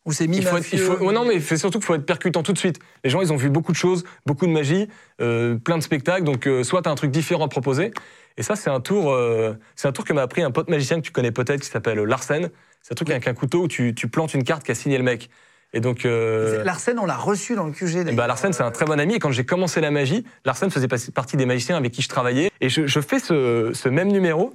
Où 0.06 0.12
c'est 0.14 0.26
il 0.26 0.30
mi 0.30 0.42
faut 0.42 0.58
être- 0.58 0.72
il 0.72 0.80
faut- 0.80 0.98
ouais, 0.98 1.14
non, 1.14 1.26
mais 1.26 1.40
c'est 1.40 1.58
surtout 1.58 1.80
qu'il 1.80 1.86
faut 1.86 1.96
être 1.96 2.06
percutant 2.06 2.44
tout 2.44 2.54
de 2.54 2.58
suite. 2.60 2.80
Les 3.04 3.10
gens, 3.10 3.22
ils 3.22 3.34
ont 3.34 3.38
vu 3.38 3.50
beaucoup 3.50 3.72
de 3.72 3.78
choses, 3.78 4.04
beaucoup 4.28 4.46
de 4.46 4.52
magie, 4.52 4.88
euh, 5.20 5.56
plein 5.58 5.78
de 5.80 5.84
spectacles. 5.84 6.24
Donc, 6.24 6.46
euh, 6.48 6.64
soit 6.64 6.84
tu 6.84 6.90
as 6.90 6.92
un 6.92 6.96
truc 6.96 7.10
différent 7.10 7.46
à 7.46 7.48
proposer. 7.50 7.92
Et 8.38 8.44
ça, 8.44 8.56
c'est 8.56 8.70
un 8.70 8.82
tour, 8.82 9.12
euh, 9.12 9.54
c'est 9.76 9.88
un 9.88 9.92
tour 9.92 10.06
que 10.06 10.14
m'a 10.14 10.22
appris 10.22 10.44
un 10.44 10.52
pote 10.52 10.70
magicien 10.70 10.98
que 10.98 11.06
tu 11.06 11.12
connais 11.12 11.32
peut-être, 11.32 11.62
qui 11.62 11.70
s'appelle 11.70 11.98
Larsen. 12.00 12.50
C'est 12.84 12.94
un 12.94 12.96
truc 12.96 13.10
avec 13.10 13.28
un 13.28 13.34
couteau 13.34 13.64
où 13.64 13.68
tu, 13.68 13.96
tu 13.96 14.08
plantes 14.08 14.34
une 14.36 14.44
carte 14.44 14.64
qu'a 14.64 14.76
signé 14.76 14.98
le 15.00 15.04
mec. 15.04 15.30
Et 15.74 15.80
donc. 15.80 16.06
euh, 16.06 16.64
Larsen, 16.64 17.00
on 17.00 17.06
l'a 17.08 17.18
reçu 17.18 17.56
dans 17.56 17.66
le 17.66 17.72
QG. 17.72 17.88
Eh 17.88 18.04
d'ailleurs. 18.04 18.16
ben, 18.16 18.28
Larsen, 18.28 18.54
c'est 18.54 18.62
un 18.64 18.70
très 18.72 18.86
bon 18.86 19.00
ami. 19.00 19.16
Et 19.16 19.20
quand 19.20 19.32
j'ai 19.32 19.44
commencé 19.46 19.82
la 19.82 19.90
magie, 19.90 20.24
Larsen 20.46 20.70
faisait 20.70 20.88
partie 20.88 21.36
des 21.36 21.46
magiciens 21.48 21.78
avec 21.78 21.92
qui 21.92 22.04
je 22.04 22.10
travaillais. 22.10 22.52
Et 22.62 22.70
je, 22.70 22.86
je 22.86 23.00
fais 23.00 23.18
ce, 23.20 23.72
ce 23.74 23.90
même 23.90 24.10
numéro. 24.12 24.54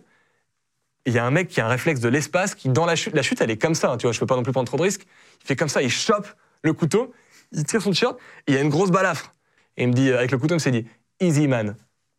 Il 1.07 1.15
y 1.15 1.19
a 1.19 1.25
un 1.25 1.31
mec 1.31 1.49
qui 1.49 1.61
a 1.63 1.67
un 1.67 1.69
réflexe 1.69 2.01
de 2.01 2.09
l'espace 2.11 2.55
qui, 2.55 2.69
dans 2.69 2.85
la 2.85 2.95
chute, 2.95 3.15
la 3.15 3.23
chute, 3.23 3.41
elle 3.41 3.51
est 3.51 3.57
comme 3.57 3.75
ça. 3.75 3.91
hein, 3.91 3.97
tu 3.97 4.07
vois, 4.07 4.13
je 4.13 4.21
peux 4.21 4.27
pas 4.27 4.37
non 4.37 4.43
plus 4.43 4.53
prendre 4.53 4.67
trop 4.69 4.77
de 4.77 4.83
risques. 4.83 5.07
Il 5.43 5.47
fait 5.47 5.57
comme 5.57 5.69
ça, 5.69 5.83
il 5.83 5.91
chope 5.91 6.27
le 6.63 6.73
couteau, 6.73 7.13
il 7.53 7.65
tire 7.65 7.81
son 7.83 7.91
t-shirt, 7.91 8.19
et 8.47 8.53
il 8.53 8.55
y 8.55 8.59
a 8.59 8.61
une 8.61 8.69
grosse 8.69 8.91
balafre. 8.91 9.35
Et 9.77 9.83
il 9.85 9.89
me 9.89 9.93
dit, 9.93 10.13
avec 10.13 10.31
le 10.31 10.39
couteau, 10.39 10.55
il 10.57 10.61
s'est 10.61 10.71
dit, 10.71 10.87
easy 11.21 11.49
man. 11.49 11.75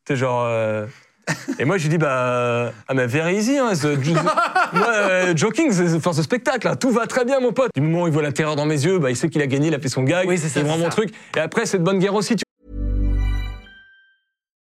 C'est 0.07 0.15
genre. 0.15 0.45
euh, 0.45 0.88
Et 1.60 1.65
moi, 1.65 1.77
je 1.77 1.84
lui 1.84 1.89
dis, 1.89 1.97
bah, 1.97 2.71
ah, 2.88 2.93
mais 2.93 3.05
very 3.07 3.36
easy, 3.38 3.57
hein, 3.57 3.73
moi, 4.73 4.88
euh, 4.89 5.36
joking, 5.36 5.71
c'est 5.71 5.93
enfin, 5.93 6.13
ce 6.13 6.23
spectacle, 6.23 6.67
hein, 6.67 6.75
tout 6.75 6.89
va 6.91 7.05
très 7.07 7.23
bien, 7.25 7.39
mon 7.39 7.53
pote. 7.53 7.69
Du 7.75 7.81
moment 7.81 8.03
où 8.03 8.07
il 8.07 8.13
voit 8.13 8.23
la 8.23 8.31
terreur 8.31 8.55
dans 8.55 8.65
mes 8.65 8.84
yeux, 8.84 8.97
bah, 8.99 9.10
il 9.12 9.15
sait 9.15 9.29
qu'il 9.29 9.41
a 9.41 9.47
gagné, 9.47 9.67
il 9.67 9.75
a 9.75 9.79
fait 9.79 9.89
son 9.89 10.03
gag, 10.03 10.27
Oui, 10.27 10.38
c'est 10.38 10.49
ça, 10.49 10.60
il 10.60 10.65
me 10.65 10.69
rend 10.71 10.77
c'est 10.77 10.84
mon 10.84 10.89
truc. 10.89 11.13
Et 11.36 11.39
après, 11.39 11.65
c'est 11.65 11.77
de 11.77 11.84
bonne 11.84 11.99
guerre 11.99 12.15
aussi, 12.15 12.36
tu 12.36 12.43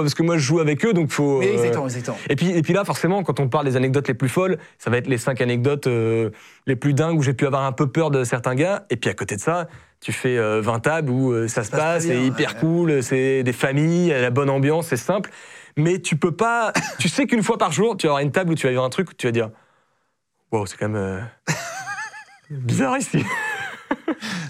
Parce 0.00 0.14
que 0.14 0.22
moi, 0.22 0.38
je 0.38 0.42
joue 0.42 0.60
avec 0.60 0.84
eux, 0.84 0.92
donc 0.92 1.10
faut. 1.10 1.38
Oui, 1.40 1.46
euh, 1.46 1.52
exactement, 1.52 1.84
exactement. 1.84 2.16
Et 2.30 2.36
puis, 2.36 2.50
et 2.50 2.62
puis 2.62 2.72
là, 2.72 2.84
forcément, 2.84 3.22
quand 3.22 3.40
on 3.40 3.48
parle 3.48 3.66
des 3.66 3.76
anecdotes 3.76 4.08
les 4.08 4.14
plus 4.14 4.28
folles, 4.28 4.58
ça 4.78 4.90
va 4.90 4.96
être 4.96 5.06
les 5.06 5.18
cinq 5.18 5.40
anecdotes 5.40 5.86
euh, 5.86 6.30
les 6.66 6.76
plus 6.76 6.94
dingues 6.94 7.18
où 7.18 7.22
j'ai 7.22 7.34
pu 7.34 7.46
avoir 7.46 7.64
un 7.64 7.72
peu 7.72 7.86
peur 7.88 8.10
de 8.10 8.24
certains 8.24 8.54
gars. 8.54 8.86
Et 8.90 8.96
puis 8.96 9.10
à 9.10 9.14
côté 9.14 9.36
de 9.36 9.40
ça, 9.40 9.68
tu 10.00 10.12
fais 10.12 10.38
euh, 10.38 10.60
20 10.62 10.80
tables 10.80 11.10
où 11.10 11.32
euh, 11.32 11.46
ça 11.46 11.62
se 11.62 11.70
passe 11.70 12.04
c'est 12.04 12.24
hyper 12.24 12.54
ouais. 12.54 12.60
cool, 12.60 13.02
c'est 13.02 13.42
des 13.42 13.52
familles, 13.52 14.08
la 14.08 14.30
bonne 14.30 14.50
ambiance, 14.50 14.88
c'est 14.88 14.96
simple. 14.96 15.30
Mais 15.76 15.98
tu 16.00 16.16
peux 16.16 16.32
pas. 16.32 16.72
tu 16.98 17.08
sais 17.08 17.26
qu'une 17.26 17.42
fois 17.42 17.58
par 17.58 17.72
jour, 17.72 17.96
tu 17.96 18.06
vas 18.06 18.12
avoir 18.12 18.22
une 18.22 18.32
table 18.32 18.52
où 18.52 18.54
tu 18.54 18.66
vas 18.66 18.70
vivre 18.70 18.84
un 18.84 18.90
truc 18.90 19.10
où 19.10 19.14
tu 19.14 19.26
vas 19.26 19.32
dire 19.32 19.50
Wow, 20.50 20.66
c'est 20.66 20.76
quand 20.76 20.88
même. 20.88 21.28
bizarre 22.50 22.96
ici. 22.98 23.24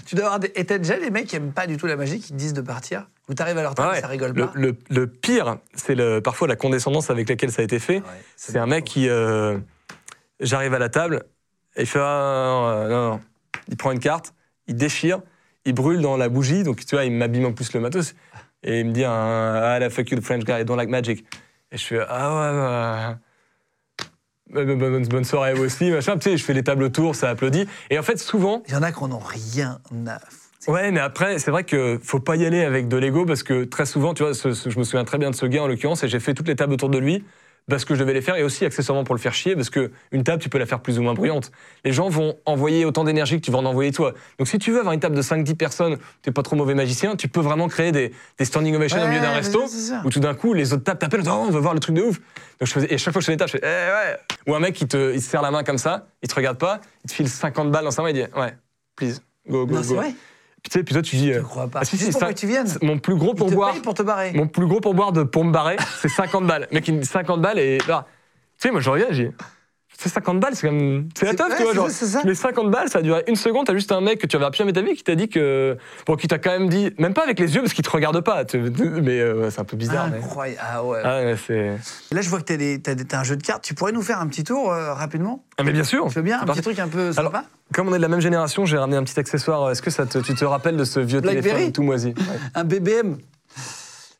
Tu 0.05 0.15
dois 0.15 0.25
avoir 0.25 0.39
des... 0.39 0.51
Et 0.55 0.65
t'as 0.65 0.77
déjà 0.77 0.97
les 0.97 1.09
mecs 1.09 1.27
qui 1.27 1.35
aiment 1.35 1.53
pas 1.53 1.67
du 1.67 1.77
tout 1.77 1.87
la 1.87 1.95
magie, 1.95 2.19
qui 2.19 2.33
te 2.33 2.37
disent 2.37 2.53
de 2.53 2.61
partir? 2.61 3.07
Ou 3.29 3.33
t'arrives 3.33 3.57
à 3.57 3.61
leur 3.61 3.73
table, 3.75 3.89
Ah 3.91 3.95
ouais. 3.95 4.01
ça 4.01 4.07
rigole 4.07 4.33
le, 4.33 4.45
pas 4.47 4.51
le- 4.55 4.75
le 4.89 5.07
pire, 5.07 5.57
c'est 5.75 5.95
le- 5.95 6.19
parfois 6.21 6.47
la 6.47 6.55
condescendance 6.57 7.09
avec 7.09 7.29
laquelle 7.29 7.51
ça 7.51 7.61
a 7.61 7.65
été 7.65 7.79
fait. 7.79 7.97
Ouais, 7.99 8.03
C'est 8.35 8.57
un 8.57 8.65
mec 8.65 8.83
qui. 8.85 9.07
euh, 9.09 9.57
J'arrive 10.39 10.73
à 10.73 10.79
la 10.79 10.89
table, 10.89 11.23
et 11.77 11.81
il 11.81 11.87
fait 11.87 11.99
Ah, 12.01 12.47
non, 12.47 12.89
non, 12.89 13.09
non. 13.11 13.21
Il 13.69 13.77
prend 13.77 13.91
une 13.91 13.99
carte, 13.99 14.33
il 14.67 14.75
déchire, 14.75 15.21
il 15.63 15.73
brûle 15.73 16.01
dans 16.01 16.17
la 16.17 16.27
bougie, 16.27 16.63
donc 16.63 16.85
tu 16.85 16.95
vois, 16.95 17.05
il 17.05 17.13
m'abîme 17.13 17.45
en 17.45 17.53
plus 17.53 17.71
le 17.73 17.79
matos. 17.79 18.13
Et 18.63 18.79
il 18.81 18.87
me 18.87 18.91
dit 18.91 19.05
Ah, 19.05 19.77
la 19.79 19.89
fuck 19.89 20.09
you, 20.11 20.19
the 20.19 20.23
French 20.23 20.43
guy, 20.43 20.59
I 20.61 20.65
don't 20.65 20.75
like 20.75 20.89
magic. 20.89 21.25
Et 21.71 21.77
je 21.77 21.85
fais 21.85 21.99
Ah 22.09 23.09
ouais, 23.09 23.15
ouais. 24.55 24.65
Bonne, 24.65 25.07
bonne- 25.07 25.23
soirée 25.23 25.51
à 25.51 25.53
vous 25.53 25.63
aussi, 25.63 25.89
machin. 25.89 26.17
Tu 26.17 26.29
sais, 26.31 26.37
je 26.37 26.43
fais 26.43 26.53
les 26.53 26.63
tables 26.63 26.83
autour, 26.83 27.15
ça 27.15 27.29
applaudit. 27.29 27.67
Et 27.89 27.97
en 27.97 28.03
fait, 28.03 28.17
souvent, 28.19 28.61
Il 28.67 28.73
y 28.73 28.75
en 28.77 28.83
a 28.83 28.91
qui 28.91 28.99
en 28.99 29.11
ont 29.11 29.17
rien 29.19 29.79
à 30.07 30.19
foutre. 30.19 30.42
Ouais, 30.67 30.91
mais 30.91 30.99
après, 30.99 31.39
c'est 31.39 31.51
vrai 31.51 31.63
que 31.63 31.99
faut 32.03 32.19
pas 32.19 32.35
y 32.35 32.45
aller 32.45 32.63
avec 32.63 32.87
de 32.87 32.97
l'ego 32.97 33.25
parce 33.25 33.43
que 33.43 33.63
très 33.63 33.85
souvent, 33.85 34.13
tu 34.13 34.23
vois, 34.23 34.33
ce- 34.33 34.53
ce- 34.53 34.69
je 34.69 34.79
me 34.79 34.83
souviens 34.83 35.03
très 35.03 35.17
bien 35.17 35.29
de 35.31 35.35
ce 35.35 35.45
gars 35.45 35.63
en 35.63 35.67
l'occurrence 35.67 36.03
et 36.03 36.07
j'ai 36.07 36.19
fait 36.19 36.33
toutes 36.33 36.47
les 36.47 36.55
tables 36.55 36.73
autour 36.73 36.89
de 36.89 36.97
lui 36.97 37.23
parce 37.69 37.85
que 37.85 37.95
je 37.95 37.99
devais 38.01 38.13
les 38.13 38.21
faire 38.21 38.35
et 38.35 38.43
aussi 38.43 38.65
accessoirement 38.65 39.05
pour 39.05 39.15
le 39.15 39.21
faire 39.21 39.33
chier 39.33 39.55
parce 39.55 39.69
que 39.69 39.91
une 40.11 40.23
table, 40.23 40.41
tu 40.41 40.49
peux 40.49 40.57
la 40.57 40.65
faire 40.65 40.81
plus 40.81 40.99
ou 40.99 41.01
moins 41.01 41.13
bruyante. 41.13 41.51
Les 41.85 41.93
gens 41.93 42.09
vont 42.09 42.35
envoyer 42.45 42.83
autant 42.85 43.03
d'énergie 43.05 43.39
que 43.39 43.45
tu 43.45 43.51
vas 43.51 43.59
en 43.59 43.65
envoyer 43.65 43.91
toi. 43.91 44.13
Donc 44.37 44.47
si 44.49 44.57
tu 44.59 44.71
veux 44.71 44.79
avoir 44.79 44.93
une 44.93 44.99
table 44.99 45.15
de 45.15 45.21
5-10 45.21 45.55
personnes, 45.55 45.97
t'es 46.21 46.31
pas 46.31 46.43
trop 46.43 46.55
mauvais 46.57 46.75
magicien, 46.75 47.15
tu 47.15 47.27
peux 47.29 47.39
vraiment 47.39 47.67
créer 47.69 47.91
des, 47.93 48.11
des 48.37 48.45
standing 48.45 48.75
ovations 48.75 49.01
au 49.03 49.07
milieu 49.07 49.21
d'un 49.21 49.29
Ouais, 49.29 49.35
resto 49.35 49.59
où 50.05 50.09
tout 50.09 50.19
d'un 50.19 50.33
coup, 50.33 50.53
les 50.53 50.73
autres 50.73 50.83
tables 50.83 50.99
t'appellent, 50.99 51.23
oh, 51.25 51.45
on 51.47 51.51
veut 51.51 51.59
voir 51.61 51.73
le 51.73 51.79
truc 51.79 51.95
de 51.95 52.01
ouf. 52.01 52.19
Donc 52.59 52.67
je 52.67 52.73
faisais, 52.73 52.93
et 52.93 52.97
chaque 52.97 53.13
fois 53.13 53.19
que 53.19 53.25
je 53.25 53.27
fais 53.27 53.31
des 53.33 53.37
tables, 53.37 53.51
je 53.51 53.57
fais, 53.57 53.63
eh 53.63 54.11
ouais. 54.11 54.17
Ou 54.47 54.55
un 54.55 54.59
mec 54.59 54.75
qui 54.75 54.85
te, 54.87 55.13
il 55.13 55.19
te 55.21 55.25
serre 55.25 55.41
la 55.41 55.51
main 55.51 55.63
comme 55.63 55.77
ça, 55.77 56.07
il 56.21 56.27
te 56.27 56.35
regarde 56.35 56.57
pas, 56.57 56.81
il 57.05 57.09
te 57.09 57.15
file 57.15 57.29
50 57.29 57.71
balles 57.71 57.85
dans 57.85 57.91
sa 57.91 58.01
main, 58.01 58.09
il 58.09 58.13
dit, 58.13 58.25
ouais, 58.35 58.55
please, 58.97 59.21
go, 59.49 59.65
go, 59.65 59.75
Non, 59.75 59.81
go. 59.81 60.01
Tu 60.63 60.71
sais, 60.71 60.83
puis 60.83 60.93
toi 60.93 61.01
tu 61.01 61.15
dis. 61.17 61.33
Je 61.33 61.39
euh, 61.39 61.43
crois 61.43 61.67
pas. 61.67 61.79
ah, 61.81 61.85
si, 61.85 61.97
C'est 61.97 62.05
si, 62.05 62.11
pour 62.11 62.21
ça- 62.21 62.33
que 62.33 62.39
tu 62.39 62.47
viennes. 62.47 62.67
Mon 62.81 62.97
plus 62.99 63.15
gros 63.15 63.33
pourboire. 63.33 63.73
pour 63.81 63.93
te 63.93 64.01
barrer. 64.03 64.31
Mon 64.33 64.47
plus 64.47 64.65
gros 64.65 64.79
pourboire 64.79 65.11
de 65.11 65.23
pour 65.23 65.43
me 65.45 65.51
barrer, 65.51 65.77
c'est 66.01 66.09
50 66.09 66.47
balles. 66.47 66.67
Mec, 66.71 66.87
il 66.87 66.95
me 66.95 66.99
dit 67.01 67.05
50 67.07 67.41
balles 67.41 67.59
et 67.59 67.77
là, 67.87 68.05
tu 68.59 68.67
sais, 68.67 68.71
moi 68.71 68.79
je 68.81 68.89
reviens, 68.89 69.07
j'ai. 69.11 69.31
C'est 70.03 70.09
50 70.09 70.39
balles, 70.39 70.53
c'est 70.55 70.67
quand 70.67 70.73
même. 70.73 71.07
C'est 71.17 71.25
la 71.25 71.33
teuf, 71.33 71.47
ouais, 71.49 71.55
tu 71.57 71.63
vois. 71.63 71.73
Genre, 71.73 71.89
ça, 71.89 72.05
ça. 72.05 72.23
mets 72.25 72.35
50 72.35 72.69
balles, 72.69 72.89
ça 72.89 72.99
a 72.99 73.01
duré 73.01 73.23
une 73.27 73.37
seconde, 73.37 73.65
t'as 73.65 73.73
juste 73.73 73.91
un 73.93 74.01
mec 74.01 74.19
que 74.19 74.27
tu 74.27 74.35
avais 74.35 74.45
jamais 74.53 74.73
ta 74.73 74.81
vie 74.81 74.93
qui 74.95 75.03
t'a 75.03 75.15
dit 75.15 75.29
que. 75.29 75.77
Bon, 76.05 76.15
qui 76.17 76.27
t'a 76.27 76.37
quand 76.39 76.51
même 76.51 76.67
dit, 76.67 76.91
même 76.97 77.13
pas 77.13 77.23
avec 77.23 77.39
les 77.39 77.55
yeux 77.55 77.61
parce 77.61 77.73
qu'il 77.73 77.85
te 77.85 77.89
regarde 77.89 78.19
pas, 78.21 78.43
tu- 78.43 78.59
mais 78.59 79.19
euh, 79.21 79.49
c'est 79.49 79.61
un 79.61 79.63
peu 79.63 79.77
bizarre. 79.77 80.09
mais- 80.11 80.17
Incroyable. 80.17 80.59
Ah 80.61 80.83
ouais. 80.83 80.99
Ah, 81.03 81.21
ouais, 81.23 81.35
c'est. 81.47 81.77
Là, 82.11 82.21
je 82.21 82.29
vois 82.29 82.39
que 82.39 82.45
t'as 82.45 82.57
des- 82.57 82.81
t'as 82.81 82.95
des- 82.95 83.05
t'as 83.05 83.19
un 83.19 83.23
jeu 83.23 83.37
de 83.37 83.43
cartes. 83.43 83.63
Tu 83.63 83.73
pourrais 83.73 83.91
nous 83.93 84.01
faire 84.01 84.19
un 84.19 84.27
petit 84.27 84.43
tour 84.43 84.71
euh, 84.71 84.93
rapidement? 84.93 85.43
Ah, 85.57 85.63
mais 85.63 85.71
bien 85.71 85.83
sûr. 85.85 86.07
Tu 86.09 86.15
veux 86.15 86.21
bien 86.21 86.41
Un 86.41 86.45
petit 86.45 86.61
truc 86.61 86.79
un 86.79 86.87
peu 86.89 87.11
Alors, 87.17 87.31
sympa? 87.31 87.45
Comme 87.73 87.87
on 87.87 87.93
est 87.93 87.97
de 87.97 88.01
la 88.01 88.07
même 88.09 88.19
génération, 88.19 88.65
j'ai 88.65 88.77
ramené 88.77 88.97
un 88.97 89.03
petit 89.03 89.19
accessoire. 89.19 89.71
Est-ce 89.71 89.81
que 89.81 89.89
ça 89.89 90.05
te- 90.05 90.17
tu 90.19 90.35
te 90.35 90.45
rappelles 90.45 90.77
de 90.77 90.83
ce 90.83 90.99
vieux 90.99 91.21
Blackberry? 91.21 91.49
téléphone 91.49 91.71
tout 91.71 91.83
moisi? 91.83 92.07
Ouais. 92.09 92.39
Un 92.55 92.63
BBM 92.65 93.17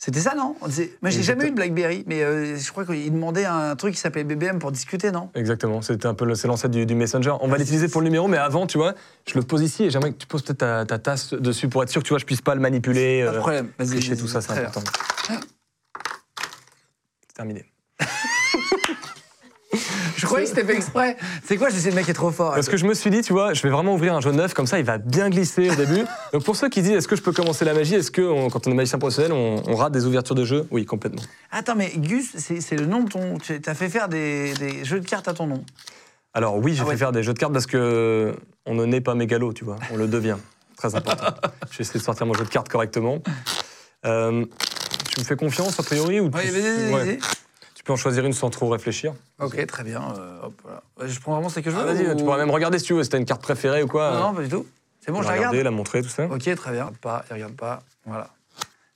C'était 0.05 0.19
ça, 0.19 0.35
non 0.35 0.53
On 0.59 0.67
disait- 0.67 0.97
Moi, 1.01 1.11
j'ai 1.11 1.23
jamais 1.23 1.47
eu 1.47 1.51
de 1.51 1.55
Blackberry, 1.55 2.03
mais 2.07 2.23
euh, 2.23 2.57
je 2.57 2.71
crois 2.73 2.85
qu'il 2.85 3.09
demandait 3.09 3.45
un 3.45 3.73
truc 3.77 3.93
qui 3.93 4.01
s'appelait 4.01 4.25
BBM 4.25 4.59
pour 4.59 4.73
discuter, 4.73 5.11
non 5.11 5.29
Exactement, 5.33 5.81
c'était 5.81 6.07
un 6.07 6.13
peu 6.13 6.25
le- 6.25 6.33
l'ancêtre 6.43 6.73
du, 6.73 6.85
du 6.85 6.93
Messenger. 6.93 7.35
On 7.39 7.47
va 7.47 7.57
l'utiliser 7.57 7.87
pour 7.87 8.01
le 8.01 8.07
numéro, 8.07 8.27
mais 8.27 8.35
avant, 8.35 8.67
tu 8.67 8.77
vois, 8.77 8.95
je 9.25 9.35
le 9.35 9.43
pose 9.45 9.61
ici 9.61 9.85
et 9.85 9.89
j'aimerais 9.89 10.11
que 10.11 10.17
tu 10.17 10.27
poses 10.27 10.41
peut-être 10.41 10.57
ta, 10.57 10.85
ta 10.85 10.99
tasse 10.99 11.33
dessus 11.33 11.69
pour 11.69 11.83
être 11.83 11.89
sûr 11.89 12.01
que 12.01 12.07
tu 12.07 12.09
vois, 12.09 12.19
je 12.19 12.25
puisse 12.25 12.41
pas 12.41 12.53
le 12.53 12.59
manipuler. 12.59 13.23
Pas 13.23 13.31
de 13.31 13.37
euh, 13.37 13.39
problème. 13.39 13.71
Vas-y, 13.79 14.17
tout 14.17 14.27
ça, 14.27 14.41
c'est 14.41 14.49
très 14.49 14.59
bien. 14.59 14.69
important. 14.71 14.91
C'est 15.29 15.39
terminé. 17.33 17.63
Je 20.17 20.25
croyais 20.25 20.45
que 20.45 20.49
c'était 20.49 20.65
fait 20.65 20.75
exprès. 20.75 21.17
C'est 21.45 21.57
quoi, 21.57 21.69
j'essaie 21.69 21.89
de 21.89 21.95
mec 21.95 22.07
est 22.07 22.13
trop 22.13 22.31
fort. 22.31 22.53
Parce 22.53 22.69
que 22.69 22.77
je 22.77 22.85
me 22.85 22.93
suis 22.93 23.09
dit, 23.09 23.21
tu 23.21 23.33
vois, 23.33 23.53
je 23.53 23.61
vais 23.63 23.69
vraiment 23.69 23.93
ouvrir 23.95 24.13
un 24.15 24.21
jeu 24.21 24.31
neuf, 24.31 24.53
comme 24.53 24.67
ça, 24.67 24.79
il 24.79 24.85
va 24.85 24.97
bien 24.97 25.29
glisser 25.29 25.69
au 25.69 25.75
début. 25.75 26.05
Donc 26.33 26.43
pour 26.43 26.55
ceux 26.55 26.69
qui 26.69 26.81
disent, 26.81 26.91
est-ce 26.93 27.07
que 27.07 27.15
je 27.15 27.21
peux 27.21 27.31
commencer 27.33 27.65
la 27.65 27.73
magie 27.73 27.95
Est-ce 27.95 28.11
que, 28.11 28.21
on- 28.21 28.49
quand 28.49 28.67
on 28.67 28.71
est 28.71 28.75
magicien 28.75 28.99
professionnel, 28.99 29.33
on, 29.33 29.61
on 29.67 29.75
rate 29.75 29.91
des 29.91 30.05
ouvertures 30.05 30.35
de 30.35 30.45
jeu? 30.45 30.67
Oui, 30.71 30.85
complètement. 30.85 31.21
Attends, 31.51 31.75
mais 31.75 31.91
Gus, 31.97 32.31
c'est 32.37 32.61
c'est 32.61 32.75
le 32.75 32.85
nom 32.85 33.03
de 33.03 33.09
ton. 33.09 33.37
Tu 33.39 33.59
as 33.65 33.73
fait 33.73 33.89
faire 33.89 34.07
des, 34.09 34.53
des 34.53 34.85
jeux 34.85 34.99
de 34.99 35.07
cartes 35.07 35.27
à 35.27 35.33
ton 35.33 35.47
nom. 35.47 35.63
Alors 36.33 36.57
oui, 36.57 36.73
j'ai 36.73 36.81
Ah 36.81 36.85
fait 36.85 36.91
ouais. 36.91 36.97
faire 36.97 37.11
des 37.11 37.21
jeux 37.23 37.33
de 37.33 37.39
cartes 37.39 37.53
parce 37.53 37.67
que 37.67 38.35
on 38.65 38.73
ne 38.75 38.85
naît 38.85 39.01
pas 39.01 39.13
mégalo, 39.15 39.53
tu 39.53 39.65
vois, 39.65 39.77
on 39.91 39.97
le 39.97 40.07
devient. 40.07 40.37
Très 40.77 40.95
important. 40.95 41.25
je 41.71 41.77
vais 41.77 41.81
essayer 41.83 41.99
de 41.99 42.03
sortir 42.05 42.25
mon 42.25 42.33
jeu 42.33 42.43
de 42.43 42.49
cartes 42.49 42.69
correctement. 42.69 43.19
Euh, 44.05 44.45
tu 45.13 45.19
me 45.19 45.25
fais 45.25 45.35
confiance 45.35 45.79
a 45.79 45.83
priori 45.83 46.19
ou 46.19 46.29
tu, 46.29 46.37
Oui, 46.37 46.49
vas-y, 46.49 46.61
vas-y, 46.91 46.93
Ouais. 46.93 47.19
Tu 47.83 47.87
peux 47.87 47.93
en 47.93 47.97
choisir 47.97 48.25
une 48.25 48.31
sans 48.31 48.49
trop 48.49 48.69
réfléchir 48.69 49.13
Ok, 49.39 49.65
très 49.65 49.83
bien. 49.83 50.01
euh, 50.17 50.43
hop, 50.43 50.53
voilà. 50.63 50.83
Ouais, 50.97 51.09
Je 51.09 51.19
prends 51.19 51.33
vraiment 51.33 51.49
celle 51.49 51.63
que 51.63 51.69
je 51.69 51.75
veux. 51.75 51.81
Ah, 51.81 51.93
Vas-y, 51.93 52.07
ou- 52.07 52.15
tu 52.15 52.23
pourrais 52.23 52.37
même 52.37 52.49
regarder 52.49 52.79
si 52.79 52.85
tu 52.85 52.93
veux, 52.93 53.03
si 53.03 53.09
t'as 53.09 53.17
une 53.17 53.25
carte 53.25 53.41
préférée 53.41 53.83
ou 53.83 53.87
quoi. 53.87 54.11
Non, 54.11 54.19
non, 54.29 54.33
pas 54.33 54.41
du 54.43 54.47
tout. 54.47 54.65
C'est 55.01 55.11
bon, 55.11 55.17
je 55.21 55.23
la 55.27 55.31
regarde. 55.33 55.47
regarder, 55.49 55.63
la 55.63 55.71
montrer, 55.71 56.01
tout 56.01 56.07
ça. 56.07 56.27
Ok, 56.27 56.43
très 56.55 56.71
bien. 56.71 56.93
Pas, 57.01 57.25
il 57.29 57.33
regarde 57.33 57.55
pas. 57.57 57.83
Voilà. 58.05 58.29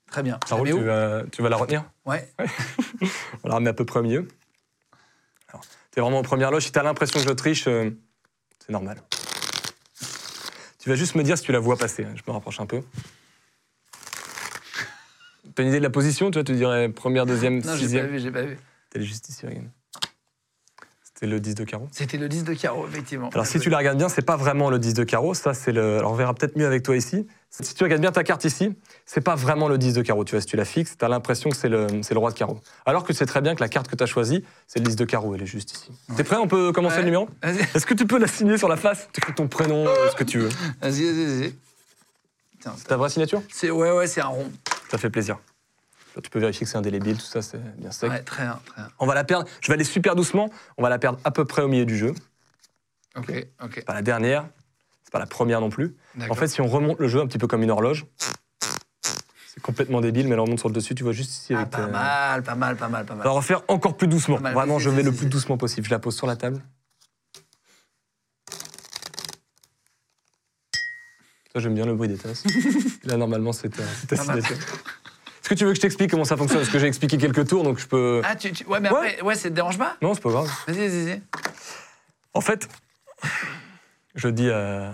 Très 0.10 0.24
bien. 0.24 0.40
Tu 0.48 0.54
vas, 0.84 1.24
tu 1.30 1.42
vas 1.42 1.50
la 1.50 1.58
retenir? 1.58 1.84
Ouais. 2.06 2.32
On 3.44 3.50
la 3.50 3.56
remet 3.56 3.70
à 3.72 3.74
peu 3.74 3.84
près 3.84 4.00
au 4.00 4.04
milieu. 4.04 4.26
Alors, 5.50 5.66
t'es 5.92 6.00
vraiment 6.00 6.20
en 6.20 6.24
première 6.24 6.50
loge. 6.50 6.64
Si 6.64 6.72
t'as 6.72 6.82
l'impression 6.84 7.20
que 7.20 7.26
je 7.28 7.34
triche, 7.34 7.68
euh, 7.68 7.90
c'est 8.66 8.72
normal. 8.72 9.02
Tu 10.80 10.88
vas 10.88 10.96
juste 10.96 11.16
me 11.16 11.24
dire 11.24 11.38
si 11.38 11.44
tu 11.44 11.52
la 11.52 11.60
vois 11.60 11.76
passer. 11.76 12.06
hein. 12.06 12.14
Je 12.16 12.22
me 12.26 12.32
rapproche 12.32 12.62
un 12.62 12.66
peu. 12.66 12.82
T'as 15.56 15.64
une 15.64 15.70
idée 15.70 15.80
de 15.80 15.84
la 15.84 15.90
position 15.90 16.32
Tu 16.32 16.36
vois, 16.38 16.44
tu 16.46 16.54
dirais 16.54 16.88
première, 16.88 17.26
deuxième, 17.26 17.56
Non, 17.56 17.62
j'ai 17.64 17.70
pas 17.70 17.78
sixième? 17.78 18.08
vu, 18.08 18.20
j'ai 18.20 18.32
pas 18.32 18.44
vu. 18.44 18.58
C'était 21.04 21.26
le 21.26 21.40
10 21.40 21.56
de 21.56 21.64
carreau. 21.64 21.88
C'était 21.92 22.18
le 22.18 22.30
10 22.30 22.44
de 22.44 22.54
carreau, 22.54 22.88
effectivement. 22.88 23.30
Alors 23.34 23.48
si 23.48 23.60
tu 23.60 23.72
la 23.72 23.78
regardes 23.80 23.98
bien, 23.98 24.08
c'est 24.08 24.22
pas 24.22 24.36
vraiment 24.36 24.70
le 24.70 24.78
10 24.78 24.94
de 24.94 25.04
carreau, 25.04 25.34
ça 25.34 25.56
c'est 25.56 25.72
le. 25.72 25.98
Alors 25.98 26.12
on 26.12 26.16
verra 26.16 26.36
peut-être 26.36 26.56
mieux 26.56 26.68
avec 26.68 26.84
toi 26.84 26.96
ici. 26.96 27.26
Si 27.50 27.74
tu 27.74 27.84
regardes 27.84 28.02
bien 28.02 28.12
ta 28.12 28.24
carte 28.24 28.46
ici, 28.46 28.76
c'est 29.08 29.22
pas 29.22 29.34
vraiment 29.34 29.68
le 29.68 29.80
10 29.80 29.94
de 29.96 30.04
carreau. 30.04 30.24
Tu 30.26 30.34
vois, 30.36 30.42
si 30.42 30.48
tu 30.48 30.58
la 30.58 30.66
fixes, 30.66 30.96
t'as 30.96 31.08
l'impression 31.08 31.50
que 31.50 31.56
c'est 31.58 31.70
le, 31.70 31.88
c'est 32.04 32.14
le 32.14 32.20
roi 32.20 32.30
de 32.32 32.38
carreau. 32.38 32.60
Alors 32.86 33.04
que 33.04 33.14
c'est 33.14 33.26
très 33.26 33.42
bien 33.42 33.56
que 33.56 33.62
la 33.62 33.68
carte 33.70 33.88
que 33.88 33.96
tu 33.96 34.04
as 34.04 34.06
choisie, 34.08 34.44
c'est 34.68 34.78
le 34.78 34.86
10 34.86 34.96
de 34.96 35.06
carreau, 35.06 35.34
elle 35.34 35.42
est 35.42 35.48
juste 35.48 35.72
ici. 35.72 35.90
T'es 36.16 36.24
prêt? 36.24 36.36
On 36.36 36.48
peut 36.48 36.72
commencer 36.72 36.98
Ouais. 36.98 37.02
le 37.02 37.06
numéro? 37.06 37.28
Vas-y, 37.42 37.62
Est-ce 37.74 37.88
que 37.88 37.96
tu 37.96 38.06
peux 38.06 38.20
la 38.20 38.28
signer 38.28 38.60
sur 38.60 38.68
la 38.70 38.78
face? 38.78 39.10
Tu 39.12 39.20
fais 39.26 39.34
ton 39.34 39.48
prénom, 39.48 39.88
euh, 39.88 40.10
ce 40.12 40.16
que 40.16 40.24
tu 40.24 40.38
veux. 40.38 40.50
vas-y, 40.82 41.04
vas-y. 41.04 41.40
vas-y. 41.40 41.54
C'est 42.78 42.88
ta 42.88 42.98
vraie 42.98 43.10
signature? 43.10 43.42
C'est 43.52 43.72
ouais, 43.72 43.92
ouais, 43.92 44.06
c'est 44.06 44.22
un 44.22 44.28
rond. 44.28 44.52
Ça 44.92 45.00
fait 45.00 45.10
plaisir. 45.10 45.40
Là, 46.18 46.22
Tu 46.24 46.32
peux 46.32 46.40
vérifier 46.40 46.66
que 46.66 46.72
c'est 46.72 46.78
indélébile, 46.80 47.16
tout 47.18 47.26
ça, 47.28 47.44
c'est 47.44 47.60
bien 47.78 47.92
sec. 47.92 48.10
Ouais, 48.10 48.24
très 48.24 48.42
bien, 48.44 48.60
très 48.66 48.82
bien. 48.82 48.90
On 48.98 49.06
va 49.06 49.14
la 49.14 49.24
perdre. 49.24 49.48
Je 49.62 49.68
vais 49.68 49.76
aller 49.76 49.84
super 49.84 50.16
doucement. 50.16 50.50
On 50.78 50.82
va 50.82 50.90
la 50.90 50.98
perdre 50.98 51.20
à 51.24 51.30
peu 51.30 51.46
près 51.46 51.62
au 51.62 51.68
milieu 51.68 51.86
du 51.86 51.96
jeu. 51.96 52.16
Ok, 53.16 53.32
ok. 53.64 53.86
Pas 53.86 53.94
la 53.94 54.02
dernière, 54.02 54.48
c'est 55.04 55.12
pas 55.14 55.20
la 55.20 55.28
première 55.28 55.62
non 55.62 55.70
plus. 55.70 55.96
En 56.28 56.34
fait, 56.34 56.48
si 56.48 56.60
on 56.60 56.66
remonte 56.68 57.00
le 57.00 57.08
jeu 57.08 57.22
un 57.22 57.28
petit 57.28 57.38
peu 57.38 57.46
comme 57.46 57.62
une 57.62 57.70
horloge, 57.70 58.08
c'est 59.54 59.62
complètement 59.62 60.02
débile, 60.02 60.28
mais 60.28 60.36
là 60.36 60.42
on 60.42 60.46
remonte 60.46 60.60
sur 60.60 60.70
le 60.70 60.74
dessus, 60.74 60.96
tu 60.96 61.04
vois 61.04 61.14
juste 61.14 61.30
ici 61.32 61.54
Ah, 61.54 61.60
avec. 61.60 61.70
pas 61.72 61.82
euh, 61.82 61.88
mal, 61.92 62.42
pas 62.44 62.56
mal, 62.56 62.76
pas 62.78 62.88
mal, 62.90 63.06
pas 63.06 63.14
On 63.14 63.18
mal. 63.18 63.26
va 63.28 63.32
refaire 63.34 63.62
encore 63.68 63.96
plus 63.96 64.08
doucement. 64.08 64.40
Mal, 64.40 64.56
Vraiment, 64.56 64.80
je 64.80 64.90
vais 64.90 65.04
le 65.04 65.12
plus 65.12 65.28
doucement 65.28 65.58
possible. 65.58 65.86
Je 65.86 65.92
la 65.92 66.00
pose 66.00 66.16
sur 66.16 66.26
la 66.26 66.36
table. 66.36 66.64
Ça, 71.54 71.60
j'aime 71.60 71.76
bien 71.76 71.86
le 71.86 71.94
bruit 71.96 72.08
des 72.08 72.18
tasses. 72.18 72.44
là, 73.04 73.18
normalement, 73.18 73.52
c'est 73.54 73.70
ta, 73.70 73.84
c'est 74.10 74.16
Est-ce 75.48 75.54
que 75.54 75.60
tu 75.60 75.64
veux 75.64 75.72
que 75.72 75.78
je 75.78 75.82
t'explique 75.82 76.12
comment 76.12 76.26
ça 76.26 76.36
fonctionne? 76.36 76.60
Parce 76.60 76.74
que 76.74 76.78
j'ai 76.78 76.88
expliqué 76.88 77.18
quelques 77.18 77.48
tours, 77.48 77.64
donc 77.64 77.80
je 77.80 77.88
peux. 77.88 78.22
Ah, 78.26 78.36
tu, 78.36 78.52
tu- 78.52 78.66
ouais, 78.66 78.82
mais 78.82 78.90
Ouais. 78.92 78.96
après, 79.14 79.22
ouais, 79.22 79.36
ça 79.36 79.48
te 79.48 79.54
dérange 79.54 79.78
pas? 79.78 79.96
Non, 80.02 80.14
c'est 80.14 80.22
pas 80.22 80.30
grave. 80.30 80.50
Vas-y, 80.68 80.76
vas-y, 80.90 81.06
vas-y. 81.06 81.22
En 82.34 82.42
fait, 82.42 82.68
je 84.16 84.28
dis 84.28 84.50
à, 84.52 84.92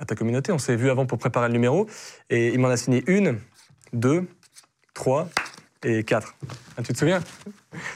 à 0.00 0.04
ta 0.04 0.16
communauté, 0.16 0.50
on 0.50 0.58
s'est 0.58 0.74
vu 0.74 0.90
avant 0.90 1.06
pour 1.06 1.18
préparer 1.18 1.46
le 1.46 1.52
numéro, 1.52 1.86
et 2.28 2.48
il 2.48 2.58
m'en 2.58 2.66
a 2.66 2.76
signé 2.76 3.04
une, 3.06 3.38
deux, 3.92 4.26
trois 4.94 5.28
et 5.84 6.02
quatre. 6.02 6.34
Ah, 6.76 6.82
tu 6.82 6.92
te 6.92 6.98
souviens? 6.98 7.22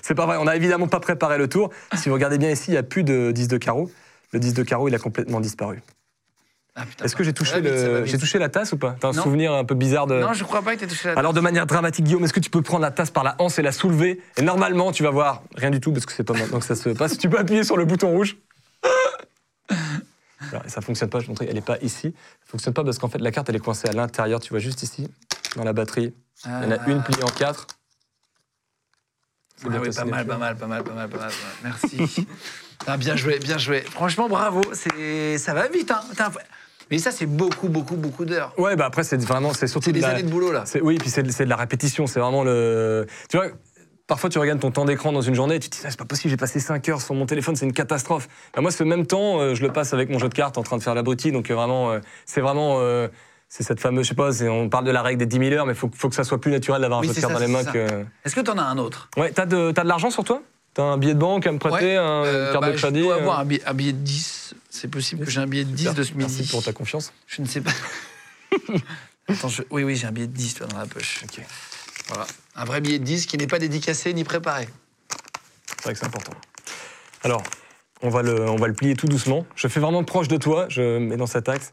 C'est 0.03 0.15
pas 0.15 0.27
vrai, 0.27 0.37
on 0.37 0.45
n'a 0.45 0.55
évidemment 0.55 0.87
pas 0.87 1.01
préparé 1.01 1.37
le 1.37 1.49
tour. 1.49 1.71
Si 1.97 2.09
vous 2.11 2.15
regardez 2.15 2.39
bien 2.39 2.51
ici, 2.53 2.67
il 2.69 2.75
n'y 2.75 2.79
a 2.79 2.85
plus 2.85 3.03
de 3.03 3.33
10 3.33 3.49
de 3.49 3.57
carreau. 3.57 3.91
Le 4.33 4.39
10 4.39 4.55
de 4.55 4.63
carreau, 4.63 4.87
il 4.87 4.95
a 4.95 5.01
complètement 5.01 5.41
disparu. 5.41 5.83
Ah, 6.81 7.05
Est-ce 7.05 7.15
que 7.15 7.23
j'ai 7.25 7.33
touché, 7.33 7.61
le... 7.61 8.05
j'ai 8.07 8.39
la 8.39 8.49
tasse 8.49 8.73
ou 8.73 8.79
pas 8.79 8.97
T'as 8.99 9.09
un 9.09 9.13
Non. 9.13 9.23
souvenir 9.23 9.53
un 9.53 9.65
peu 9.65 9.75
bizarre 9.75 10.07
de... 10.07 10.19
Non, 10.21 10.33
je 10.33 10.45
crois 10.45 10.63
pas 10.63 10.75
que 10.75 10.81
t'aies 10.81 10.87
touché 10.87 11.09
la 11.09 11.19
Alors 11.19 11.33
de 11.35 11.41
manière 11.41 11.67
dramatique, 11.67 12.05
Guillaume, 12.05 12.25
est-ce 12.25 12.33
que 12.33 12.41
tu 12.41 12.51
peux 12.51 12.63
prendre 12.63 12.83
la 12.83 12.91
tasse 12.91 13.11
par 13.11 13.25
la 13.25 13.37
hanse 13.39 13.59
et 13.59 13.63
la 13.63 13.73
soulever 13.73 14.21
Et 14.37 14.43
normalement, 14.43 14.93
tu 14.93 15.03
vas 15.03 15.11
voir 15.11 15.43
rien 15.57 15.71
du 15.71 15.81
tout 15.81 15.93
parce 15.93 16.07
que 16.07 16.13
c'est 16.13 16.25
pas 16.25 16.33
maintenant 16.35 16.59
que 16.59 16.65
ça 16.65 16.77
se 16.77 16.89
passe. 16.91 17.19
Tu 17.19 17.29
peux 17.29 17.39
appuyer 17.39 17.65
sur 17.65 17.77
le 17.77 17.85
bouton 17.85 18.11
rouge. 18.11 18.37
Alors, 20.53 20.63
ça 20.67 20.81
fonctionne 20.81 21.11
pas. 21.11 21.19
Je 21.19 21.25
vais 21.25 21.27
te 21.27 21.31
montrer. 21.31 21.47
Elle 21.51 21.59
est 21.59 21.65
pas 21.65 21.79
ici. 21.83 22.15
Ça 22.45 22.51
fonctionne 22.53 22.75
pas 22.75 22.83
parce 22.83 22.99
qu'en 22.99 23.09
fait 23.09 23.19
la 23.19 23.31
carte 23.31 23.49
elle 23.51 23.57
est 23.57 23.61
coincée 23.61 23.89
à 23.89 23.93
l'intérieur. 23.93 24.41
Tu 24.41 24.51
vois 24.51 24.59
juste 24.59 24.83
ici 24.83 25.09
dans 25.57 25.65
la 25.65 25.73
batterie. 25.73 26.15
Il 26.47 26.51
y 26.51 26.67
en 26.67 26.71
a 26.71 26.87
une 26.89 27.03
pliée 27.03 27.23
en 27.23 27.29
quatre. 27.29 27.67
C'est 29.57 29.69
Ah 29.71 29.79
oui, 29.79 29.91
pas 29.95 30.05
mal, 30.07 30.27
pas 30.27 30.39
mal, 30.39 30.57
pas 30.57 30.67
mal, 30.67 30.83
pas 30.83 30.95
mal, 30.95 31.09
pas 31.11 31.19
mal. 31.19 31.31
Merci. 31.63 32.27
Ah, 32.87 32.97
bien 32.97 33.15
joué, 33.15 33.39
bien 33.39 33.59
joué. 33.59 33.83
Franchement, 33.83 34.27
bravo. 34.27 34.63
C'est, 34.73 35.37
ça 35.37 35.53
va 35.53 35.69
vite, 35.69 35.91
hein. 35.91 36.01
Mais 36.91 36.99
ça, 36.99 37.11
c'est 37.11 37.27
beaucoup, 37.27 37.69
beaucoup, 37.69 37.97
beaucoup 37.97 38.25
d'heures. 38.25 38.53
Ouais, 38.59 38.75
bah 38.77 38.87
après 38.87 39.05
c'est 39.05 39.21
vraiment 39.23 39.53
c'est 39.55 39.67
surtout 39.67 39.87
C'est 39.87 39.93
des 39.93 40.01
de 40.01 40.05
la- 40.07 40.13
années 40.13 40.23
de 40.23 40.29
boulot 40.29 40.53
là. 40.53 40.65
Oui, 40.83 40.97
puis 40.99 41.09
c'est 41.11 41.23
de, 41.23 41.49
la 41.49 41.57
répétition. 41.57 42.07
C'est 42.07 42.21
vraiment 42.21 42.43
le. 42.45 43.07
Tu 43.29 43.37
vois, 43.37 43.47
parfois 44.07 44.29
tu 44.29 44.39
regardes 44.39 44.61
ton 44.61 44.71
temps 44.71 44.85
d'écran 44.85 45.13
dans 45.13 45.21
une 45.21 45.35
journée 45.35 45.55
et 45.57 45.61
tu 45.61 45.69
te 45.71 45.77
dis, 45.77 45.83
Ah, 45.85 45.91
c'est 45.91 45.99
pas 45.99 46.05
possible, 46.05 46.31
j'ai 46.31 46.37
passé 46.37 46.59
5 46.59 46.89
heures 46.89 47.01
sur 47.01 47.15
mon 47.15 47.27
téléphone, 47.27 47.55
c'est 47.57 47.65
une 47.67 47.73
catastrophe. 47.73 48.29
Bah, 48.55 48.61
moi, 48.61 48.71
ce 48.73 48.83
même 48.83 49.07
temps, 49.07 49.39
euh, 49.41 49.55
je 49.55 49.63
le 49.63 49.73
passe 49.73 49.93
avec 49.93 50.11
mon 50.11 50.19
jeu 50.19 50.29
de 50.29 50.35
cartes 50.35 50.59
en 50.59 50.63
train 50.63 50.77
de 50.79 50.83
faire 50.83 50.95
l'abruti. 50.95 51.31
Donc 51.33 51.51
euh, 51.51 51.55
vraiment, 51.55 51.93
euh, 51.93 52.01
c'est 52.27 52.41
vraiment. 52.41 52.81
c'est 53.49 53.63
cette 53.65 53.81
fameuse, 53.81 54.05
je 54.05 54.11
sais 54.11 54.15
pas, 54.15 54.31
on 54.51 54.69
parle 54.69 54.85
de 54.85 54.91
la 54.93 55.03
règle 55.03 55.19
des 55.19 55.27
10 55.27 55.39
000 55.51 55.53
heures, 55.53 55.67
mais 55.67 55.73
il 55.73 55.79
faut, 55.79 55.91
faut 55.95 56.09
que 56.09 56.15
ça 56.15 56.25
soit 56.25 56.41
plus 56.41 56.51
naturel 56.53 56.81
d'avoir 56.83 57.01
un 57.01 57.03
Oui, 57.03 57.09
jeu 57.09 57.15
de 57.15 57.21
cartes 57.21 57.33
dans 57.33 57.39
les 57.41 57.47
mains 57.49 57.65
que. 57.65 58.05
Est-ce 58.25 58.35
que 58.35 58.41
t'en 58.41 58.59
as 58.59 58.63
un 58.63 58.79
autre? 58.79 59.09
Ouais, 59.17 59.31
t'as 59.33 59.47
de, 59.47 59.71
de 59.73 59.81
l'argent 59.83 60.11
sur 60.11 60.25
toi? 60.25 60.43
T'as 60.75 60.85
un 60.85 60.99
billet 60.99 61.15
de 61.15 61.19
banque 61.19 61.47
à 61.49 61.53
me 61.53 61.59
prêter, 61.59 61.97
un, 61.97 62.23
une 62.23 62.53
carte 62.53 62.61
bah, 62.65 62.71
de 62.73 62.77
crédit 62.77 63.01
Je 63.01 63.05
dois 63.05 63.15
avoir 63.17 63.41
un 63.41 63.45
billet, 63.45 63.63
un 63.67 63.75
billet 63.75 63.93
de 63.93 63.99
10. 63.99 64.55
C'est 64.71 64.89
possible 64.89 65.25
que 65.25 65.31
j'ai 65.31 65.41
un 65.41 65.47
billet 65.47 65.65
de 65.65 65.71
10 65.73 65.79
super. 65.79 65.95
de 65.95 66.03
ce 66.05 66.13
midi. 66.15 66.35
Merci 66.37 66.51
pour 66.51 66.63
ta 66.63 66.73
confiance. 66.73 67.13
Je 67.27 67.43
ne 67.43 67.47
sais 67.47 67.61
pas. 67.61 67.73
Attends, 69.29 69.49
je- 69.49 69.63
oui, 69.71 69.83
oui, 69.85 69.97
j'ai 69.97 70.07
un 70.07 70.13
billet 70.13 70.27
de 70.27 70.33
10 70.33 70.55
toi, 70.55 70.67
dans 70.69 70.79
la 70.79 70.87
poche. 70.87 71.23
Ok. 71.25 71.45
Voilà. 72.09 72.27
Un 72.57 72.65
vrai 72.65 72.81
billet 72.81 72.99
de 72.99 73.05
10 73.05 73.27
qui 73.27 73.37
n'est 73.37 73.47
pas 73.47 73.59
dédicacé 73.59 74.13
ni 74.15 74.25
préparé. 74.25 74.69
C'est 75.69 75.83
vrai 75.85 75.93
que 75.95 75.99
c'est 75.99 76.07
important. 76.07 76.33
Alors, 77.23 77.43
on 78.03 78.09
va, 78.11 78.23
le, 78.23 78.49
on 78.49 78.57
va 78.57 78.67
le 78.69 78.75
plier 78.75 78.95
tout 78.95 79.07
doucement. 79.09 79.45
Je 79.57 79.69
fais 79.69 79.81
vraiment 79.81 80.05
proche 80.05 80.29
de 80.29 80.37
toi, 80.37 80.67
je 80.69 80.99
mets 80.99 81.17
dans 81.17 81.27
cet 81.27 81.49
axe. 81.49 81.73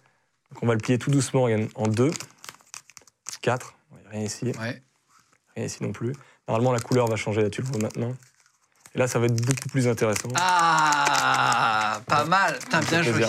Donc 0.52 0.64
on 0.64 0.68
va 0.68 0.74
le 0.74 0.80
plier 0.80 0.98
tout 0.98 1.12
doucement 1.12 1.48
en 1.76 1.88
deux, 1.88 2.12
quatre. 3.42 3.76
Rien 4.12 4.22
ici, 4.24 4.46
Ouais. 4.60 4.82
rien 5.56 5.66
ici 5.66 5.84
non 5.84 5.92
plus. 5.92 6.14
Normalement, 6.48 6.72
la 6.72 6.80
couleur 6.80 7.08
va 7.08 7.18
changer, 7.18 7.42
là, 7.42 7.50
tu 7.50 7.62
le 7.62 7.68
vois 7.68 7.80
maintenant. 7.82 8.16
Et 8.98 9.00
là, 9.00 9.08
ça 9.08 9.20
va 9.20 9.28
être 9.28 9.36
beaucoup 9.36 9.70
plus 9.70 9.88
intéressant. 9.88 10.28
Ah, 10.36 12.02
pas 12.08 12.26
mal. 12.26 12.58
Putain, 12.58 12.80
bien 12.80 13.04
fait 13.04 13.14
joué. 13.14 13.26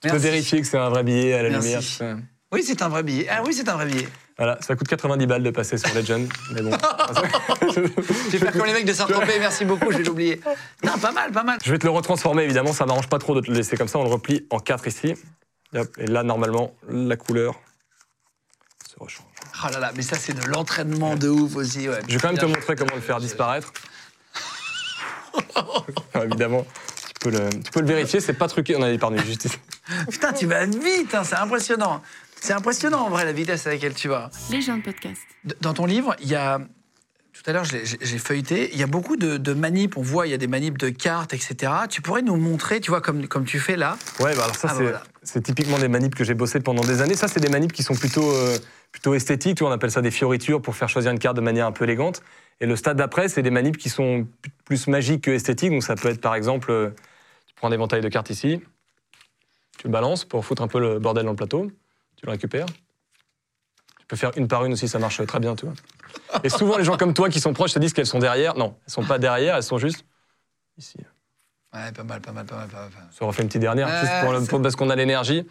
tu 0.00 0.08
peux 0.08 0.16
vérifier 0.16 0.60
que 0.60 0.66
c'est 0.66 0.78
un 0.78 0.90
vrai 0.90 1.04
billet 1.04 1.34
à 1.34 1.44
la 1.44 1.50
Merci. 1.50 1.68
lumière. 1.68 1.82
ça. 1.82 2.16
Oui, 2.50 2.64
c'est 2.66 2.82
un 2.82 2.88
vrai 2.88 3.04
billet. 3.04 3.28
Ah 3.30 3.40
oui, 3.46 3.54
c'est 3.54 3.68
un 3.68 3.74
vrai 3.74 3.86
billet. 3.86 4.08
Voilà, 4.36 4.58
ça 4.60 4.74
coûte 4.74 4.88
90 4.88 5.26
balles 5.26 5.44
de 5.44 5.50
passer 5.50 5.78
sur 5.78 5.94
Legend. 5.94 6.28
mais 6.52 6.62
bon. 6.62 6.72
Je 7.72 7.80
vais 8.30 8.38
faire 8.38 8.52
comme 8.52 8.66
les 8.66 8.72
mecs 8.72 8.84
de 8.84 8.92
Saint-Tropez, 8.92 9.38
merci 9.38 9.64
beaucoup, 9.64 9.92
je 9.92 9.98
vais 9.98 10.02
l'oublier. 10.02 10.40
Non, 10.82 10.98
pas 10.98 11.12
mal, 11.12 11.30
pas 11.30 11.44
mal. 11.44 11.58
Je 11.64 11.70
vais 11.70 11.78
te 11.78 11.86
le 11.86 11.92
retransformer, 11.92 12.42
évidemment, 12.42 12.72
ça 12.72 12.84
m'arrange 12.84 13.08
pas 13.08 13.20
trop 13.20 13.36
de 13.36 13.42
te 13.42 13.48
le 13.48 13.56
laisser 13.56 13.76
comme 13.76 13.86
ça. 13.86 14.00
On 14.00 14.04
le 14.04 14.10
replie 14.10 14.44
en 14.50 14.58
quatre 14.58 14.88
ici. 14.88 15.14
Et, 15.98 16.06
là, 16.06 16.24
normalement, 16.24 16.74
la 16.88 17.16
couleur 17.16 17.54
se 18.90 18.98
rechange. 18.98 19.26
Oh 19.64 19.68
là 19.70 19.78
là, 19.78 19.92
mais 19.94 20.02
ça, 20.02 20.16
c'est 20.16 20.32
de 20.32 20.44
l'entraînement 20.48 21.14
de 21.14 21.28
ouf 21.28 21.54
aussi. 21.54 21.88
Ouais. 21.88 22.00
Je 22.08 22.14
vais 22.14 22.20
quand 22.20 22.28
même 22.32 22.38
te 22.38 22.46
montrer 22.46 22.74
comment 22.74 22.96
le 22.96 23.00
faire 23.00 23.20
disparaître. 23.20 23.72
Alors, 25.54 25.86
évidemment, 26.24 26.66
peux 27.20 27.30
le, 27.30 27.48
tu 27.50 27.70
peux 27.72 27.80
le 27.80 27.86
vérifier, 27.86 28.20
c'est 28.20 28.32
pas 28.34 28.48
truqué, 28.48 28.76
on 28.76 28.82
a 28.82 28.90
épargné 28.90 29.18
justice. 29.24 29.58
Putain, 30.10 30.32
tu 30.32 30.46
vas 30.46 30.64
vite, 30.66 31.14
hein, 31.14 31.22
c'est 31.24 31.36
impressionnant. 31.36 32.02
C'est 32.40 32.52
impressionnant 32.52 33.06
en 33.06 33.10
vrai 33.10 33.24
la 33.24 33.32
vitesse 33.32 33.66
à 33.66 33.70
laquelle 33.70 33.94
tu 33.94 34.08
vas. 34.08 34.30
Les 34.50 34.60
gens 34.60 34.76
de 34.76 34.82
podcast. 34.82 35.20
Dans 35.60 35.74
ton 35.74 35.86
livre, 35.86 36.16
il 36.20 36.28
y 36.28 36.34
a. 36.34 36.60
Tout 37.32 37.48
à 37.50 37.54
l'heure, 37.54 37.64
j'ai 37.64 38.18
feuilleté. 38.18 38.68
Il 38.72 38.78
y 38.78 38.82
a 38.82 38.86
beaucoup 38.86 39.16
de, 39.16 39.36
de 39.38 39.52
manips. 39.54 39.96
On 39.96 40.02
voit, 40.02 40.26
il 40.26 40.30
y 40.30 40.34
a 40.34 40.38
des 40.38 40.46
manips 40.46 40.76
de 40.78 40.90
cartes, 40.90 41.32
etc. 41.32 41.72
Tu 41.88 42.02
pourrais 42.02 42.20
nous 42.22 42.36
montrer, 42.36 42.78
tu 42.80 42.90
vois, 42.90 43.00
comme, 43.00 43.26
comme 43.26 43.44
tu 43.46 43.58
fais 43.58 43.76
là. 43.76 43.96
Ouais, 44.20 44.34
bah 44.36 44.44
alors 44.44 44.54
ça, 44.54 44.68
Ah, 44.70 44.74
c'est, 44.76 44.82
voilà. 44.82 45.02
c'est 45.22 45.40
typiquement 45.42 45.78
des 45.78 45.88
manips 45.88 46.14
que 46.14 46.24
j'ai 46.24 46.34
bossé 46.34 46.60
pendant 46.60 46.82
des 46.82 47.00
années. 47.00 47.14
Ça, 47.16 47.28
c'est 47.28 47.40
des 47.40 47.48
manips 47.48 47.72
qui 47.72 47.82
sont 47.82 47.94
plutôt, 47.94 48.30
euh, 48.30 48.56
plutôt 48.92 49.14
esthétiques. 49.14 49.62
On 49.62 49.70
appelle 49.70 49.90
ça 49.90 50.02
des 50.02 50.10
fioritures 50.10 50.60
pour 50.60 50.76
faire 50.76 50.88
choisir 50.90 51.10
une 51.10 51.18
carte 51.18 51.36
de 51.36 51.40
manière 51.40 51.66
un 51.66 51.72
peu 51.72 51.84
élégante. 51.84 52.22
Et 52.60 52.66
le 52.66 52.76
stade 52.76 52.96
d'après, 52.96 53.28
c'est 53.28 53.42
des 53.42 53.50
manips 53.50 53.76
qui 53.76 53.88
sont 53.90 54.26
plus 54.64 54.86
magiques 54.86 55.24
que 55.24 55.30
esthétiques. 55.30 55.70
Donc 55.70 55.82
ça 55.82 55.96
peut 55.96 56.08
être, 56.08 56.20
par 56.20 56.34
exemple, 56.34 56.70
euh, 56.70 56.90
tu 57.46 57.54
prends 57.54 57.68
un 57.68 57.72
éventail 57.72 58.00
de 58.00 58.08
cartes 58.08 58.30
ici, 58.30 58.60
tu 59.78 59.86
le 59.88 59.92
balances 59.92 60.24
pour 60.24 60.44
foutre 60.44 60.62
un 60.62 60.68
peu 60.68 60.78
le 60.80 60.98
bordel 60.98 61.24
dans 61.24 61.30
le 61.32 61.36
plateau, 61.36 61.70
tu 62.16 62.26
le 62.26 62.32
récupères. 62.32 62.66
Tu 62.66 64.06
peux 64.06 64.16
faire 64.16 64.30
une 64.36 64.46
par 64.48 64.64
une 64.64 64.74
aussi, 64.74 64.86
ça 64.88 64.98
marche 64.98 65.24
très 65.26 65.40
bien, 65.40 65.56
tu 65.56 65.64
vois. 65.66 65.74
Et 66.44 66.48
souvent, 66.48 66.76
les 66.76 66.84
gens 66.84 66.96
comme 66.96 67.14
toi 67.14 67.28
qui 67.28 67.40
sont 67.40 67.52
proches 67.52 67.72
te 67.72 67.78
disent 67.78 67.92
qu'elles 67.92 68.06
sont 68.06 68.18
derrière. 68.18 68.54
Non, 68.56 68.76
elles 68.86 68.92
sont 68.92 69.04
pas 69.04 69.18
derrière, 69.18 69.56
elles 69.56 69.62
sont 69.62 69.78
juste 69.78 70.04
ici. 70.76 70.98
Ouais, 71.74 71.90
pas 71.92 72.04
mal, 72.04 72.20
pas 72.20 72.32
mal, 72.32 72.44
pas 72.44 72.56
mal, 72.56 72.68
pas 72.68 72.80
mal. 72.82 72.90
Ça 73.10 73.24
refait 73.24 73.42
une 73.42 73.48
petite 73.48 73.62
dernière, 73.62 73.88
Ouais, 73.88 74.00
juste 74.00 74.12
pour 74.20 74.32
le- 74.32 74.40
c'est- 74.40 74.50
pour- 74.50 74.60
parce 74.62 74.76
qu'on 74.76 74.90
a 74.90 74.96
l'énergie. 74.96 75.46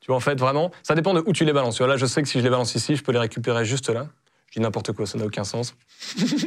Tu 0.00 0.06
vois, 0.08 0.16
en 0.16 0.20
fait, 0.20 0.38
vraiment, 0.38 0.70
ça 0.82 0.94
dépend 0.94 1.12
de 1.14 1.22
où 1.26 1.32
tu 1.32 1.44
les 1.44 1.52
balances. 1.52 1.80
Là, 1.80 1.96
je 1.96 2.06
sais 2.06 2.22
que 2.22 2.28
si 2.28 2.38
je 2.38 2.44
les 2.44 2.50
balance 2.50 2.74
ici, 2.74 2.96
je 2.96 3.02
peux 3.02 3.12
les 3.12 3.18
récupérer 3.18 3.64
juste 3.64 3.90
là. 3.90 4.06
Dis 4.56 4.62
n'importe 4.62 4.92
quoi, 4.92 5.06
ça 5.06 5.18
n'a 5.18 5.26
aucun 5.26 5.44
sens. 5.44 5.74
Je- 6.16 6.46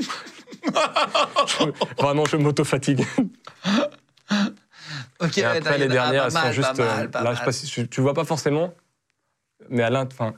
vraiment, 1.98 2.26
je 2.26 2.36
m'auto-fatigue. 2.38 3.06
Ok, 5.22 5.38
Et 5.38 5.43
après, 5.43 5.78
les 5.78 5.89
dernières, 5.89 6.26
elles 6.26 6.32
sont 6.32 6.52
juste. 6.54 6.80
Euh, 6.80 7.08
là, 7.12 7.34
je 7.34 7.39
sais 7.39 7.43
pas 7.45 7.52
si 7.52 7.88
tu, 7.89 8.00
vois 8.02 8.13
pas 8.13 8.24
forcément, 8.24 8.74
mais 9.69 9.84
à 9.84 9.89
l'intérieur 9.89 10.38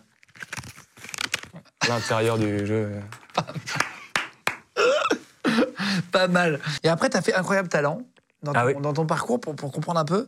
du 2.39 2.65
jeu. 2.65 2.91
Pas 6.11 6.27
mal. 6.27 6.59
Et 6.83 6.89
après, 6.89 7.11
tu 7.11 7.17
as 7.17 7.21
fait 7.21 7.35
Incroyable 7.35 7.69
Talent 7.69 8.01
dans 8.41 8.53
ton, 8.53 8.59
Ah 8.59 8.65
oui. 8.65 8.73
dans 8.81 8.93
ton 8.93 9.05
parcours 9.05 9.39
pour, 9.39 9.55
pour 9.55 9.71
comprendre 9.71 9.99
un 9.99 10.05
peu. 10.05 10.27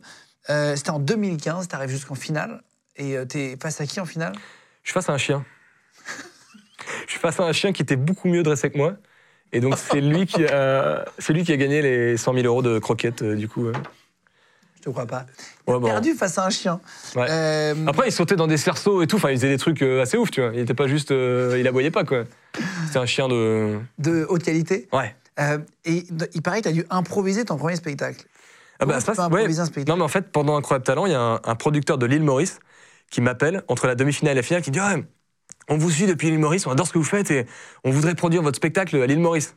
Euh, 0.50 0.76
C'était 0.76 0.90
en 0.90 1.00
2015, 1.00 1.66
tu 1.66 1.74
arrives 1.74 1.90
jusqu'en 1.90 2.14
finale. 2.14 2.62
Et 2.96 3.16
tu 3.28 3.38
es 3.40 3.56
face 3.60 3.80
à 3.80 3.86
qui 3.86 3.98
en 3.98 4.06
finale? 4.06 4.34
Je 4.84 4.90
suis 4.90 4.94
face 4.94 5.08
à 5.08 5.14
un 5.14 5.18
chien. 5.18 5.44
Je 7.06 7.10
suis 7.12 7.20
face 7.20 7.38
à 7.40 7.44
un 7.44 7.52
chien 7.52 7.72
qui 7.72 7.82
était 7.82 7.96
beaucoup 7.96 8.28
mieux 8.28 8.42
dressé 8.42 8.70
que 8.70 8.78
moi. 8.78 8.94
Et 9.52 9.60
donc, 9.60 9.76
c'est 9.78 10.00
lui, 10.00 10.26
qui 10.26 10.44
a- 10.46 11.04
c'est 11.18 11.32
lui 11.32 11.44
qui 11.44 11.52
a 11.52 11.56
gagné 11.56 11.80
les 11.82 12.16
100 12.16 12.34
000 12.34 12.44
euros 12.46 12.62
de 12.62 12.78
croquettes, 12.78 13.22
euh, 13.22 13.36
du 13.36 13.48
coup. 13.48 13.66
euh. 13.66 13.72
Je 14.76 14.82
te 14.82 14.90
crois 14.90 15.06
pas. 15.06 15.24
Ouais, 15.66 15.78
bon. 15.78 15.86
Perdu 15.86 16.12
face 16.14 16.36
à 16.38 16.44
un 16.46 16.50
chien. 16.50 16.80
Ouais. 17.16 17.26
Euh, 17.30 17.74
Après, 17.86 18.08
il 18.08 18.12
sautait 18.12 18.36
dans 18.36 18.46
des 18.48 18.56
cerceaux 18.58 19.00
et 19.02 19.06
tout. 19.06 19.16
Enfin, 19.16 19.30
il 19.30 19.36
faisait 19.36 19.48
des 19.48 19.56
trucs 19.58 19.80
assez 19.82 20.16
ouf, 20.18 20.30
tu 20.30 20.40
vois. 20.42 20.50
Il 20.52 20.60
était 20.60 20.74
pas 20.74 20.88
juste. 20.88 21.10
il 21.10 21.66
aboyait 21.66 21.90
pas, 21.90 22.04
quoi. 22.04 22.24
C'était 22.86 22.98
un 22.98 23.06
chien 23.06 23.28
de. 23.28 23.78
de 23.98 24.26
haute 24.28 24.42
qualité. 24.42 24.88
Ouais. 24.92 25.14
Et 25.84 26.04
il 26.34 26.42
paraît 26.42 26.58
que 26.58 26.64
tu 26.64 26.68
as 26.68 26.72
dû 26.72 26.84
improviser 26.90 27.44
ton 27.44 27.56
premier 27.56 27.76
spectacle. 27.76 28.24
Ah 28.78 28.84
Comment 28.86 28.98
tu 28.98 29.04
peux 29.04 29.20
improviser 29.20 29.60
un 29.60 29.64
spectacle? 29.66 29.88
Non, 29.88 29.96
mais 29.96 30.04
en 30.04 30.08
fait, 30.08 30.30
pendant 30.32 30.56
Incroyable 30.56 30.84
Talent, 30.84 31.06
il 31.06 31.12
y 31.12 31.14
a 31.14 31.20
un, 31.20 31.40
un 31.44 31.54
producteur 31.54 31.96
de 31.96 32.06
l'île 32.06 32.22
Maurice 32.22 32.58
qui 33.10 33.20
m'appelle 33.20 33.62
entre 33.68 33.86
la 33.86 33.94
demi-finale 33.94 34.32
et 34.32 34.36
la 34.36 34.42
finale 34.42 34.62
qui 34.62 34.70
dit 34.70 34.80
Ouais, 34.80 35.04
On 35.68 35.76
vous 35.76 35.90
suit 35.90 36.06
depuis 36.06 36.30
l'île 36.30 36.38
Maurice, 36.38 36.66
on 36.66 36.70
adore 36.70 36.86
ce 36.86 36.92
que 36.92 36.98
vous 36.98 37.04
faites 37.04 37.30
et 37.30 37.46
on 37.84 37.90
voudrait 37.90 38.14
produire 38.14 38.42
votre 38.42 38.56
spectacle 38.56 38.96
à 38.96 39.06
l'île 39.06 39.20
Maurice. 39.20 39.56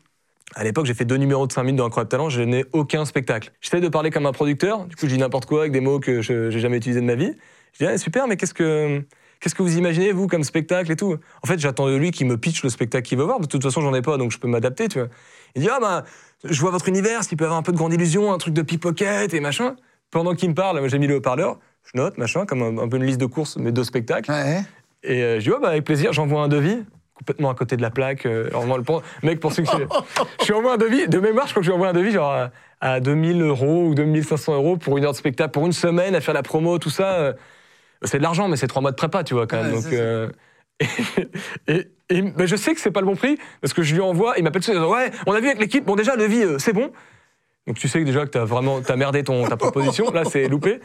À 0.56 0.64
l'époque, 0.64 0.86
j'ai 0.86 0.94
fait 0.94 1.06
deux 1.06 1.18
numéros 1.18 1.46
de 1.46 1.52
5 1.52 1.64
minutes 1.64 1.78
dans 1.78 1.86
Incroyable 1.86 2.10
Talent, 2.10 2.30
je 2.30 2.42
n'ai 2.42 2.66
aucun 2.72 3.04
spectacle. 3.04 3.52
J'essaie 3.60 3.82
de 3.82 3.90
parler 3.90 4.12
comme 4.12 4.26
un 4.26 4.32
producteur, 4.32 4.86
du 4.86 4.96
coup, 4.96 5.06
je 5.08 5.14
dis 5.14 5.18
n'importe 5.18 5.46
quoi 5.46 5.62
avec 5.62 5.74
des 5.74 5.82
mots 5.82 6.00
que 6.00 6.22
je 6.22 6.50
n'ai 6.50 6.60
jamais 6.60 6.78
utilisés 6.78 7.02
de 7.02 7.06
ma 7.06 7.16
vie. 7.16 7.34
Je 7.74 7.86
dis 7.86 7.92
Ah, 7.92 7.98
Super, 7.98 8.28
mais 8.28 8.38
qu'est-ce 8.38 8.54
que. 8.54 9.04
Qu'est-ce 9.40 9.54
que 9.54 9.62
vous 9.62 9.78
imaginez, 9.78 10.14
vous, 10.14 10.26
comme 10.26 10.44
spectacle 10.44 10.92
et 10.92 10.96
tout? 10.96 11.16
En 11.44 11.48
fait, 11.48 11.60
j'attends 11.60 11.88
de 11.88 11.96
lui 11.96 12.10
qu'il 12.10 12.26
me 12.26 12.38
pitch 12.38 12.64
le 12.64 12.70
spectacle 12.70 13.08
qu'il 13.08 13.20
veut 13.20 13.24
voir. 13.24 13.40
De 13.40 13.46
toute 13.46 13.62
façon, 13.62 13.82
j'en 13.82 13.94
ai 13.94 14.02
pas, 14.02 14.18
donc 14.18 14.32
je 14.32 14.40
peux 14.40 14.48
m'adapter, 14.48 14.88
tu 14.88 14.98
vois. 14.98 15.10
Il 15.54 15.62
dit 15.62 15.70
Ah, 15.72 15.80
bah, 15.80 16.06
je 16.44 16.60
vois 16.60 16.72
votre 16.72 16.88
univers, 16.88 17.24
s'il 17.24 17.38
peut 17.38 17.44
avoir 17.44 17.60
un 17.60 17.62
peu 17.62 17.72
de 17.72 17.78
grande 17.78 17.94
illusion, 17.94 18.34
un 18.34 18.38
truc 18.40 18.54
de 18.54 18.62
pickpocket 18.64 19.34
et 19.34 19.40
machin. 19.40 19.76
Pendant 20.10 20.34
qu'il 20.34 20.50
me 20.50 20.56
parle, 20.56 20.88
j'ai 20.90 20.98
mis 20.98 21.08
le 21.08 21.18
haut-parleur, 21.18 21.60
je 21.84 22.00
note, 22.00 22.18
machin, 22.18 22.46
comme 22.46 22.80
un, 22.80 22.88
peu 22.88 22.98
une 22.98 23.04
liste 23.04 23.20
de 23.20 23.26
courses, 23.26 23.58
mes 23.58 23.72
deux 23.72 23.84
spectacles. 23.84 24.32
Et 25.04 25.24
euh, 25.24 25.40
je 25.40 25.44
dis 25.46 25.52
Ouais, 25.52 25.60
bah, 25.62 25.70
avec 25.70 25.84
plaisir, 25.86 26.14
j'envoie 26.14 26.42
un 26.42 26.48
devis. 26.48 26.84
Complètement 27.14 27.50
à 27.50 27.56
côté 27.56 27.78
de 27.78 27.82
la 27.82 27.90
plaque. 27.90 28.26
euh, 28.26 28.50
le 28.78 28.84
pen- 28.84 29.00
mec 29.24 29.40
pensait 29.40 29.64
que 29.64 29.70
je 29.72 30.46
lui 30.48 30.54
envoie 30.54 30.74
un 30.74 30.78
devis. 30.78 31.08
De 31.08 31.20
mémoire, 31.20 31.48
je 31.48 31.52
crois 31.54 31.62
que 31.62 31.66
je 31.66 31.72
lui 31.72 31.76
envoie 31.76 31.88
un 31.90 31.94
devis 31.94 32.12
genre 32.12 32.32
à, 32.32 32.52
à 32.80 33.00
2000 33.00 33.42
euros 33.42 33.86
ou 33.88 33.96
2500 33.96 34.54
euros 34.54 34.78
pour 34.78 34.98
une 34.98 35.06
heure 35.06 35.14
de 35.14 35.18
spectacle, 35.18 35.50
pour 35.52 35.66
une 35.66 35.72
semaine, 35.74 36.14
à 36.14 36.22
faire 36.22 36.36
la 36.36 36.44
promo, 36.44 36.78
tout 36.78 36.92
ça. 36.92 37.14
euh, 37.16 37.34
c'est 38.04 38.20
de 38.20 38.24
l'argent, 38.24 38.48
mais 38.48 38.56
c'est 38.58 38.68
trois 38.68 38.82
mois 38.84 38.92
de 38.92 38.96
prépa, 38.96 39.24
tu 39.24 39.34
vois, 39.34 39.48
quand 39.48 39.58
même. 39.58 39.74
Ouais, 39.74 39.82
donc, 39.82 39.92
euh, 39.94 40.30
et, 40.80 41.74
et- 41.74 41.88
et- 42.10 42.22
mais 42.22 42.46
je 42.46 42.56
sais 42.56 42.76
que 42.76 42.80
c'est 42.80 42.92
pas 42.92 43.00
le 43.02 43.08
bon 43.08 43.16
prix, 43.16 43.40
parce 43.62 43.74
que 43.74 43.82
je 43.82 43.96
lui 43.96 44.02
envoie, 44.02 44.36
il 44.38 44.44
m'appelle 44.44 44.62
tout 44.64 44.72
Ouais, 44.72 45.10
on 45.26 45.34
a 45.34 45.40
vu 45.40 45.48
avec 45.48 45.60
l'équipe, 45.60 45.84
bon, 45.86 45.96
déjà, 45.96 46.16
le 46.16 46.22
devis, 46.22 46.44
euh, 46.44 46.60
c'est 46.60 46.74
bon. 46.74 46.92
Donc, 47.66 47.78
tu 47.80 47.88
sais 47.88 48.00
que 48.00 48.06
déjà 48.06 48.26
que 48.26 48.30
t'as 48.30 48.46
vraiment 48.46 48.80
t'as 48.82 48.96
merdé 48.96 49.24
ton, 49.24 49.44
ta 49.48 49.58
proposition. 49.58 50.12
Là, 50.12 50.24
c'est 50.26 50.48
loupé. 50.48 50.80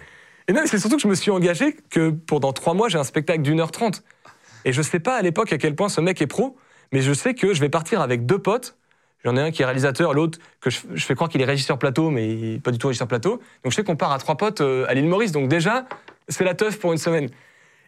Et 0.49 0.53
non, 0.53 0.63
c'est 0.67 0.79
surtout 0.79 0.97
que 0.97 1.03
je 1.03 1.09
me 1.09 1.15
suis 1.15 1.31
engagé 1.31 1.77
que 1.91 2.11
pendant 2.11 2.53
trois 2.53 2.75
mois, 2.75 2.89
j'ai 2.89 2.99
un 2.99 3.05
spectacle 3.05 3.43
d'une 3.43 3.61
heure 3.61 3.71
trente. 3.71 4.03
Et 4.65 4.73
je 4.73 4.83
sais 4.83 5.01
pas 5.01 5.17
à 5.17 5.23
l'époque 5.23 5.53
à 5.53 5.59
quel 5.59 5.75
point 5.75 5.89
ce 5.89 6.01
mec 6.01 6.21
est 6.23 6.27
pro, 6.27 6.57
mais 6.93 7.01
je 7.01 7.13
sais 7.13 7.35
que 7.35 7.55
je 7.55 7.61
vais 7.61 7.69
partir 7.69 8.01
avec 8.01 8.27
deux 8.27 8.39
potes. 8.39 8.77
J'en 9.25 9.37
ai 9.37 9.41
un 9.41 9.51
qui 9.53 9.63
est 9.63 9.65
réalisateur, 9.65 10.15
l'autre 10.15 10.39
que 10.61 10.69
je, 10.69 10.81
fais 10.97 11.15
croire 11.15 11.31
qu'il 11.31 11.41
est 11.41 11.47
régisseur 11.47 11.79
plateau, 11.79 12.11
mais 12.11 12.59
pas 12.59 12.73
du 12.73 12.79
tout 12.79 12.89
régisseur 12.89 13.07
plateau. 13.07 13.41
Donc 13.63 13.71
je 13.71 13.77
sais 13.77 13.85
qu'on 13.85 13.97
part 13.97 14.13
à 14.13 14.19
trois 14.19 14.37
potes 14.37 14.61
euh, 14.61 14.85
à 14.89 14.95
l'île 14.95 15.07
Maurice. 15.07 15.31
Donc 15.31 15.49
déjà, 15.49 15.87
c'est 16.29 16.45
la 16.45 16.55
teuf 16.55 16.79
pour 16.79 16.93
une 16.93 16.99
semaine. 16.99 17.29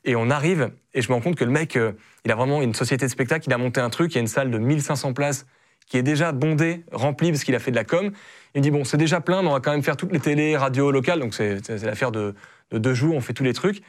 Et 0.05 0.17
on 0.17 0.31
arrive, 0.31 0.71
et 0.93 1.03
je 1.03 1.09
me 1.09 1.15
rends 1.15 1.21
compte 1.21 1.37
que 1.37 1.45
le 1.45 1.51
mec, 1.51 1.77
euh, 1.77 1.93
il 2.25 2.31
a 2.31 2.37
vraiment 2.37 2.63
une 2.63 2.75
société 2.75 3.07
de 3.07 3.11
spectacle, 3.11 3.47
il 3.49 3.53
a 3.53 3.59
monté 3.59 3.81
un 3.81 3.91
truc, 3.91 4.13
il 4.13 4.17
y 4.17 4.19
a 4.19 4.21
une 4.21 4.27
salle 4.27 4.51
de 4.51 4.59
1500 4.59 5.13
places 5.13 5.47
qui 5.87 5.99
est 5.99 6.03
déjà 6.03 6.33
bondée, 6.33 6.85
remplie, 6.93 7.31
parce 7.31 7.45
qu'il 7.45 7.55
a 7.55 7.59
fait 7.59 7.71
de 7.71 7.77
la 7.77 7.85
com. 7.85 8.11
Il 8.55 8.59
me 8.59 8.63
dit, 8.63 8.71
bon, 8.71 8.85
c'est 8.85 8.97
déjà 8.97 9.21
plein, 9.21 9.43
mais 9.43 9.49
on 9.49 9.53
va 9.53 9.61
quand 9.61 9.73
même 9.73 9.83
faire 9.83 9.97
toutes 9.97 10.13
les 10.13 10.21
télés, 10.21 10.57
radios 10.57 10.91
locales, 10.91 11.21
donc 11.21 11.35
c'est 11.35 11.61
l'affaire 11.83 12.13
de, 12.13 12.35
de 12.71 12.79
deux 12.79 12.95
jours, 12.95 13.15
on 13.15 13.21
fait 13.21 13.33
tous 13.33 13.45
les 13.45 13.53
trucs. 13.53 13.83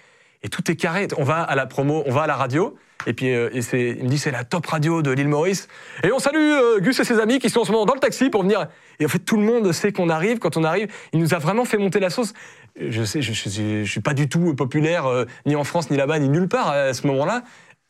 Et 0.43 0.49
tout 0.49 0.69
est 0.69 0.75
carré. 0.75 1.07
On 1.17 1.23
va 1.23 1.41
à 1.41 1.55
la 1.55 1.65
promo, 1.65 2.03
on 2.05 2.11
va 2.11 2.23
à 2.23 2.27
la 2.27 2.35
radio. 2.35 2.77
Et 3.07 3.13
puis 3.13 3.33
euh, 3.33 3.49
il 3.53 4.03
me 4.03 4.09
dit 4.09 4.17
c'est 4.17 4.31
la 4.31 4.43
top 4.43 4.65
radio 4.65 5.01
de 5.01 5.11
l'île 5.11 5.27
Maurice. 5.27 5.67
Et 6.03 6.11
on 6.11 6.19
salue 6.19 6.37
euh, 6.37 6.79
Gus 6.79 6.99
et 6.99 7.03
ses 7.03 7.19
amis 7.19 7.39
qui 7.39 7.49
sont 7.49 7.61
en 7.61 7.65
ce 7.65 7.71
moment 7.71 7.85
dans 7.85 7.93
le 7.93 7.99
taxi 7.99 8.29
pour 8.29 8.43
venir. 8.43 8.67
Et 8.99 9.05
en 9.05 9.09
fait 9.09 9.19
tout 9.19 9.37
le 9.37 9.43
monde 9.43 9.71
sait 9.71 9.91
qu'on 9.91 10.09
arrive. 10.09 10.39
Quand 10.39 10.55
on 10.55 10.63
arrive, 10.63 10.87
il 11.13 11.19
nous 11.19 11.33
a 11.33 11.39
vraiment 11.39 11.65
fait 11.65 11.77
monter 11.77 11.99
la 11.99 12.09
sauce. 12.09 12.33
Je 12.79 13.03
sais, 13.03 13.21
je 13.21 13.83
suis 13.85 14.01
pas 14.01 14.13
du 14.13 14.27
tout 14.29 14.53
populaire 14.53 15.05
euh, 15.07 15.25
ni 15.45 15.55
en 15.55 15.63
France 15.63 15.89
ni 15.89 15.97
là-bas 15.97 16.19
ni 16.19 16.29
nulle 16.29 16.47
part 16.47 16.69
à 16.69 16.93
ce 16.93 17.07
moment-là. 17.07 17.43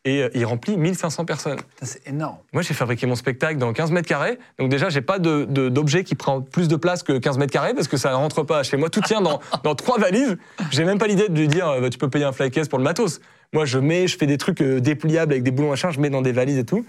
Et 0.06 0.22
euh, 0.22 0.30
il 0.36 0.46
remplit 0.46 0.78
1500 0.78 1.26
personnes. 1.26 1.60
C'est 1.82 2.08
énorme. 2.08 2.38
Moi, 2.54 2.62
j'ai 2.62 2.74
fabriqué 2.76 3.08
mon 3.08 3.16
spectacle 3.16 3.58
dans 3.58 3.74
15 3.74 3.92
mètres 3.92 4.08
carrés. 4.08 4.38
Donc 4.60 4.70
déjà, 4.70 4.90
j'ai 4.90 5.02
pas 5.02 5.18
de- 5.20 5.46
de- 5.50 5.68
d'objet 5.70 6.04
qui 6.04 6.14
prend 6.16 6.42
plus 6.42 6.68
de 6.68 6.76
place 6.76 7.02
que 7.04 7.18
15 7.18 7.38
mètres 7.40 7.52
carrés 7.52 7.74
parce 7.74 7.88
que 7.88 7.98
ça 7.98 8.12
ne 8.12 8.16
rentre 8.16 8.44
pas 8.44 8.62
chez 8.64 8.78
moi. 8.78 8.90
Tout 8.92 9.02
tient 9.02 9.22
dans, 9.22 9.40
dans 9.64 9.74
trois 9.76 9.98
valises. 10.00 10.38
J'ai 10.72 10.86
même 10.86 11.00
pas 11.00 11.08
l'idée 11.08 11.28
de 11.28 11.38
lui 11.38 11.48
dire, 11.48 11.68
euh, 11.68 11.82
bah, 11.82 11.90
tu 11.90 11.98
peux 11.98 12.10
payer 12.10 12.26
un 12.26 12.32
flycase 12.32 12.68
pour 12.70 12.78
le 12.78 12.84
matos. 12.84 13.20
Moi, 13.52 13.66
je 13.66 13.80
mets, 13.80 14.08
je 14.08 14.16
fais 14.18 14.28
des 14.28 14.38
trucs 14.38 14.62
euh, 14.62 14.80
dépliables 14.80 15.32
avec 15.34 15.44
des 15.44 15.52
boulons 15.52 15.70
machin, 15.72 15.90
je 15.90 16.00
mets 16.00 16.10
dans 16.12 16.22
des 16.22 16.32
valises 16.32 16.58
et 16.60 16.66
tout. 16.66 16.86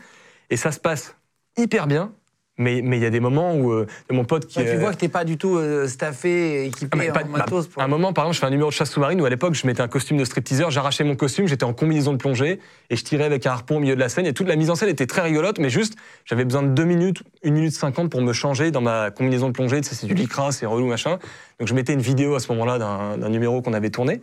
Et 0.51 0.57
ça 0.59 0.71
se 0.71 0.79
passe 0.79 1.15
hyper 1.57 1.87
bien. 1.87 2.13
Mais 2.59 2.81
mais 2.83 2.97
il 2.97 3.03
y 3.03 3.07
a 3.07 3.11
des 3.11 3.21
moments 3.21 3.55
où 3.55 3.71
euh, 3.71 3.87
mon 4.11 4.25
pote 4.25 4.47
qui 4.47 4.59
Ouais, 4.59 4.64
tu 4.64 4.71
est- 4.73 4.77
vois 4.79 4.90
que 4.92 4.97
t'es 4.97 5.09
pas 5.11 5.25
du 5.25 5.37
tout 5.37 5.57
euh, 5.57 5.87
staffé, 5.88 6.61
ah, 6.62 6.66
équipé 6.69 6.97
mais 6.97 7.11
en 7.11 7.12
pas- 7.12 7.25
matos. 7.25 7.66
bah, 7.66 7.71
Pour... 7.75 7.83
À 7.83 7.85
un 7.85 7.88
moment, 7.88 8.14
par 8.14 8.25
exemple, 8.25 8.35
je 8.37 8.40
fais 8.40 8.47
un 8.47 8.51
numéro 8.51 8.71
de 8.71 8.75
chasse 8.75 8.90
sous-marine 8.90 9.21
où 9.21 9.27
à 9.27 9.29
l'époque, 9.31 9.53
je 9.55 9.66
mettais 9.66 9.83
un 9.83 9.88
costume 9.88 10.16
de 10.16 10.25
stripteaseur, 10.25 10.71
j'arrachais 10.71 11.05
mon 11.05 11.16
costume, 11.16 11.47
j'étais 11.47 11.64
en 11.64 11.75
combinaison 11.75 12.12
de 12.12 12.16
plongée 12.16 12.59
et 12.88 12.97
je 12.97 13.05
tirais 13.05 13.25
avec 13.25 13.45
un 13.47 13.51
harpon 13.51 13.77
au 13.77 13.81
milieu 13.81 13.95
de 13.95 14.01
la 14.01 14.09
scène. 14.09 14.25
Et 14.25 14.33
toute 14.33 14.49
la 14.49 14.57
mise 14.57 14.71
en 14.71 14.75
scène 14.75 14.88
était 14.88 15.07
très 15.07 15.21
rigolote, 15.21 15.59
mais 15.59 15.69
juste, 15.69 15.97
j'avais 16.25 16.45
besoin 16.47 16.62
de 16.62 16.69
2 16.69 16.85
minutes, 16.85 17.23
1 17.45 17.51
minute 17.51 17.73
50 17.75 18.11
pour 18.11 18.23
me 18.23 18.33
changer 18.33 18.71
dans 18.71 18.81
ma 18.81 19.11
combinaison 19.11 19.49
de 19.49 19.53
plongée. 19.53 19.81
Tu 19.83 19.88
sais, 19.90 19.95
c'est 19.95 20.07
du 20.07 20.14
lycra, 20.14 20.51
c'est 20.51 20.64
relou, 20.64 20.87
machin. 20.87 21.19
Donc 21.59 21.69
je 21.69 21.75
mettais 21.75 21.92
une 21.92 22.01
vidéo 22.01 22.35
à 22.37 22.40
ce 22.40 22.51
moment-là 22.53 22.79
d'un 22.79 23.19
d'un 23.19 23.29
numéro 23.29 23.61
qu'on 23.61 23.75
avait 23.75 23.90
tourné. 23.90 24.23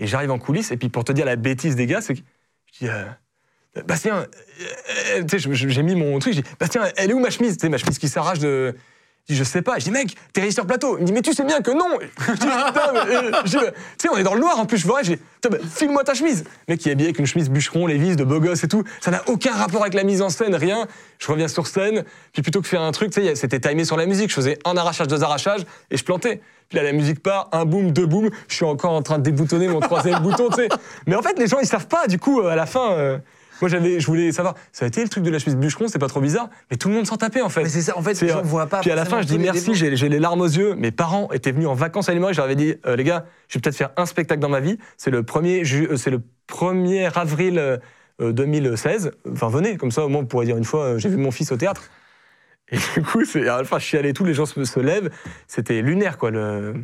Et 0.00 0.08
j'arrive 0.08 0.32
en 0.32 0.38
coulisses, 0.40 0.72
et 0.72 0.76
puis 0.76 0.88
pour 0.88 1.04
te 1.04 1.12
dire 1.12 1.24
la 1.24 1.36
bêtise 1.36 1.76
des 1.76 1.86
gars, 1.86 2.00
c'est 2.00 2.14
que 2.14 2.20
je 2.72 2.78
dis. 2.80 2.88
euh, 2.90 3.04
Bastien, 3.86 4.16
euh, 4.18 4.24
euh, 5.20 5.38
je- 5.38 5.68
j'ai 5.68 5.82
mis 5.82 5.94
mon 5.94 6.18
truc, 6.18 6.34
je 6.34 6.40
dis, 6.40 6.48
Bastien, 6.60 6.82
elle 6.96 7.10
est 7.10 7.14
où 7.14 7.18
ma 7.20 7.30
chemise? 7.30 7.56
Sais, 7.60 7.68
ma 7.68 7.78
chemise 7.78 7.98
qui 7.98 8.08
s'arrache 8.08 8.38
de. 8.38 8.74
Je 9.26 9.34
dis, 9.36 9.44
sais 9.46 9.62
pas. 9.62 9.78
Je 9.78 9.84
dis, 9.84 9.90
mec, 9.90 10.14
t'es 10.34 10.42
régisseur 10.42 10.66
plateau. 10.66 10.98
Il 10.98 11.00
me 11.00 11.06
dit, 11.06 11.12
mais 11.14 11.22
tu 11.22 11.32
sais 11.32 11.44
bien 11.44 11.62
que 11.62 11.70
non. 11.70 11.98
Je 12.28 12.32
dis, 12.34 12.46
euh, 12.46 13.30
bah, 13.30 13.42
tu 13.42 13.50
sais, 13.96 14.08
on 14.12 14.18
est 14.18 14.22
dans 14.22 14.34
le 14.34 14.40
noir 14.40 14.58
en 14.60 14.66
plus. 14.66 14.76
Je 14.76 14.86
vois, 14.86 15.02
je 15.02 15.14
dis, 15.14 15.20
bah, 15.50 15.56
file-moi 15.74 16.04
ta 16.04 16.12
chemise. 16.12 16.44
Mec, 16.68 16.84
il 16.84 16.90
est 16.90 16.92
habillé 16.92 17.08
avec 17.08 17.18
une 17.18 17.24
chemise 17.26 17.48
bûcheron, 17.48 17.86
Lévis, 17.86 18.16
de 18.16 18.24
beau 18.24 18.38
gosse 18.38 18.64
et 18.64 18.68
tout. 18.68 18.84
Ça 19.00 19.10
n'a 19.10 19.22
aucun 19.26 19.52
rapport 19.54 19.80
avec 19.80 19.94
la 19.94 20.04
mise 20.04 20.20
en 20.20 20.28
scène, 20.28 20.54
rien. 20.54 20.86
Je 21.18 21.26
reviens 21.32 21.48
sur 21.48 21.66
scène, 21.66 22.04
puis 22.34 22.42
plutôt 22.42 22.60
que 22.60 22.68
faire 22.68 22.82
un 22.82 22.92
truc, 22.92 23.12
tu 23.12 23.22
sais, 23.22 23.34
c'était 23.34 23.60
timé 23.60 23.86
sur 23.86 23.96
la 23.96 24.04
musique. 24.04 24.28
Je 24.28 24.34
faisais 24.34 24.58
un 24.66 24.76
arrachage, 24.76 25.08
deux 25.08 25.22
arrachages, 25.22 25.62
et 25.90 25.96
je 25.96 26.04
plantais. 26.04 26.42
Puis 26.68 26.76
là, 26.76 26.84
la 26.84 26.92
musique 26.92 27.22
part, 27.22 27.48
un 27.52 27.64
boom, 27.64 27.92
deux 27.92 28.04
booms. 28.06 28.28
Je 28.48 28.54
suis 28.56 28.64
encore 28.66 28.92
en 28.92 29.00
train 29.00 29.16
de 29.16 29.22
déboutonner 29.22 29.68
mon 29.68 29.80
troisième 29.80 30.18
bouton, 30.22 30.50
tu 30.50 30.56
sais. 30.56 30.68
Mais 31.06 31.14
en 31.16 31.22
fait, 31.22 31.38
les 31.38 31.46
gens, 31.46 31.60
ils 31.60 31.66
savent 31.66 31.88
pas. 31.88 32.08
Du 32.08 32.18
coup, 32.18 32.42
euh, 32.42 32.48
à 32.50 32.56
la 32.56 32.66
fin, 32.66 32.92
euh, 32.92 33.16
Moi, 33.60 33.68
j'avais, 33.68 34.00
je 34.00 34.06
voulais 34.06 34.32
savoir, 34.32 34.54
ça 34.72 34.84
a 34.84 34.88
été 34.88 35.02
le 35.02 35.08
truc 35.08 35.22
de 35.24 35.30
la 35.30 35.38
chemise 35.38 35.56
bûcheron, 35.56 35.86
c'est 35.88 35.98
pas 35.98 36.08
trop 36.08 36.20
bizarre, 36.20 36.48
mais 36.70 36.76
tout 36.76 36.88
le 36.88 36.94
monde 36.94 37.06
s'en 37.06 37.16
tapait 37.16 37.40
en 37.40 37.48
fait. 37.48 37.62
Mais 37.62 37.68
c'est 37.68 37.82
ça, 37.82 37.96
en 37.96 38.02
fait, 38.02 38.14
les 38.20 38.28
gens 38.32 38.42
voient 38.42 38.66
pas. 38.66 38.80
Puis 38.80 38.90
à 38.90 38.94
la 38.96 39.04
fin, 39.04 39.20
je 39.22 39.26
dis 39.26 39.38
merci, 39.54 39.74
j'ai 39.74 39.96
j'ai 39.96 40.08
les 40.08 40.18
larmes 40.18 40.40
aux 40.40 40.46
yeux. 40.46 40.74
Mes 40.74 40.90
parents 40.90 41.30
étaient 41.32 41.52
venus 41.52 41.68
en 41.68 41.74
vacances 41.74 42.08
à 42.08 42.14
Maurice, 42.14 42.36
je 42.36 42.40
leur 42.40 42.46
avais 42.46 42.56
dit, 42.56 42.74
euh, 42.86 42.96
les 42.96 43.04
gars, 43.04 43.26
je 43.48 43.58
vais 43.58 43.60
peut-être 43.62 43.76
faire 43.76 43.90
un 43.96 44.06
spectacle 44.06 44.40
dans 44.40 44.48
ma 44.48 44.60
vie. 44.60 44.78
C'est 44.96 45.10
le 45.10 45.22
premier, 45.22 45.64
ju- 45.64 45.88
euh, 45.90 45.96
c'est 45.96 46.10
le 46.10 46.20
1er 46.48 47.10
avril 47.14 47.58
euh, 47.58 47.76
euh, 48.20 48.32
2016. 48.32 49.12
Enfin, 49.32 49.48
venez, 49.48 49.76
comme 49.76 49.90
ça, 49.90 50.04
au 50.04 50.08
moins, 50.08 50.20
vous 50.22 50.26
pourrez 50.26 50.46
dire 50.46 50.56
une 50.56 50.64
fois, 50.64 50.98
j'ai 50.98 51.08
vu 51.08 51.16
mon 51.16 51.30
fils 51.30 51.50
au 51.52 51.56
théâtre. 51.56 51.82
Et 52.70 52.76
du 52.94 53.02
coup, 53.02 53.24
c'est, 53.24 53.46
à 53.48 53.58
la 53.58 53.64
fin, 53.64 53.78
je 53.78 53.84
suis 53.84 53.98
allé, 53.98 54.12
tous 54.12 54.24
les 54.24 54.34
gens 54.34 54.46
se, 54.46 54.64
se 54.64 54.80
lèvent. 54.80 55.10
C'était 55.46 55.80
lunaire, 55.82 56.16
quoi. 56.18 56.30
Le... 56.30 56.74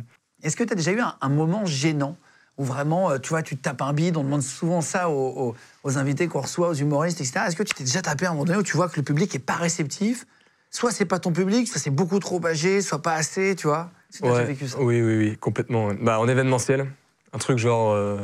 Est-ce 0.43 0.55
que 0.55 0.63
tu 0.63 0.73
as 0.73 0.75
déjà 0.75 0.91
eu 0.91 0.99
un, 0.99 1.15
un 1.21 1.29
moment 1.29 1.65
gênant? 1.65 2.17
Où 2.57 2.63
vraiment, 2.63 3.11
euh, 3.11 3.17
tu 3.17 3.29
vois, 3.29 3.41
tu 3.41 3.55
te 3.57 3.61
tapes 3.61 3.81
un 3.81 3.93
bide, 3.93 4.17
on 4.17 4.23
demande 4.23 4.41
souvent 4.43 4.81
ça 4.81 5.09
aux, 5.09 5.13
aux- 5.49 5.55
aux 5.83 5.97
invités 5.97 6.27
qu'on 6.27 6.41
reçoit, 6.41 6.69
aux 6.69 6.73
humoristes, 6.73 7.21
etc. 7.21 7.45
Est-ce 7.47 7.55
que 7.55 7.63
tu 7.63 7.73
t'es 7.73 7.83
déjà 7.83 8.01
tapé 8.01 8.25
à 8.25 8.29
un 8.29 8.33
moment 8.33 8.45
donné 8.45 8.59
où 8.59 8.63
tu 8.63 8.75
vois 8.77 8.89
que 8.89 8.97
le 8.97 9.03
public 9.03 9.33
est 9.35 9.39
pas 9.39 9.55
réceptif? 9.55 10.25
Soit 10.69 10.91
c'est 10.91 11.05
pas 11.05 11.19
ton 11.19 11.31
public, 11.33 11.67
soit 11.67 11.79
c'est 11.81 11.89
beaucoup 11.89 12.19
trop 12.19 12.45
âgé, 12.45 12.81
soit 12.81 13.01
pas 13.01 13.13
assez, 13.15 13.55
tu 13.55 13.67
vois 13.67 13.89
déjà 14.21 14.33
Ouais, 14.33 14.43
vécu 14.45 14.67
ça 14.67 14.77
Oui, 14.79 15.01
oui, 15.01 15.17
oui, 15.17 15.37
complètement. 15.37 15.89
Bah, 15.99 16.19
en 16.19 16.27
événementiel, 16.27 16.85
un 17.33 17.37
truc 17.39 17.57
genre 17.57 17.91
euh, 17.93 18.17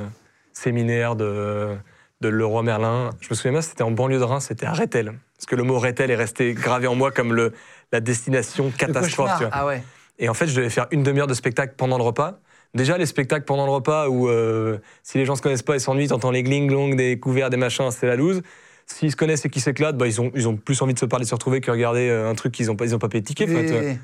séminaire 0.53 1.15
de, 1.15 1.75
de 2.21 2.27
Leroy 2.29 2.63
Merlin. 2.63 3.09
Je 3.19 3.27
me 3.29 3.35
souviens 3.35 3.51
bien, 3.53 3.61
c'était 3.61 3.83
en 3.83 3.91
banlieue 3.91 4.19
de 4.19 4.23
Reims, 4.23 4.45
c'était 4.47 4.65
à 4.65 4.73
Rethel. 4.73 5.13
Parce 5.37 5.45
que 5.45 5.55
le 5.55 5.63
mot 5.63 5.77
Rethel 5.79 6.09
est 6.11 6.15
resté 6.15 6.53
gravé 6.53 6.87
en 6.87 6.95
moi 6.95 7.11
comme 7.11 7.33
le, 7.33 7.53
la 7.91 7.99
destination 7.99 8.71
catastrophe. 8.71 9.31
tu 9.37 9.43
vois. 9.43 9.49
Ah 9.51 9.65
ouais. 9.65 9.83
Et 10.19 10.29
en 10.29 10.33
fait, 10.33 10.47
je 10.47 10.55
devais 10.55 10.69
faire 10.69 10.87
une 10.91 11.03
demi-heure 11.03 11.27
de 11.27 11.33
spectacle 11.33 11.73
pendant 11.77 11.97
le 11.97 12.03
repas. 12.03 12.39
Déjà, 12.77 12.97
les 12.97 13.05
spectacles 13.05 13.43
pendant 13.45 13.65
le 13.65 13.71
repas 13.71 14.07
où 14.07 14.29
euh, 14.29 14.77
si 15.03 15.17
les 15.17 15.25
gens 15.25 15.35
se 15.35 15.41
connaissent 15.41 15.63
pas, 15.63 15.75
ils 15.75 15.81
s'ennuient, 15.81 16.07
t'entends 16.07 16.31
les 16.31 16.43
gling-glong, 16.43 16.95
des 16.95 17.19
couverts, 17.19 17.49
des 17.49 17.57
machins, 17.57 17.91
c'est 17.91 18.07
la 18.07 18.15
loose. 18.15 18.41
S'ils 18.85 19.11
se 19.11 19.17
connaissent 19.17 19.43
et 19.43 19.49
qu'ils 19.49 19.61
s'éclatent, 19.61 19.97
bah, 19.97 20.07
ils, 20.07 20.21
ont, 20.21 20.31
ils 20.35 20.47
ont 20.47 20.55
plus 20.55 20.81
envie 20.81 20.93
de 20.93 20.99
se 20.99 21.05
parler, 21.05 21.25
de 21.25 21.29
se 21.29 21.35
retrouver 21.35 21.59
que 21.59 21.69
regarder 21.71 22.07
euh, 22.09 22.29
un 22.29 22.35
truc 22.35 22.53
qu'ils 22.53 22.71
ont 22.71 22.75
pas, 22.77 22.85
ils 22.85 22.95
ont 22.95 22.99
pas 22.99 23.09
payé 23.09 23.21
de 23.21 23.27
ticket. 23.27 23.45
Et- 23.83 23.97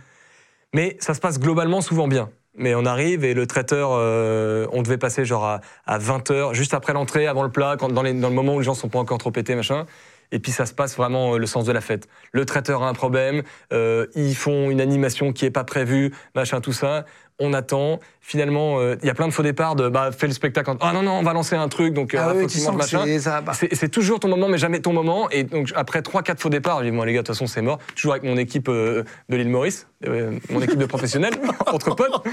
Mais 0.74 0.97
ça 0.99 1.13
se 1.13 1.19
passe 1.21 1.39
globalement 1.39 1.82
souvent 1.82 2.07
bien. 2.07 2.30
Mais 2.55 2.76
on 2.76 2.86
arrive 2.86 3.24
et 3.24 3.34
le 3.34 3.47
traiteur, 3.47 3.91
euh, 3.93 4.67
on 4.71 4.82
devait 4.84 4.97
passer 4.97 5.24
genre 5.26 5.45
à, 5.45 5.61
à 5.86 5.97
20h, 5.99 6.53
juste 6.53 6.74
après 6.74 6.93
l'entrée, 6.93 7.26
avant 7.28 7.43
le 7.43 7.49
plat, 7.51 7.78
quand, 7.80 7.89
dans, 7.91 8.01
les- 8.03 8.13
dans 8.13 8.30
le 8.30 8.36
moment 8.36 8.55
où 8.55 8.59
les 8.59 8.65
gens 8.65 8.74
sont 8.74 8.89
pas 8.89 8.99
encore 8.99 9.17
trop 9.17 9.32
pétés, 9.32 9.55
machin. 9.55 9.86
Et 10.32 10.39
puis 10.39 10.51
ça 10.51 10.65
se 10.65 10.74
passe 10.74 10.95
vraiment 10.97 11.38
le 11.38 11.45
sens 11.45 11.65
de 11.65 11.71
la 11.71 11.82
fête. 11.82 12.07
Le 12.32 12.43
traiteur 12.45 12.82
a 12.82 12.89
un 12.89 12.93
problème, 12.93 13.43
euh, 13.71 14.07
ils 14.15 14.36
font 14.36 14.71
une 14.71 14.82
animation 14.82 15.32
qui 15.32 15.45
est 15.45 15.51
pas 15.51 15.63
prévue, 15.63 16.11
machin, 16.36 16.59
tout 16.59 16.74
ça. 16.74 17.05
On 17.39 17.51
attend. 17.53 17.99
Finalement, 18.21 18.79
euh, 18.79 18.95
il 19.01 19.07
y 19.07 19.09
a 19.09 19.13
plein 19.13 19.27
de 19.27 19.34
faux 19.34 19.43
départs 19.43 19.75
de 19.75 19.89
bah, 19.89 20.11
fais 20.11 20.27
le 20.27 20.34
spectacle. 20.34 20.69
en- 20.69 20.77
Ah 20.79 20.93
non, 20.93 21.01
non, 21.01 21.13
on 21.13 21.23
va 21.23 21.34
lancer 21.34 21.55
un 21.55 21.67
truc, 21.67 21.93
donc 21.93 22.13
euh, 22.13 22.19
Ah 22.21 22.29
faut 22.34 22.38
oui, 22.39 22.47
tu 22.47 22.59
sens 22.59 22.75
machin. 22.75 23.03
c'est- 23.05 23.45
pas. 23.45 23.53
C'est 23.53 23.89
toujours 23.89 24.19
ton 24.19 24.27
moment, 24.29 24.47
mais 24.47 24.57
jamais 24.59 24.79
ton 24.79 24.93
moment. 24.93 25.29
Et 25.31 25.43
donc, 25.43 25.71
après 25.75 26.01
3-4 26.01 26.39
faux 26.39 26.49
départs, 26.49 26.84
je 26.84 26.89
dis, 26.89 26.95
les 26.95 27.13
gars, 27.13 27.21
de 27.21 27.25
toute 27.25 27.27
façon, 27.27 27.47
c'est 27.47 27.61
mort. 27.61 27.79
Toujours 27.95 28.13
avec 28.13 28.23
mon 28.23 28.38
équipe 28.38 28.69
euh, 28.69 29.03
de 29.29 29.36
l'île 29.36 29.49
Maurice, 29.49 29.88
euh, 30.07 30.38
mon 30.49 30.61
équipe 30.61 30.77
de 30.77 30.86
professionnels, 30.86 31.34
entre 31.65 31.95
potes. 31.95 32.23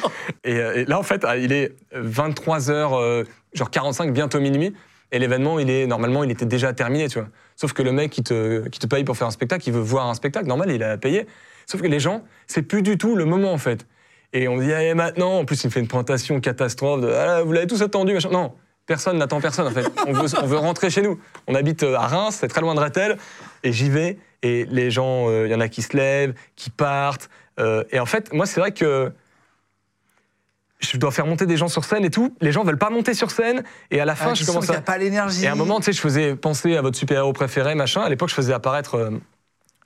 Et, 0.45 0.53
et 0.57 0.85
là, 0.85 0.99
en 0.99 1.03
fait, 1.03 1.25
il 1.39 1.53
est 1.53 1.73
23h, 1.95 3.25
genre 3.55 3.71
45, 3.71 4.13
bientôt 4.13 4.41
minuit. 4.41 4.75
Et 5.13 5.19
l'événement, 5.19 5.59
il 5.59 5.71
est 5.71 5.87
normalement, 5.87 6.23
il 6.23 6.31
était 6.31 6.45
déjà 6.47 6.73
terminé, 6.73 7.09
tu 7.09 7.19
vois. 7.19 7.29
Sauf 7.57 7.73
que 7.73 7.83
le 7.83 7.91
mec 7.91 8.11
qui 8.13 8.23
te, 8.23 8.69
qui 8.69 8.79
te 8.79 8.87
paye 8.87 9.03
pour 9.03 9.17
faire 9.17 9.27
un 9.27 9.33
spectacle, 9.33 9.65
il 9.69 9.73
veut 9.75 9.81
voir 9.81 10.07
un 10.07 10.15
spectacle, 10.15 10.47
normal, 10.47 10.71
il 10.71 10.83
a 10.85 10.97
payé. 10.99 11.27
Sauf 11.67 11.83
que 11.83 11.87
les 11.89 11.99
gens, 12.01 12.23
c'est 12.47 12.63
plus 12.63 12.83
du 12.83 12.97
tout 12.97 13.17
le 13.17 13.25
moment, 13.25 13.53
en 13.53 13.59
fait. 13.59 13.87
Et 14.33 14.47
on 14.49 14.59
dit, 14.59 14.73
allez, 14.73 14.95
maintenant, 14.95 15.39
en 15.39 15.45
plus, 15.45 15.63
il 15.65 15.67
me 15.67 15.73
fait 15.73 15.81
une 15.81 15.89
présentation 15.89 16.41
catastrophe 16.41 17.01
de, 17.01 17.09
ah, 17.11 17.43
vous 17.43 17.53
l'avez 17.53 17.67
tous 17.67 17.83
attendu, 17.83 18.15
machin. 18.15 18.31
Non, 18.31 18.53
personne 18.87 19.19
n'attend 19.19 19.41
personne, 19.41 19.67
en 19.67 19.71
fait. 19.73 19.87
On 20.07 20.13
veut, 20.13 20.29
on 20.43 20.47
veut 20.47 20.57
rentrer 20.59 20.89
chez 20.91 21.03
nous. 21.03 21.19
On 21.49 21.55
habite 21.55 21.83
euh, 21.83 21.97
à 21.97 22.07
Reims, 22.07 22.37
c'est 22.41 22.49
très 22.49 22.61
loin 22.61 22.75
de 22.75 22.81
Rethel, 22.81 23.17
et 23.65 23.73
j'y 23.73 23.91
vais, 23.91 24.19
et 24.43 24.67
les 24.71 24.91
gens, 24.93 25.29
euh, 25.29 25.47
il 25.47 25.51
y 25.51 25.55
en 25.55 25.61
a 25.61 25.69
qui 25.69 25.83
se 25.83 25.97
lèvent, 25.97 26.35
qui 26.57 26.71
partent. 26.71 27.29
euh, 27.59 27.83
et 27.91 27.99
en 27.99 28.07
fait, 28.07 28.33
moi, 28.33 28.47
c'est 28.47 28.61
vrai 28.61 28.71
que 28.73 29.13
je 30.79 30.97
dois 30.97 31.11
faire 31.11 31.27
monter 31.27 31.45
des 31.45 31.57
gens 31.57 31.69
sur 31.69 31.85
scène 31.85 32.05
et 32.05 32.11
tout. 32.11 32.35
Les 32.41 32.53
gens 32.53 32.65
veulent 32.65 32.79
pas 32.79 32.89
monter 32.91 33.13
sur 33.15 33.31
scène, 33.31 33.65
et 33.91 34.01
à 34.01 34.05
la 34.05 34.15
fin, 34.15 34.31
Ah, 34.31 34.35
je 34.35 34.39
tu 34.41 34.45
sens 34.45 34.55
commence 34.55 34.71
à. 34.71 34.79
a 34.79 34.81
pas 34.81 34.97
l'énergie. 34.97 35.45
Et 35.45 35.49
à 35.49 35.53
un 35.53 35.57
moment, 35.57 35.79
tu 35.79 35.87
sais, 35.87 35.93
je 35.93 36.01
faisais 36.01 36.37
penser 36.37 36.77
à 36.77 36.83
votre 36.83 36.97
super-héros 36.97 37.33
préféré, 37.33 37.75
machin. 37.75 38.01
À 38.03 38.09
l'époque, 38.09 38.31
je 38.31 38.35
faisais 38.35 38.53
apparaître 38.55 39.11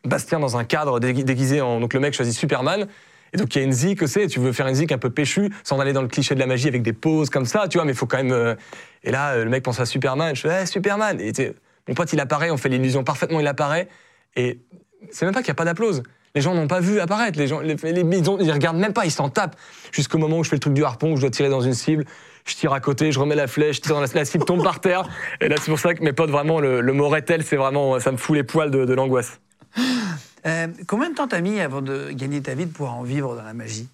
Bastien 0.05 0.39
dans 0.39 0.57
un 0.57 0.65
cadre 0.65 1.01
dégui- 1.01 1.25
déguisé 1.25 1.61
en. 1.63 1.81
Donc 1.81 1.95
le 1.95 2.01
mec 2.01 2.15
choisit 2.15 2.35
Superman. 2.35 2.87
Et 3.35 3.37
donc 3.37 3.55
il 3.55 3.59
y 3.59 3.63
a 3.63 3.65
une 3.65 3.73
zik, 3.73 3.99
tu 3.99 4.07
sais, 4.07 4.27
tu 4.29 4.39
veux 4.41 4.53
faire 4.53 4.69
une 4.69 4.77
zik 4.77 4.93
un 4.93 4.99
peu 4.99 5.11
péchue, 5.11 5.51
sans 5.65 5.79
aller 5.81 5.93
dans 5.93 6.03
le 6.03 6.09
cliché 6.09 6.35
de 6.37 6.41
la 6.41 6.47
magie 6.47 6.69
avec 6.69 6.83
des 6.83 6.93
poses 6.93 7.31
comme 7.31 7.45
ça, 7.47 7.67
tu 7.69 7.79
vois, 7.79 7.85
mais 7.85 7.93
il 7.93 7.97
faut 7.97 8.07
quand 8.07 8.17
même. 8.19 8.31
euh, 8.33 8.55
Et 9.03 9.11
là, 9.11 9.33
euh, 9.33 9.45
le 9.45 9.51
mec 9.51 9.65
pense 9.65 9.81
à 9.81 9.87
Superman. 9.87 10.35
Je 10.37 10.43
fais, 10.43 10.63
Eh, 10.63 10.67
Superman. 10.67 11.21
Et 11.21 11.33
mon 11.89 11.95
pote, 11.95 12.13
il 12.13 12.21
apparaît, 12.21 12.51
on 12.51 12.57
fait 12.57 12.69
l'illusion 12.69 13.03
parfaitement, 13.05 13.41
il 13.41 13.47
apparaît. 13.49 13.89
Et 14.37 14.61
c'est 15.11 15.25
même 15.27 15.35
pas 15.35 15.41
qu'il 15.41 15.49
n'y 15.49 15.57
a 15.57 15.57
pas 15.57 15.65
d'applause. 15.65 16.03
Les 16.37 16.41
gens 16.41 16.55
n'ont 16.55 16.67
pas 16.69 16.81
vu 16.81 17.01
apparaître. 17.01 17.39
Les 17.39 17.47
gens, 17.47 17.61
ils, 17.61 18.31
ont- 18.31 18.37
regardent 18.37 18.79
même 18.79 18.93
pas, 18.93 19.05
ils 19.05 19.11
s'en 19.11 19.29
tapent. 19.29 19.57
Jusqu'au 19.93 20.19
moment 20.19 20.39
où 20.39 20.45
je 20.45 20.49
fais 20.49 20.57
le 20.57 20.61
truc 20.61 20.73
du 20.75 20.85
harpon, 20.85 21.13
où 21.13 21.17
je 21.17 21.21
dois 21.23 21.31
tirer 21.31 21.49
dans 21.49 21.61
une 21.61 21.75
cible. 21.75 22.05
Je 22.45 22.55
tire 22.55 22.73
à 22.73 22.81
côté, 22.81 23.11
je 23.13 23.19
remets 23.19 23.35
la 23.37 23.47
flèche, 23.47 23.81
la, 24.15 24.25
cible 24.25 24.45
tombe 24.45 24.63
par 24.63 24.81
terre. 24.81 25.09
Et 25.41 25.49
là, 25.49 25.57
c'est 25.59 25.71
pour 25.71 25.79
ça 25.79 25.95
que 25.95 26.03
mes 26.03 26.13
potes, 26.13 26.31
vraiment, 26.31 26.61
le, 26.61 26.81
le 26.81 26.93
mot 26.93 27.13
c'est 27.27 27.57
vraiment, 27.57 27.99
ça 28.01 28.13
me 28.13 28.17
fout 28.17 28.37
les 28.37 28.45
poils 28.45 28.71
de 28.71 28.95
l'angoisse. 28.95 29.41
Euh, 30.47 30.69
combien 30.87 31.11
de 31.11 31.15
temps 31.15 31.29
t'as 31.29 31.41
mis 31.41 31.61
avant 31.61 31.83
de 31.83 32.11
gagner 32.13 32.43
ta 32.43 32.55
vie 32.55 32.67
de 32.67 32.73
pouvoir 32.73 32.97
en 32.97 33.03
vivre 33.03 33.35
dans 33.35 33.43
la 33.43 33.55
magie? 33.55 33.89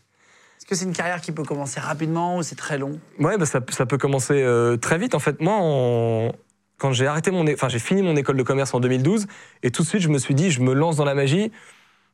Est-ce 0.59 0.67
que 0.67 0.75
c'est 0.75 0.85
une 0.85 0.93
carrière 0.93 1.21
qui 1.21 1.33
peut 1.33 1.45
commencer 1.45 1.81
rapidement 1.81 2.39
ou 2.39 2.43
c'est 2.43 2.57
très 2.57 2.79
long? 2.79 2.99
Ouais, 3.19 3.39
bah, 3.39 3.47
ça, 3.47 3.61
peut 3.61 3.99
commencer 3.99 4.43
euh, 4.43 4.77
très 4.77 4.99
vite. 4.99 5.15
En 5.15 5.21
fait, 5.21 5.41
moi, 5.41 6.33
quand 6.79 6.93
j'ai 6.93 7.07
arrêté 7.07 7.31
mon, 7.31 7.51
enfin, 7.53 7.69
j'ai 7.69 7.79
fini 7.79 8.03
mon 8.03 8.17
école 8.17 8.37
de 8.37 8.43
commerce 8.43 8.75
en 8.75 8.81
2012, 8.81 9.27
et 9.63 9.71
tout 9.71 9.83
de 9.83 9.89
suite, 9.89 10.03
je 10.03 10.09
me 10.09 10.19
suis 10.19 10.35
dit, 10.35 10.51
je 10.51 10.61
me 10.61 10.73
lance 10.73 10.97
dans 10.97 11.05
la 11.05 11.15
magie. 11.15 11.53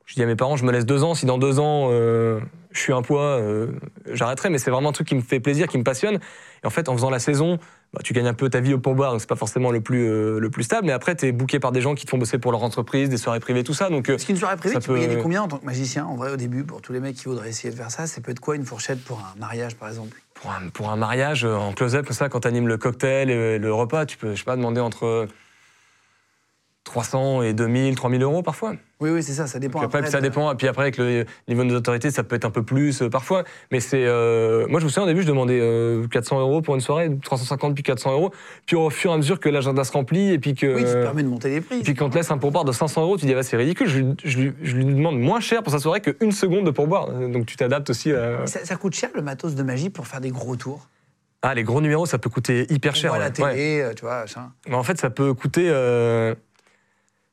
Je 0.06 0.14
dis 0.14 0.22
à 0.22 0.26
mes 0.26 0.36
parents, 0.36 0.56
je 0.56 0.64
me 0.64 0.70
laisse 0.70 0.86
deux 0.86 1.02
ans. 1.02 1.14
Si 1.14 1.26
dans 1.26 1.36
deux 1.36 1.58
ans, 1.58 1.88
euh, 1.90 2.38
je 2.70 2.78
suis 2.80 2.92
un 2.92 3.02
poids, 3.02 3.22
euh, 3.22 3.72
j'arrêterai. 4.12 4.50
Mais 4.50 4.58
c'est 4.58 4.70
vraiment 4.70 4.90
un 4.90 4.92
truc 4.92 5.08
qui 5.08 5.16
me 5.16 5.20
fait 5.20 5.40
plaisir, 5.40 5.66
qui 5.66 5.78
me 5.78 5.82
passionne. 5.82 6.20
Et 6.62 6.66
en 6.66 6.70
fait, 6.70 6.88
en 6.88 6.92
faisant 6.94 7.10
la 7.10 7.18
saison, 7.18 7.58
bah, 7.92 8.00
tu 8.04 8.12
gagnes 8.12 8.28
un 8.28 8.32
peu 8.34 8.48
ta 8.48 8.60
vie 8.60 8.72
au 8.72 8.78
pourboire, 8.78 9.10
donc 9.10 9.20
c'est 9.20 9.28
pas 9.28 9.34
forcément 9.34 9.72
le 9.72 9.80
plus, 9.80 10.06
euh, 10.08 10.38
le 10.38 10.48
plus 10.48 10.62
stable. 10.62 10.86
Mais 10.86 10.92
après, 10.92 11.16
tu 11.16 11.26
es 11.26 11.32
booké 11.32 11.58
par 11.58 11.72
des 11.72 11.80
gens 11.80 11.96
qui 11.96 12.04
te 12.04 12.10
font 12.10 12.18
bosser 12.18 12.38
pour 12.38 12.52
leur 12.52 12.62
entreprise, 12.62 13.08
des 13.08 13.16
soirées 13.16 13.40
privées, 13.40 13.64
tout 13.64 13.74
ça. 13.74 13.90
Donc, 13.90 14.08
euh, 14.08 14.14
Est-ce 14.14 14.26
qu'une 14.26 14.36
soirée 14.36 14.56
privée, 14.56 14.76
tu 14.78 14.86
peux 14.86 14.94
peut- 14.94 15.00
gagner 15.00 15.18
combien 15.20 15.42
en 15.42 15.48
tant 15.48 15.58
que 15.58 15.66
magicien 15.66 16.06
En 16.06 16.14
vrai, 16.14 16.30
au 16.30 16.36
début, 16.36 16.62
pour 16.62 16.80
tous 16.82 16.92
les 16.92 17.00
mecs 17.00 17.16
qui 17.16 17.24
voudraient 17.24 17.48
essayer 17.48 17.70
de 17.72 17.76
faire 17.76 17.90
ça, 17.90 18.06
ça 18.06 18.20
peut 18.20 18.30
être 18.30 18.38
quoi 18.40 18.54
une 18.54 18.64
fourchette 18.64 19.02
pour 19.02 19.18
un 19.18 19.38
mariage, 19.40 19.74
par 19.74 19.88
exemple? 19.88 20.16
Pour 20.34 20.52
un, 20.52 20.68
pour 20.68 20.90
un 20.90 20.96
mariage, 20.96 21.44
euh, 21.44 21.56
en 21.56 21.72
close-up, 21.72 22.06
comme 22.06 22.14
ça, 22.14 22.28
quand 22.28 22.40
tu 22.40 22.48
animes 22.48 22.68
le 22.68 22.76
cocktail 22.78 23.28
et 23.28 23.58
le 23.58 23.74
repas, 23.74 24.06
tu 24.06 24.16
peux, 24.18 24.34
je 24.34 24.38
sais 24.38 24.44
pas, 24.44 24.54
demander 24.56 24.80
entre 24.80 25.26
300 26.86 27.42
et 27.42 27.52
2000, 27.52 27.96
3000 27.96 28.22
euros 28.22 28.42
parfois. 28.42 28.74
Oui, 29.00 29.10
oui, 29.10 29.22
c'est 29.22 29.32
ça, 29.32 29.46
ça 29.46 29.58
dépend. 29.58 29.80
Puis 29.80 29.86
après, 29.86 29.98
après 29.98 30.10
ça 30.10 30.18
de- 30.18 30.22
dépend. 30.22 30.50
Et 30.52 30.54
puis 30.54 30.68
après, 30.68 30.82
avec 30.82 30.96
le 30.96 31.26
niveau 31.48 31.64
de 31.64 31.68
nos 31.68 31.76
autorités, 31.76 32.10
ça 32.10 32.22
peut 32.22 32.36
être 32.36 32.44
un 32.46 32.50
peu 32.50 32.62
plus 32.62 33.02
euh, 33.02 33.10
parfois. 33.10 33.42
Mais 33.72 33.80
c'est. 33.80 34.04
euh, 34.06 34.66
moi, 34.68 34.78
je 34.80 34.84
me 34.84 34.88
souviens, 34.88 35.02
au 35.02 35.06
début, 35.06 35.20
je 35.22 35.26
demandais 35.26 35.58
euh, 35.60 36.06
400 36.06 36.40
euros 36.40 36.62
pour 36.62 36.76
une 36.76 36.80
soirée, 36.80 37.10
350 37.22 37.74
puis 37.74 37.82
400 37.82 38.12
euros. 38.12 38.30
Puis 38.66 38.76
au 38.76 38.88
fur 38.88 39.10
et 39.10 39.14
à 39.14 39.16
mesure 39.18 39.40
que 39.40 39.48
l'agenda 39.48 39.82
se 39.84 39.92
remplit, 39.92 40.30
et 40.32 40.38
puis 40.38 40.54
que. 40.54 40.74
Oui, 40.76 40.84
permet 40.84 41.24
de 41.24 41.28
monter 41.28 41.50
les 41.50 41.60
prix. 41.60 41.82
puis 41.82 41.94
quand 41.94 42.06
on 42.06 42.10
te 42.10 42.14
laisse 42.16 42.30
un 42.30 42.38
pourboire 42.38 42.64
de 42.64 42.72
500 42.72 43.02
euros, 43.02 43.18
tu 43.18 43.26
dis, 43.26 43.32
ah, 43.32 43.36
bah, 43.36 43.42
c'est 43.42 43.56
ridicule, 43.58 43.88
je, 43.88 43.98
lui- 43.98 44.14
je 44.24 44.38
lui- 44.38 44.52
je 44.62 44.76
lui 44.76 44.84
demande 44.86 45.18
moins 45.18 45.40
cher 45.40 45.62
pour 45.64 45.72
sa 45.72 45.80
soirée 45.80 46.00
qu'une 46.00 46.32
seconde 46.32 46.64
de 46.64 46.70
pourboire. 46.70 47.08
Euh, 47.10 47.28
Donc 47.28 47.44
tu 47.46 47.56
t'adaptes 47.56 47.90
aussi 47.90 48.12
à. 48.12 48.46
Ça, 48.46 48.64
ça 48.64 48.76
coûte 48.76 48.94
cher 48.94 49.10
le 49.14 49.20
matos 49.22 49.54
de 49.56 49.62
magie 49.62 49.90
pour 49.90 50.06
faire 50.06 50.20
des 50.20 50.30
gros 50.30 50.54
tours? 50.56 50.86
Ah, 51.42 51.54
les 51.54 51.64
gros 51.64 51.80
numéros, 51.82 52.06
ça 52.06 52.18
peut 52.18 52.30
coûter 52.30 52.66
hyper 52.72 52.92
On 52.92 52.94
cher. 52.94 53.10
voit 53.10 53.18
la. 53.18 53.26
Ouais. 53.26 53.32
télé, 53.32 53.80
euh, 53.82 53.92
tu 53.94 54.04
vois, 54.06 54.20
machin. 54.20 54.52
Mais 54.68 54.74
en 54.74 54.82
fait, 54.82 54.98
ça 54.98 55.10
peut 55.10 55.34
coûter. 55.34 55.66
euh, 55.68 56.34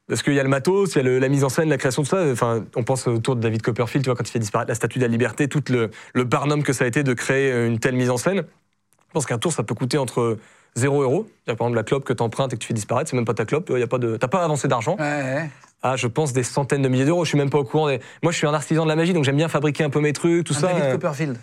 Parce 0.07 0.21
qu'il 0.21 0.33
y 0.33 0.39
a 0.39 0.43
le 0.43 0.49
matos, 0.49 0.93
il 0.93 0.97
y 0.97 0.99
a 0.99 1.03
le- 1.03 1.19
la 1.19 1.29
mise 1.29 1.43
en 1.43 1.49
scène, 1.49 1.69
la 1.69 1.77
création, 1.77 2.03
tout 2.03 2.09
ça. 2.09 2.23
Enfin, 2.31 2.65
on 2.75 2.83
pense 2.83 3.07
autour 3.07 3.35
de 3.37 3.41
David 3.41 3.61
Copperfield, 3.61 4.03
tu 4.03 4.09
vois, 4.09 4.15
quand 4.17 4.27
il 4.27 4.31
fait 4.31 4.39
disparaître 4.39 4.69
la 4.69 4.75
statue 4.75 4.99
de 4.99 5.03
la 5.03 5.09
liberté, 5.09 5.47
tout 5.47 5.63
le, 5.69 5.91
le 6.13 6.23
barnum 6.25 6.61
que 6.63 6.73
ça 6.73 6.83
a 6.83 6.87
été 6.87 7.03
de 7.03 7.13
créer 7.13 7.65
une 7.65 7.79
telle 7.79 7.95
mise 7.95 8.09
en 8.09 8.17
scène. 8.17 8.39
Je 9.07 9.13
pense 9.13 9.25
qu'un 9.25 9.37
tour, 9.37 9.53
ça 9.53 9.63
peut 9.63 9.75
coûter 9.75 9.97
entre 9.97 10.37
0 10.75 11.01
euros. 11.03 11.27
Par 11.45 11.53
exemple, 11.53 11.75
la 11.75 11.83
clope 11.83 12.03
que 12.03 12.13
tu 12.13 12.21
empruntes 12.23 12.51
et 12.51 12.57
que 12.57 12.61
tu 12.61 12.67
fais 12.67 12.73
disparaître, 12.73 13.09
c'est 13.09 13.15
même 13.15 13.25
pas 13.25 13.33
ta 13.33 13.45
clope, 13.45 13.65
tu 13.67 13.73
n'as 13.73 14.17
pas 14.27 14.43
avancé 14.43 14.67
d'argent. 14.67 14.97
Ouais, 14.99 15.03
ouais. 15.05 15.49
Ah, 15.83 15.95
je 15.97 16.07
pense 16.07 16.33
des 16.33 16.43
centaines 16.43 16.81
de 16.81 16.87
milliers 16.89 17.05
d'euros. 17.05 17.23
Je 17.25 17.29
suis 17.29 17.37
même 17.37 17.49
pas 17.49 17.59
au 17.59 17.63
courant. 17.63 17.87
Des... 17.89 17.99
Moi, 18.23 18.31
je 18.31 18.37
suis 18.37 18.47
un 18.47 18.53
artisan 18.53 18.83
de 18.83 18.89
la 18.89 18.95
magie, 18.95 19.13
donc 19.13 19.23
j'aime 19.25 19.35
bien 19.35 19.49
fabriquer 19.49 19.83
un 19.83 19.89
peu 19.89 19.99
mes 19.99 20.13
trucs, 20.13 20.45
tout 20.45 20.53
Un 20.53 20.59
ça. 20.59 20.67
David 20.67 20.83
euh. 20.83 20.91
Copperfield. 20.93 21.37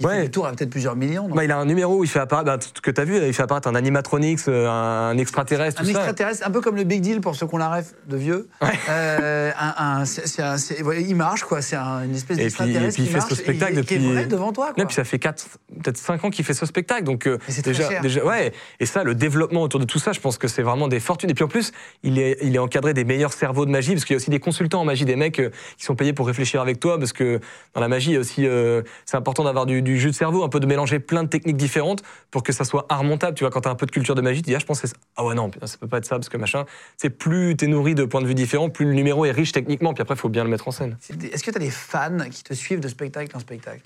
Il 0.00 0.06
Ouais. 0.06 0.16
fait 0.16 0.22
des 0.22 0.30
tours 0.30 0.46
à 0.46 0.50
peut-être 0.52 0.70
plusieurs 0.70 0.96
millions. 0.96 1.28
Bah, 1.28 1.44
il 1.44 1.50
a 1.52 1.56
un 1.58 1.64
numéro 1.64 1.98
où 1.98 2.04
il 2.04 2.10
fait 2.10 2.18
apparaître, 2.18 2.46
bah, 2.46 2.58
que 2.82 2.90
tu 2.90 3.00
as 3.00 3.04
vu, 3.04 3.16
il 3.16 3.32
fait 3.32 3.42
apparaître 3.42 3.68
un 3.68 3.74
animatronics, 3.74 4.40
euh, 4.48 4.68
un 4.68 5.16
extraterrestre, 5.18 5.80
un 5.80 5.84
ça. 5.84 5.90
extraterrestre, 5.90 6.46
un 6.46 6.50
peu 6.50 6.60
comme 6.60 6.76
le 6.76 6.84
Big 6.84 7.00
Deal 7.00 7.20
pour 7.20 7.36
ceux 7.36 7.46
qu'on 7.46 7.58
la 7.58 7.68
rêve 7.70 7.86
de 8.08 8.16
vieux. 8.16 8.48
Euh, 8.88 9.50
un, 9.58 9.74
un- 10.00 10.04
c'est- 10.04 10.26
c'est 10.26 10.42
un- 10.42 10.56
c'est- 10.56 10.82
ouais, 10.82 11.02
il 11.02 11.14
marche, 11.14 11.44
quoi. 11.44 11.62
C'est 11.62 11.76
un- 11.76 12.02
une 12.04 12.14
espèce 12.14 12.36
Et 12.38 12.40
puis- 12.40 12.40
et 12.40 12.44
d'extraterrestre 12.46 12.94
puis 12.94 13.02
il 13.02 13.06
qui 13.06 13.12
fait 13.12 13.18
marche 13.18 13.30
ce 13.30 13.34
spectacle 13.36 13.78
et 13.78 13.84
qui 13.84 13.94
est 13.94 13.98
depuis- 13.98 14.12
vrai 14.12 14.26
devant 14.26 14.52
toi, 14.52 14.72
quoi. 14.72 14.82
Ouais, 14.82 14.86
puis 14.86 14.94
ça 14.94 15.04
fait 15.04 15.18
4, 15.18 15.46
peut-être 15.82 15.96
5 15.96 16.24
ans 16.24 16.30
qu'il 16.30 16.44
fait 16.44 16.54
ce 16.54 16.66
spectacle. 16.66 17.04
Donc, 17.04 17.26
euh, 17.26 17.38
Mais 17.46 17.54
c'est 17.54 17.62
très 17.62 17.70
déjà, 17.72 17.88
cher. 17.88 18.00
déjà, 18.02 18.24
ouais. 18.24 18.52
Et 18.80 18.86
ça, 18.86 19.04
le 19.04 19.14
développement 19.14 19.62
autour 19.62 19.80
de 19.80 19.84
tout 19.84 19.98
ça, 19.98 20.12
je 20.12 20.20
pense 20.20 20.38
que 20.38 20.48
c'est 20.48 20.62
vraiment 20.62 20.88
des 20.88 21.00
fortunes. 21.00 21.30
Et 21.30 21.34
puis 21.34 21.44
en 21.44 21.48
plus, 21.48 21.72
il 22.02 22.18
est, 22.18 22.38
il 22.42 22.54
est 22.54 22.58
encadré 22.58 22.94
des 22.94 23.04
meilleurs 23.04 23.32
cerveaux 23.32 23.64
de 23.66 23.70
magie, 23.70 23.92
parce 23.92 24.04
qu'il 24.04 24.14
y 24.14 24.16
a 24.16 24.18
aussi 24.18 24.30
des 24.30 24.40
consultants 24.40 24.80
en 24.80 24.84
magie, 24.84 25.04
des 25.04 25.16
mecs 25.16 25.38
euh, 25.40 25.50
qui 25.78 25.84
sont 25.84 25.94
payés 25.94 26.12
pour 26.12 26.26
réfléchir 26.26 26.60
avec 26.60 26.80
toi, 26.80 26.98
parce 26.98 27.12
que 27.12 27.40
dans 27.74 27.80
la 27.80 27.88
magie, 27.88 28.10
il 28.10 28.14
y 28.14 28.16
a 28.16 28.20
aussi, 28.20 28.46
euh, 28.46 28.82
c'est 29.06 29.16
important 29.16 29.44
d'avoir 29.44 29.66
du, 29.66 29.82
du 29.84 29.98
jus 30.00 30.10
de 30.10 30.14
cerveau, 30.14 30.42
un 30.42 30.48
peu 30.48 30.58
de 30.58 30.66
mélanger 30.66 30.98
plein 30.98 31.22
de 31.22 31.28
techniques 31.28 31.56
différentes 31.56 32.02
pour 32.30 32.42
que 32.42 32.52
ça 32.52 32.64
soit 32.64 32.86
remontable. 32.90 33.36
Tu 33.36 33.44
vois, 33.44 33.50
quand 33.50 33.60
tu 33.60 33.68
as 33.68 33.70
un 33.70 33.76
peu 33.76 33.86
de 33.86 33.92
culture 33.92 34.16
de 34.16 34.20
magie, 34.20 34.42
tu 34.42 34.50
dis, 34.50 34.56
ah, 34.56 34.58
je 34.58 34.74
ça. 34.74 34.88
Ah 35.16 35.24
ouais, 35.24 35.34
non, 35.34 35.50
ça 35.64 35.76
peut 35.78 35.86
pas 35.86 35.98
être 35.98 36.06
ça, 36.06 36.16
parce 36.16 36.28
que 36.28 36.36
machin. 36.36 36.64
C'est 36.96 37.10
plus 37.10 37.56
t'es 37.56 37.68
nourri 37.68 37.94
de 37.94 38.04
points 38.04 38.22
de 38.22 38.26
vue 38.26 38.34
différents, 38.34 38.70
plus 38.70 38.86
le 38.86 38.94
numéro 38.94 39.24
est 39.24 39.30
riche 39.30 39.52
techniquement, 39.52 39.94
puis 39.94 40.02
après, 40.02 40.14
il 40.14 40.18
faut 40.18 40.28
bien 40.28 40.42
le 40.42 40.50
mettre 40.50 40.66
en 40.66 40.72
scène. 40.72 40.98
Est-ce 41.32 41.44
que 41.44 41.50
tu 41.50 41.56
as 41.56 41.60
des 41.60 41.70
fans 41.70 42.18
qui 42.30 42.42
te 42.42 42.54
suivent 42.54 42.80
de 42.80 42.88
spectacle 42.88 43.36
en 43.36 43.40
spectacle? 43.40 43.82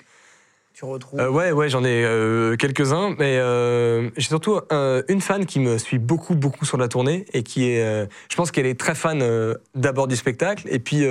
Tu 0.75 0.85
retrouves? 0.85 1.19
Euh, 1.19 1.29
ouais, 1.29 1.51
ouais, 1.51 1.69
j'en 1.69 1.83
ai 1.83 2.05
euh, 2.05 2.55
quelques-uns, 2.55 3.17
mais 3.19 3.37
euh, 3.39 4.11
j'ai 4.17 4.29
surtout 4.29 4.61
une 4.71 5.21
fan 5.21 5.45
qui 5.45 5.59
me 5.59 5.77
suit 5.77 5.99
beaucoup, 5.99 6.37
beaucoup 6.37 6.65
sur 6.65 6.79
la 6.79 6.87
tournée 6.87 7.27
et 7.33 7.43
qui 7.43 7.69
est, 7.69 8.09
je 8.31 8.37
pense 8.37 8.53
qu'elle 8.53 8.67
est 8.67 8.79
très 8.79 8.95
fan 8.95 9.25
d'abord 9.75 10.07
du 10.07 10.17
spectacle 10.17 10.67
et 10.71 10.79
puis. 10.79 11.05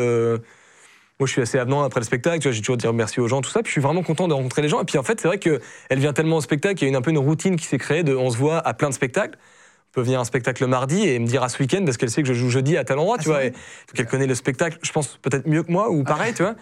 Moi, 1.19 1.25
je 1.25 1.31
suis 1.31 1.41
assez 1.41 1.57
avenant 1.57 1.81
après 1.83 1.99
le 1.99 2.05
spectacle, 2.05 2.39
tu 2.39 2.47
vois, 2.47 2.51
j'ai 2.51 2.61
toujours 2.61 2.77
dit 2.77 2.87
merci 2.93 3.19
aux 3.19 3.27
gens, 3.27 3.41
tout 3.41 3.49
ça. 3.49 3.61
Puis 3.63 3.69
je 3.69 3.71
suis 3.73 3.81
vraiment 3.81 4.03
content 4.03 4.27
de 4.27 4.33
rencontrer 4.33 4.61
les 4.61 4.69
gens. 4.69 4.81
Et 4.81 4.85
puis 4.85 4.97
en 4.99 5.03
fait, 5.03 5.19
c'est 5.19 5.27
vrai 5.27 5.39
qu'elle 5.39 5.59
vient 5.91 6.13
tellement 6.13 6.37
au 6.37 6.41
spectacle, 6.41 6.75
qu'il 6.75 6.85
y 6.85 6.89
a 6.89 6.89
une, 6.89 6.95
un 6.95 7.01
peu 7.01 7.09
une 7.09 7.17
routine 7.17 7.55
qui 7.55 7.65
s'est 7.65 7.79
créée 7.79 8.03
de 8.03 8.15
on 8.15 8.29
se 8.29 8.37
voit 8.37 8.59
à 8.59 8.73
plein 8.75 8.89
de 8.89 8.93
spectacles. 8.93 9.37
On 9.37 9.93
peut 9.93 10.01
venir 10.01 10.19
à 10.19 10.21
un 10.21 10.25
spectacle 10.25 10.61
le 10.61 10.67
mardi 10.67 11.07
et 11.07 11.17
me 11.17 11.25
dire 11.25 11.41
à 11.41 11.49
ce 11.49 11.57
week-end 11.59 11.81
parce 11.85 11.97
qu'elle 11.97 12.11
sait 12.11 12.21
que 12.21 12.27
je 12.27 12.33
joue 12.35 12.49
jeudi 12.51 12.77
à 12.77 12.83
tel 12.83 12.99
endroit, 12.99 13.15
Ah, 13.17 13.23
tu 13.23 13.29
vois. 13.29 13.45
Et, 13.45 13.49
donc 13.49 13.59
elle 13.97 14.05
connaît 14.05 14.27
le 14.27 14.35
spectacle, 14.35 14.77
je 14.83 14.91
pense 14.91 15.17
peut-être 15.21 15.47
mieux 15.47 15.63
que 15.63 15.71
moi 15.71 15.89
ou 15.89 16.03
pareil, 16.03 16.33
tu 16.35 16.43
vois. 16.43 16.53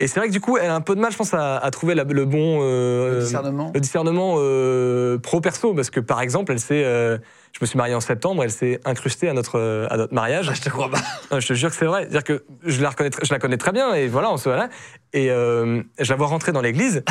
Et 0.00 0.08
c'est 0.08 0.18
vrai 0.18 0.26
que 0.26 0.32
du 0.32 0.40
coup, 0.40 0.56
elle 0.56 0.70
a 0.70 0.74
un 0.74 0.80
peu 0.80 0.96
de 0.96 1.00
mal, 1.00 1.12
je 1.12 1.16
pense, 1.16 1.32
à, 1.32 1.58
à 1.58 1.70
trouver 1.70 1.94
la- 1.94 2.02
le 2.02 2.24
bon 2.24 2.58
euh, 2.62 3.18
Le 3.18 3.24
discernement. 3.24 3.70
le 3.72 3.80
discernement 3.80 4.34
euh, 4.38 5.18
pro-perso, 5.18 5.74
parce 5.74 5.90
que 5.90 6.00
par 6.00 6.20
exemple, 6.22 6.50
elle 6.50 6.58
s'est, 6.58 6.82
euh, 6.84 7.18
je 7.52 7.58
me 7.60 7.66
suis 7.66 7.76
marié 7.76 7.94
en 7.94 8.00
septembre, 8.00 8.42
elle 8.42 8.50
s'est 8.50 8.80
incrustée 8.84 9.28
à 9.28 9.34
notre, 9.34 9.86
à 9.90 9.96
notre 9.96 10.14
mariage. 10.14 10.48
Ah, 10.50 10.54
je 10.54 10.62
te 10.62 10.70
crois 10.70 10.90
pas. 10.90 10.98
Non, 11.30 11.38
je 11.38 11.46
te 11.46 11.52
jure 11.52 11.70
que 11.70 11.76
c'est 11.76 11.84
vrai. 11.84 12.02
C'est-à-dire 12.02 12.24
que 12.24 12.44
je 12.64 12.80
la, 12.82 12.90
reconnais, 12.90 13.10
je 13.22 13.32
la 13.32 13.38
connais 13.38 13.58
très 13.58 13.72
bien, 13.72 13.94
et 13.94 14.08
voilà, 14.08 14.30
on 14.32 14.36
se 14.38 14.48
voilà. 14.48 14.68
Et 15.12 15.30
euh, 15.30 15.82
je 15.98 16.10
la 16.10 16.16
vois 16.16 16.26
rentrer 16.28 16.52
dans 16.52 16.62
l'église. 16.62 17.04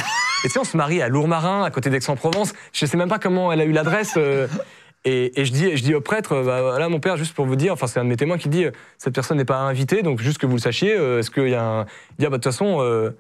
Et 0.43 0.47
tu 0.47 0.49
sais, 0.49 0.59
on 0.59 0.63
se 0.63 0.75
marie 0.75 1.01
à 1.01 1.07
Lourmarin, 1.09 1.63
à 1.63 1.69
côté 1.69 1.89
d'Aix-en-Provence. 1.91 2.53
Je 2.73 2.85
sais 2.85 2.97
même 2.97 3.09
pas 3.09 3.19
comment 3.19 3.51
elle 3.51 3.61
a 3.61 3.65
eu 3.65 3.71
l'adresse. 3.71 4.15
euh, 4.17 4.47
et, 5.05 5.39
et 5.39 5.45
je, 5.45 5.51
dis, 5.51 5.77
je 5.77 5.83
dis 5.83 5.93
au 5.93 6.01
prêtre, 6.01 6.33
euh, 6.33 6.43
bah, 6.43 6.61
voilà, 6.61 6.89
mon 6.89 6.99
père, 6.99 7.17
juste 7.17 7.33
pour 7.35 7.45
vous 7.45 7.55
dire, 7.55 7.73
enfin, 7.73 7.87
c'est 7.87 7.99
un 7.99 8.03
de 8.03 8.09
mes 8.09 8.17
témoins 8.17 8.37
qui 8.39 8.49
dit, 8.49 8.65
euh, 8.65 8.71
cette 8.97 9.13
personne 9.13 9.37
n'est 9.37 9.45
pas 9.45 9.57
invitée, 9.57 10.01
donc 10.01 10.19
juste 10.21 10.37
que 10.39 10.45
vous 10.47 10.55
le 10.55 10.61
sachiez, 10.61 10.91
est-ce 10.93 11.29
qu'il 11.31 11.49
y 11.49 11.55
a 11.55 11.63
un. 11.63 11.81
Il 11.83 12.17
dit, 12.19 12.25
ah, 12.25 12.29
bah, 12.29 12.37
de 12.37 12.43
toute 12.43 12.45
façon. 12.45 12.77
euh, 12.81 13.11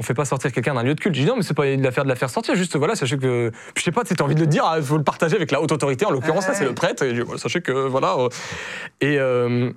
on 0.00 0.02
fait 0.02 0.14
pas 0.14 0.24
sortir 0.24 0.50
quelqu'un 0.50 0.72
d'un 0.72 0.82
lieu 0.82 0.94
de 0.94 1.00
culte. 1.00 1.14
Je 1.14 1.20
dis 1.20 1.26
non, 1.26 1.36
mais 1.36 1.42
c'est 1.42 1.52
pas 1.52 1.66
une 1.66 1.84
affaire 1.84 2.04
de 2.04 2.08
la 2.08 2.16
faire 2.16 2.30
sortir, 2.30 2.54
juste 2.54 2.74
voilà, 2.74 2.94
sachez 2.94 3.18
que. 3.18 3.50
Puis 3.74 3.80
je 3.80 3.82
sais 3.82 3.92
pas, 3.92 4.02
tu 4.02 4.14
as 4.18 4.24
envie 4.24 4.34
de 4.34 4.40
le 4.40 4.46
dire, 4.46 4.64
il 4.78 4.82
faut 4.82 4.96
le 4.96 5.04
partager 5.04 5.36
avec 5.36 5.50
la 5.50 5.60
haute 5.60 5.72
autorité, 5.72 6.06
en 6.06 6.10
l'occurrence, 6.10 6.48
là, 6.48 6.54
c'est 6.54 6.64
le 6.64 6.74
prêtre, 6.74 7.02
et 7.02 7.10
je 7.10 7.14
dis, 7.16 7.20
voilà, 7.20 7.38
sachez 7.38 7.60
que 7.60 7.70
voilà. 7.72 8.16
euh, 8.18 8.28
et, 9.02 9.18
euh, 9.18 9.70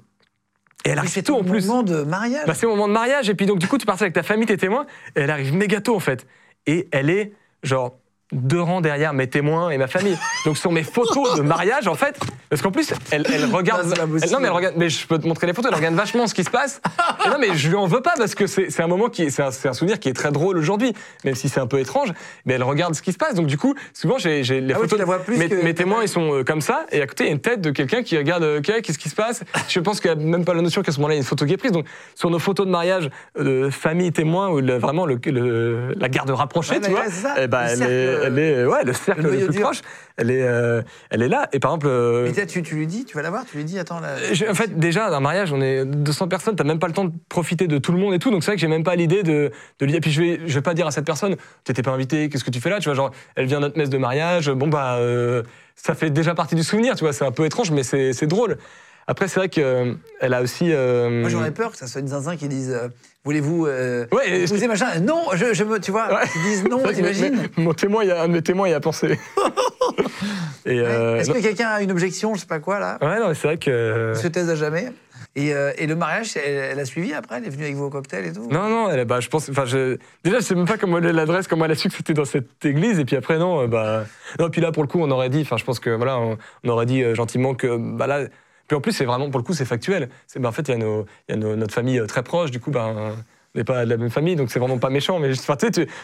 et 0.86 0.90
elle 0.92 0.98
arrive 0.98 1.12
c'est 1.12 1.24
tôt 1.24 1.36
en 1.36 1.44
plus. 1.44 1.68
moment 1.68 1.84
de 1.84 2.04
mariage. 2.04 2.46
Bah, 2.48 2.54
c'est 2.54 2.66
au 2.66 2.70
moment 2.70 2.88
de 2.88 2.94
mariage, 2.94 3.30
et 3.30 3.36
puis 3.36 3.46
donc 3.46 3.60
du 3.60 3.68
coup, 3.68 3.78
tu 3.78 3.86
partais 3.86 4.04
avec 4.04 4.14
ta 4.14 4.24
famille, 4.24 4.46
tes 4.46 4.56
témoins, 4.56 4.86
et 5.18 5.22
elle 5.22 5.30
arrive 5.30 5.54
méga 5.54 5.82
tôt 5.82 5.96
en 5.96 6.00
fait. 6.00 6.26
Et 6.68 6.88
elle 6.94 7.10
est 7.10 7.34
genre 7.62 7.98
deux 8.34 8.62
rangs 8.62 8.82
derrière 8.82 9.14
mes 9.14 9.28
témoins 9.28 9.70
et 9.70 9.78
ma 9.78 9.88
famille. 9.88 10.18
Donc 10.46 10.58
sur 10.58 10.72
mes 10.72 10.84
photos 10.84 11.36
de 11.38 11.42
mariage, 11.42 11.88
en 11.88 11.96
fait, 11.96 12.20
parce 12.50 12.62
qu'en 12.62 12.72
plus, 12.72 12.92
elle, 13.12 13.26
elle 13.34 13.46
regarde. 13.46 13.94
Elle- 13.94 14.32
non, 14.32 14.40
mais 14.40 14.48
elle 14.48 14.54
regarde. 14.54 14.76
Mais 14.78 14.90
je 14.90 15.08
peux 15.08 15.18
te 15.18 15.28
montrer 15.28 15.48
les 15.48 15.54
photos. 15.54 15.72
Elle 15.72 15.78
regarde 15.78 15.96
vachement 15.96 16.28
ce 16.28 16.34
qui 16.34 16.44
se 16.44 16.50
passe. 16.50 16.82
Et 17.26 17.30
non, 17.30 17.38
mais 17.40 17.56
je 17.56 17.70
lui 17.70 17.76
en 17.76 17.86
veux 17.86 18.02
pas 18.02 18.14
parce 18.18 18.36
que 18.36 18.48
c'est 18.48 18.82
un 18.82 18.88
moment 18.88 19.10
qui, 19.10 19.24
est- 19.24 19.30
c'est 19.30 19.44
un, 19.44 19.48
un 19.70 19.74
souvenir 19.74 20.00
qui 20.00 20.10
est 20.10 20.14
très 20.14 20.32
drôle 20.32 20.58
aujourd'hui, 20.58 20.94
même 21.24 21.36
si 21.36 21.50
c'est 21.50 21.60
un 21.60 21.68
peu 21.68 21.80
étrange. 21.80 22.10
Mais 22.46 22.54
elle 22.56 22.64
regarde 22.64 22.94
ce 22.96 23.02
qui 23.02 23.12
se 23.14 23.18
passe. 23.18 23.36
Donc 23.36 23.48
du 23.48 23.58
coup, 23.58 23.76
souvent 23.94 24.18
j'ai 24.18 24.42
les 24.44 24.74
Ah 24.74 24.76
photos. 24.76 24.90
tu 24.92 24.98
la 24.98 25.06
vois 25.06 25.20
plus 25.20 25.38
mes, 25.38 25.50
que- 25.50 25.64
mes 25.64 25.74
témoins, 25.74 26.02
ils 26.02 26.08
sont 26.10 26.34
euh, 26.34 26.44
comme 26.44 26.62
ça, 26.62 26.86
et 26.92 27.02
à 27.02 27.08
côté 27.08 27.24
il 27.26 27.28
y 27.28 27.30
a 27.30 27.34
une 27.34 27.40
tête 27.40 27.62
de 27.62 27.72
quelqu'un 27.72 28.04
qui 28.04 28.18
regarde. 28.18 28.44
euh, 28.44 28.60
Ok, 28.60 28.72
qu'est-ce 28.82 28.98
qui 29.00 29.10
se 29.10 29.16
passe? 29.16 29.44
Je 29.68 29.80
pense 29.80 30.00
qu'elle 30.00 30.12
a 30.12 30.16
même 30.16 30.46
pas 30.46 30.54
la 30.54 30.62
notion 30.62 30.82
qu'à 30.82 30.92
ce 30.92 30.98
moment-là 30.98 31.16
il 31.16 31.18
y 31.18 31.20
a 31.20 31.24
une 31.24 31.28
photo 31.28 31.46
qui 31.46 31.54
est 31.54 31.58
prise. 31.58 31.72
Donc 31.72 31.86
sur 32.16 32.30
nos 32.30 32.40
photos 32.40 32.66
de 32.66 32.72
mariage, 32.72 33.10
euh, 33.40 33.70
famille 33.72 34.12
témoin 34.12 34.50
ou 34.50 34.60
le- 34.60 34.78
vraiment 34.78 35.06
le, 35.06 35.20
le- 35.26 35.94
la 35.98 36.10
garde 36.10 36.30
rapprochée, 36.30 36.80
tu 36.82 36.92
vois. 36.92 37.06
ça, 37.10 37.36
eh 37.42 37.48
ben, 37.48 37.68
elle, 38.24 38.40
est, 38.40 38.52
est, 38.62 38.66
ouais, 38.66 38.84
le 38.84 38.94
cercle 38.94 39.22
le 39.22 39.30
plus 39.30 39.50
dur. 39.50 39.62
proche. 39.62 39.82
Elle 40.18 40.30
est, 40.32 40.44
euh, 40.44 40.82
elle 41.10 41.22
est 41.22 41.28
là. 41.28 41.50
Et 41.54 41.60
par 41.60 41.72
exemple. 41.72 41.88
euh, 41.90 42.28
Et 42.32 42.46
tu, 42.46 42.62
tu 42.64 42.76
lui 42.76 42.88
dis, 42.88 43.04
tu 43.06 43.16
vas 43.16 43.22
la 43.24 43.30
voir, 43.30 43.46
tu 43.46 43.58
lui 43.58 43.64
dis, 43.64 43.80
attends, 43.80 44.00
là. 44.00 44.16
j'ai- 44.32 44.50
En 44.50 44.54
fait, 44.54 44.78
déjà, 44.78 45.10
d'un 45.10 45.20
mariage, 45.20 45.52
on 45.54 45.62
est 45.62 45.86
200 45.86 46.28
personnes, 46.28 46.56
t'as 46.56 46.64
même 46.64 46.80
pas 46.80 46.88
le 46.88 46.94
temps 46.94 47.06
de 47.06 47.14
profiter 47.30 47.68
de 47.68 47.78
tout 47.78 47.92
le 47.92 47.98
monde 47.98 48.14
et 48.14 48.20
tout. 48.20 48.30
Donc 48.32 48.44
c'est 48.44 48.52
vrai 48.52 48.56
que 48.56 48.62
j'ai 48.62 48.68
même 48.68 48.84
pas 48.84 48.96
l'idée 48.96 49.24
de, 49.24 49.52
de 49.80 49.86
lui 49.86 49.92
dire. 49.92 50.02
Puis 50.02 50.12
je 50.12 50.22
vais, 50.22 50.40
je 50.46 50.54
vais 50.54 50.62
pas 50.62 50.74
dire 50.74 50.86
à 50.88 50.92
cette 50.92 51.06
personne, 51.06 51.36
t'étais 51.64 51.82
pas 51.84 51.92
invité, 51.92 52.30
qu'est-ce 52.30 52.44
que 52.44 52.52
tu 52.52 52.60
fais 52.62 52.70
là 52.70 52.80
Tu 52.80 52.86
vois, 52.90 52.96
genre, 52.96 53.12
elle 53.36 53.46
vient 53.46 53.58
à 53.58 53.62
notre 53.62 53.78
messe 53.78 53.90
de 53.90 53.98
mariage, 53.98 54.50
bon 54.52 54.68
bah, 54.68 54.98
euh, 54.98 55.44
ça 55.76 55.96
fait 55.96 56.10
déjà 56.12 56.36
partie 56.36 56.56
du 56.56 56.64
souvenir, 56.64 56.96
tu 56.96 57.04
vois, 57.04 57.14
c'est 57.14 57.26
un 57.26 57.32
peu 57.32 57.46
étrange, 57.46 57.72
mais 57.72 57.84
c'est 57.84 58.28
drôle. 58.28 58.58
Après, 59.08 59.28
c'est 59.28 59.40
vrai 59.40 59.50
qu'elle 59.50 59.98
a 60.34 60.42
aussi. 60.42 60.72
euh, 60.72 61.20
Moi, 61.22 61.30
j'aurais 61.30 61.52
peur 61.52 61.72
que 61.72 61.78
ça 61.78 61.88
soit 61.88 62.00
une 62.00 62.08
zinzin 62.08 62.38
qui 62.38 62.48
dise 62.48 62.72
euh, 62.72 62.88
Voulez-vous 63.26 63.68
euh, 63.68 64.06
Ouais, 64.12 64.42
épouser 64.42 64.68
machin? 64.68 65.00
Non, 65.00 65.28
je, 65.34 65.54
je 65.54 65.64
me. 65.64 65.80
Tu 65.80 65.92
vois, 65.92 66.08
Ouais. 66.14 66.26
ils 66.36 66.42
disent 66.42 66.64
non, 66.70 66.80
t'imagines? 66.84 67.48
Mon 67.58 67.74
témoin, 67.74 68.04
il 68.04 68.10
y 68.10 68.12
a 68.12 68.22
un 68.22 68.28
de 68.28 68.34
mes 68.34 68.42
témoins, 68.42 68.68
il 68.68 68.74
a 68.74 68.82
pensé. 68.82 69.18
euh, 70.68 71.18
Est-ce 71.20 71.32
que 71.32 71.42
quelqu'un 71.42 71.70
a 71.70 71.82
une 71.82 71.92
objection, 71.92 72.34
je 72.36 72.42
sais 72.42 72.46
pas 72.46 72.60
quoi, 72.60 72.80
là? 72.80 72.98
Ouais, 73.02 73.20
non, 73.20 73.34
c'est 73.34 73.48
vrai 73.48 73.58
que. 73.58 74.14
Se 74.16 74.28
taise 74.28 74.50
à 74.50 74.56
jamais 74.56 74.92
et, 75.36 75.52
euh, 75.54 75.72
et 75.80 75.88
le 75.88 75.96
mariage, 75.96 76.38
elle, 76.38 76.54
elle 76.74 76.80
a 76.80 76.86
suivi 76.86 77.12
après? 77.14 77.38
Elle 77.38 77.46
est 77.46 77.50
venue 77.50 77.64
avec 77.64 77.76
vos 77.76 77.90
cocktails 77.90 78.26
et 78.26 78.34
tout? 78.34 78.48
Non, 78.52 78.70
non, 78.70 78.90
elle, 78.92 79.06
bah, 79.06 79.20
je 79.20 79.30
pense. 79.30 79.50
Je, 79.66 79.98
déjà, 80.24 80.40
je 80.40 80.44
sais 80.44 80.54
même 80.54 80.68
pas 80.68 80.78
comment 80.78 81.00
l'adresse, 81.00 81.48
comment 81.48 81.66
elle 81.66 81.72
a 81.72 81.76
su 81.76 81.90
que 81.90 81.96
c'était 81.96 82.14
dans 82.14 82.26
cette 82.26 82.64
église. 82.66 83.00
Et 83.00 83.06
puis 83.06 83.16
après, 83.16 83.38
non, 83.40 83.62
euh, 83.64 83.68
bah. 83.68 84.04
Non, 84.38 84.50
puis 84.50 84.62
là, 84.62 84.72
pour 84.72 84.84
le 84.84 84.88
coup, 84.90 85.00
on 85.02 85.10
aurait 85.10 85.30
dit. 85.30 85.42
Enfin, 85.42 85.58
je 85.58 85.64
pense 85.64 85.80
que 85.80 85.90
voilà, 85.90 86.20
on, 86.20 86.38
on 86.64 86.70
aurait 86.70 86.86
dit 86.86 87.02
euh, 87.02 87.16
gentiment 87.16 87.56
que. 87.56 87.78
Bah 87.78 88.06
là. 88.06 88.26
Puis 88.68 88.76
en 88.78 88.82
plus, 88.82 88.92
c'est 88.94 89.06
vraiment, 89.06 89.30
pour 89.30 89.40
le 89.40 89.44
coup, 89.46 89.54
c'est 89.54 89.66
factuel. 89.66 90.10
C'est, 90.28 90.40
bah, 90.40 90.50
en 90.50 90.52
fait, 90.52 90.68
il 90.68 90.72
y 90.72 90.74
a, 90.74 90.78
nos, 90.78 91.06
il 91.28 91.32
y 91.32 91.34
a 91.34 91.38
nos- 91.38 91.56
notre 91.56 91.74
famille 91.74 92.00
euh, 92.00 92.06
très 92.08 92.24
proche. 92.24 92.50
Du 92.52 92.60
coup, 92.60 92.72
bah, 92.72 92.94
on 92.96 93.16
n'est 93.58 93.64
pas 93.64 93.86
de 93.86 93.90
la 93.92 93.98
même 93.98 94.10
famille, 94.10 94.36
donc 94.36 94.50
c'est 94.50 94.58
vraiment 94.58 94.80
pas 94.80 94.90
méchant. 94.90 95.20
Mais 95.20 95.32
enfin, 95.32 95.56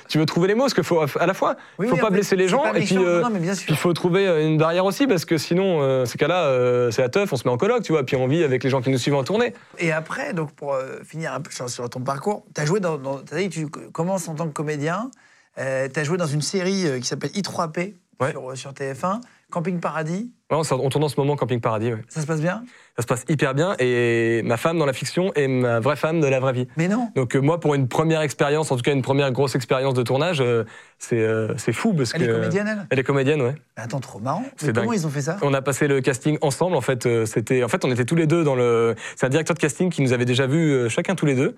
tu, 0.08 0.20
veux 0.20 0.26
trouver 0.28 0.48
les 0.50 0.54
mots, 0.54 0.64
parce 0.64 0.76
qu'il 0.76 0.84
faut 0.84 1.02
à 1.02 1.26
la 1.26 1.34
fois, 1.34 1.56
il 1.58 1.82
Oui, 1.84 1.88
faut 1.88 1.96
oui, 1.96 2.02
pas 2.02 2.10
blesser 2.12 2.36
les 2.36 2.48
gens, 2.48 2.62
pas 2.62 2.78
et 2.78 2.84
puis. 2.84 2.96
euh, 2.98 3.24
il 3.70 3.76
faut 3.76 3.92
trouver 3.94 4.28
euh, 4.28 4.46
une 4.46 4.58
barrière 4.60 4.86
aussi, 4.86 5.08
parce 5.08 5.26
que 5.26 5.38
sinon, 5.40 5.82
euh, 5.82 6.06
ces 6.06 6.18
cas-là, 6.20 6.44
euh, 6.44 6.92
c'est 6.92 7.02
la 7.02 7.10
teuf, 7.10 7.34
on 7.34 7.38
se 7.38 7.48
met 7.48 7.52
en 7.52 7.58
coloc, 7.58 7.82
tu 7.82 7.92
vois, 7.92 8.06
puis 8.06 8.16
on 8.18 8.28
vit 8.28 8.44
avec 8.44 8.64
les 8.64 8.70
gens 8.70 8.82
qui 8.84 8.92
nous 8.92 9.00
suivent 9.00 9.16
en 9.16 9.24
tournée. 9.24 9.54
Et 9.80 9.92
après, 9.92 10.34
donc 10.34 10.52
pour 10.52 10.78
finir 11.04 11.34
un 11.34 11.42
peu 11.42 11.50
sur, 11.50 11.68
sur 11.72 11.90
ton 11.90 12.02
parcours, 12.02 12.46
tu 12.54 12.62
as 12.62 12.66
joué 12.66 12.80
dans. 12.82 12.98
dans 13.00 13.18
t'as 13.18 13.38
dit 13.38 13.50
tu 13.50 13.68
commences 13.68 14.28
en 14.28 14.36
tant 14.36 14.48
que 14.48 14.54
comédien. 14.54 15.10
tu 15.58 15.62
as 15.64 16.04
joué 16.04 16.18
dans 16.18 16.28
une 16.28 16.42
série 16.44 16.86
qui 17.02 17.08
s'appelle 17.08 17.32
I3P 17.32 17.96
Ouais. 18.22 18.32
sur, 18.32 18.58
sur 18.58 18.72
TF1, 18.74 19.22
Camping 19.52 19.80
Paradis. 19.80 20.32
Ouais, 20.52 20.58
on, 20.72 20.90
tourne 20.90 21.04
en 21.04 21.10
ce 21.10 21.20
moment 21.20 21.36
Camping 21.36 21.60
Paradis, 21.60 21.94
ouais. 21.94 22.02
Ça 22.08 22.22
se 22.22 22.28
passe 22.28 22.42
bien 22.42 22.64
Ça 22.96 23.04
se 23.04 23.08
passe 23.08 23.24
hyper 23.30 23.54
bien, 23.54 23.76
et 23.80 24.42
ma 24.44 24.58
femme 24.58 24.78
dans 24.78 24.86
la 24.86 24.94
fiction 24.94 25.32
est 25.36 25.48
ma 25.48 25.80
vraie 25.80 25.96
femme 25.96 26.22
de 26.22 26.28
la 26.28 26.40
vraie 26.40 26.54
vie. 26.54 26.68
Mais 26.76 26.88
non 26.88 27.12
Donc 27.16 27.36
euh, 27.36 27.40
moi, 27.40 27.60
pour 27.60 27.76
une 27.76 27.88
première 27.88 28.22
expérience, 28.22 28.72
en 28.72 28.76
tout 28.76 28.82
cas 28.82 28.94
une 28.94 29.02
première 29.02 29.32
grosse 29.32 29.56
expérience 29.56 29.94
de 29.94 30.04
tournage, 30.04 30.42
euh, 30.42 30.64
c'est 30.98 31.20
euh, 31.20 31.56
c'est 31.58 31.74
fou 31.74 31.94
parce 31.94 32.14
Elle 32.16 32.22
que 32.22 32.30
est 32.32 32.34
comédienne, 32.34 32.68
elle 32.68 32.88
elle 32.90 33.00
est 33.00 33.04
comédienne, 33.04 33.42
ouais. 33.42 33.56
Mais 33.78 33.84
Attends, 33.84 34.00
trop 34.00 34.20
marrant. 34.20 34.44
C'est 34.58 34.68
Mais 34.68 34.74
comment 34.74 34.88
dingue. 34.88 35.00
ils 35.00 35.08
ont 35.08 35.12
fait 35.12 35.22
ça? 35.22 35.38
On 35.42 35.54
a 35.54 35.62
passé 35.62 35.88
le 35.88 36.02
casting 36.02 36.38
ensemble. 36.42 36.76
En 36.76 36.82
fait, 36.82 37.08
c'était, 37.26 37.64
en 37.64 37.68
fait, 37.68 37.86
on 37.86 37.92
était 37.92 38.06
tous 38.06 38.16
les 38.16 38.28
deux 38.28 38.44
dans 38.44 38.56
le. 38.56 38.96
C'est 39.16 39.26
un 39.26 39.30
directeur 39.30 39.56
de 39.56 39.60
casting 39.60 39.90
qui 39.90 40.02
nous 40.02 40.14
avait 40.14 40.26
déjà 40.26 40.48
vus 40.48 40.90
chacun 40.90 41.16
tous 41.16 41.26
les 41.26 41.36
deux 41.36 41.56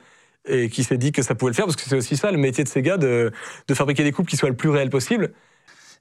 et 0.48 0.70
qui 0.70 0.84
s'est 0.84 0.98
dit 0.98 1.12
que 1.12 1.22
ça 1.22 1.36
pouvait 1.36 1.52
le 1.52 1.56
faire 1.56 1.66
parce 1.66 1.76
que 1.76 1.84
c'est 1.84 1.96
aussi 1.96 2.18
ça 2.18 2.32
le 2.32 2.38
métier 2.38 2.64
de 2.64 2.70
ces 2.70 2.82
gars 2.82 2.98
de, 2.98 3.32
de 3.68 3.74
fabriquer 3.74 4.04
des 4.04 4.12
couples 4.12 4.30
qui 4.30 4.38
soient 4.38 4.50
le 4.50 4.56
plus 4.56 4.70
réels 4.70 4.90
possible. 4.90 5.32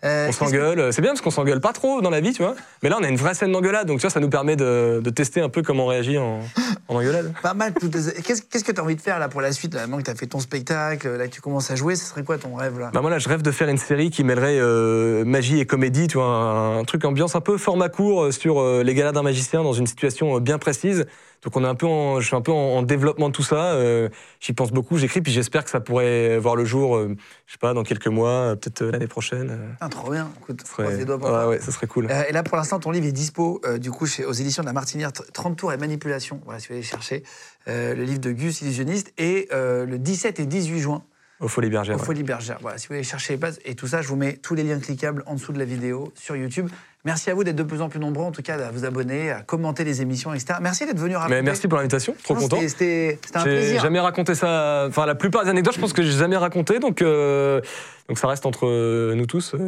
Euh, 0.03 0.29
On 0.29 0.33
s'engueule, 0.33 0.93
c'est 0.93 1.03
bien 1.03 1.11
parce 1.11 1.21
qu'on 1.21 1.31
s'engueule 1.31 1.61
pas 1.61 1.73
trop 1.75 2.01
dans 2.01 2.09
la 2.09 2.21
vie, 2.21 2.33
tu 2.33 2.43
vois. 2.43 2.55
Mais 2.83 2.89
là, 2.89 2.97
on 2.99 3.05
a 3.05 3.09
une 3.09 3.17
vraie 3.17 3.35
scène 3.35 3.53
d'engueulade, 3.53 3.87
donc 3.87 3.99
tu 3.99 4.03
vois, 4.03 4.11
ça 4.11 4.21
nous 4.21 4.31
permet 4.31 4.57
de, 4.57 5.01
de 5.05 5.11
tester 5.11 5.43
un 5.43 5.51
peu 5.51 5.61
comment 5.63 5.85
on 5.85 5.89
réagit 5.89 6.17
en, 6.17 6.41
en 6.89 6.95
engueulade. 6.97 7.33
Pas 7.43 7.53
mal. 7.53 7.75
les- 7.83 8.23
Qu'est-ce 8.23 8.65
que 8.65 8.73
tu 8.73 8.81
as 8.81 8.83
envie 8.83 8.97
de 8.97 9.01
faire 9.03 9.19
là 9.19 9.29
pour 9.29 9.43
la 9.43 9.53
suite 9.53 9.75
là, 9.75 9.83
Maintenant 9.83 9.99
que 9.99 10.05
tu 10.05 10.11
as 10.11 10.15
fait 10.15 10.27
ton 10.27 10.41
spectacle, 10.41 11.07
là 11.17 11.27
que 11.29 11.33
tu 11.33 11.43
commences 11.43 11.71
à 11.71 11.75
jouer, 11.77 11.97
ce 11.97 12.07
serait 12.07 12.25
quoi 12.25 12.39
ton 12.39 12.55
rêve 12.55 12.79
là? 12.79 12.91
Bah 12.95 13.03
moi 13.03 13.11
là, 13.11 13.19
je 13.19 13.29
rêve 13.29 13.43
de 13.43 13.51
faire 13.51 13.69
une 13.69 13.77
série 13.77 14.09
qui 14.11 14.25
mêlerait 14.25 14.59
euh, 14.59 15.25
magie 15.27 15.61
et 15.61 15.67
comédie, 15.67 16.07
tu 16.09 16.17
vois, 16.17 16.27
un, 16.27 16.79
un 16.79 16.85
truc 16.85 17.05
ambiance 17.05 17.35
un 17.37 17.41
peu 17.43 17.59
format 17.59 17.91
court 17.91 18.25
euh, 18.25 18.31
sur 18.33 18.61
euh, 18.61 18.83
les 18.83 18.95
galas 18.95 19.13
d'un 19.13 19.23
magicien 19.23 19.63
dans 19.63 19.75
une 19.75 19.87
situation 19.87 20.39
bien 20.41 20.57
précise. 20.59 21.05
Donc 21.43 21.57
on 21.57 21.65
est 21.65 21.69
un 21.69 21.75
peu, 21.75 21.87
en, 21.87 22.21
je 22.21 22.27
suis 22.27 22.37
un 22.37 22.43
peu 22.43 22.53
en, 22.53 22.77
en 22.79 22.83
développement 22.83 23.29
de 23.29 23.35
tout 23.35 23.43
ça. 23.43 23.73
euh, 23.73 24.09
J'y 24.41 24.53
pense 24.53 24.73
beaucoup, 24.73 24.99
j'écris, 24.99 25.21
puis 25.23 25.33
j'espère 25.33 25.65
que 25.65 25.71
ça 25.71 25.81
pourrait 25.81 26.39
voir 26.39 26.55
le 26.57 26.65
jour, 26.65 26.97
euh, 26.97 27.17
je 27.47 27.53
sais 27.53 27.59
pas, 27.59 27.73
dans 27.73 27.83
quelques 27.83 28.09
mois, 28.09 28.29
euh, 28.31 28.55
peut-être 28.57 28.83
euh, 28.83 28.91
l'année 28.91 29.07
prochaine. 29.07 29.59
Ah, 29.81 29.89
Trop 29.89 30.11
bien. 30.13 30.29
Écoute, 30.43 30.67
serait- 30.67 30.97
les 30.97 31.05
doigts 31.05 31.19
pour 31.19 31.29
toi. 31.29 31.49
ouais, 31.49 31.59
ça 31.61 31.73
serait 31.73 31.87
cool. 31.87 32.09
Et 32.29 32.33
là, 32.33 32.43
pour 32.43 32.57
l'instant, 32.57 32.79
ton 32.79 32.91
livre 32.91 33.07
est 33.07 33.13
dispo, 33.13 33.61
du 33.79 33.91
coup, 33.91 34.07
chez, 34.07 34.25
aux 34.25 34.33
éditions 34.33 34.63
de 34.63 34.67
la 34.67 34.73
Martinière, 34.75 35.11
tr- 35.11 35.31
30 35.33 35.57
tours 35.57 35.73
et 35.73 35.77
manipulation. 35.79 36.41
Voilà, 36.45 36.61
si 36.61 36.69
vous 36.69 36.75
allez 36.75 36.83
chercher. 36.83 37.23
Le 37.67 37.95
livre 37.95 38.21
de 38.21 38.33
Gus, 38.33 38.61
illusionniste. 38.63 39.13
Et 39.19 39.49
le 39.53 39.97
17 39.99 40.41
et 40.41 40.47
18 40.47 40.79
juin, 40.81 41.03
Au 41.41 41.49
Folie 41.49 41.71
Bergère. 41.71 41.97
Au 41.97 41.99
ouais. 41.99 42.05
Folie 42.05 42.23
Bergère. 42.23 42.59
Voilà, 42.61 42.77
si 42.79 42.87
vous 42.89 42.95
voulez 42.95 43.03
chercher 43.05 43.33
les 43.35 43.37
bases 43.39 43.59
et 43.65 43.75
tout 43.75 43.87
ça, 43.87 44.03
je 44.03 44.09
vous 44.09 44.17
mets 44.17 44.35
tous 44.35 44.55
les 44.55 44.63
liens 44.63 44.79
cliquables 44.79 45.23
en 45.27 45.35
dessous 45.35 45.53
de 45.53 45.59
la 45.59 45.65
vidéo 45.65 46.13
sur 46.15 46.37
YouTube. 46.37 46.69
Merci 47.07 47.31
à 47.31 47.35
vous 47.35 47.45
d'être 47.45 47.57
de 47.57 47.63
plus 47.63 47.81
en 47.81 47.89
plus 47.89 47.99
nombreux, 47.99 48.25
en 48.27 48.31
tout 48.31 48.43
cas, 48.43 48.59
à 48.63 48.71
vous 48.71 48.85
abonner, 48.85 49.31
à 49.31 49.41
commenter 49.41 49.85
les 49.85 50.03
émissions, 50.03 50.35
etc. 50.35 50.59
Merci 50.61 50.85
d'être 50.85 50.99
venu 50.99 51.17
raconter. 51.17 51.35
Mais 51.37 51.41
merci 51.43 51.67
pour 51.67 51.79
l'invitation, 51.79 52.15
trop 52.23 52.35
Non, 52.35 52.41
content. 52.43 52.59
c'était- 52.69 53.19
un 53.33 53.39
J'ai 53.45 53.45
plaisir. 53.57 53.81
jamais 53.83 54.01
raconté 54.01 54.35
ça. 54.35 54.85
Enfin, 54.87 55.07
la 55.07 55.15
plupart 55.15 55.45
des 55.45 55.49
anecdotes, 55.51 55.75
je 55.77 55.81
pense 55.81 55.95
que 55.95 56.03
j'ai 56.03 56.11
jamais 56.13 56.37
raconté, 56.37 56.79
donc 56.79 57.01
euh, 57.01 57.63
donc 58.09 58.19
ça 58.19 58.29
reste 58.29 58.45
entre 58.45 59.15
nous 59.15 59.25
tous. 59.27 59.55
euh. 59.55 59.67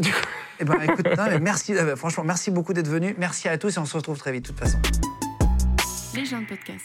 Eh 0.60 0.64
ben, 0.64 0.74
écoute, 0.82 1.06
non, 1.16 1.24
mais 1.30 1.40
merci, 1.40 1.74
euh, 1.74 1.96
franchement, 1.96 2.24
merci 2.24 2.50
beaucoup 2.50 2.74
d'être 2.74 2.88
venu. 2.88 3.14
Merci 3.16 3.48
à 3.48 3.56
tous 3.56 3.74
et 3.74 3.80
on 3.80 3.86
se 3.86 3.96
retrouve 3.96 4.18
très 4.18 4.30
vite, 4.32 4.42
de 4.44 4.48
toute 4.50 4.60
façon. 4.60 4.78
Les 6.14 6.26
gens 6.26 6.40
de 6.42 6.46
podcast. 6.46 6.84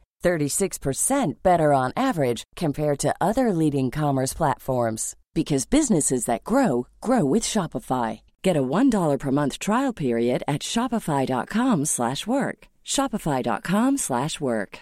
36% 0.21 1.43
better 1.43 1.73
on 1.73 1.91
average 1.95 2.43
compared 2.55 2.99
to 2.99 3.13
other 3.19 3.51
leading 3.51 3.89
commerce 3.91 4.33
platforms 4.33 5.15
because 5.33 5.65
businesses 5.65 6.25
that 6.25 6.43
grow 6.43 6.85
grow 7.01 7.25
with 7.25 7.43
Shopify. 7.43 8.21
Get 8.43 8.57
a 8.57 8.61
$1 8.61 9.17
per 9.17 9.31
month 9.31 9.57
trial 9.59 9.93
period 9.93 10.43
at 10.47 10.61
shopify.com/work. 10.61 12.67
shopify.com/work. 12.85 14.79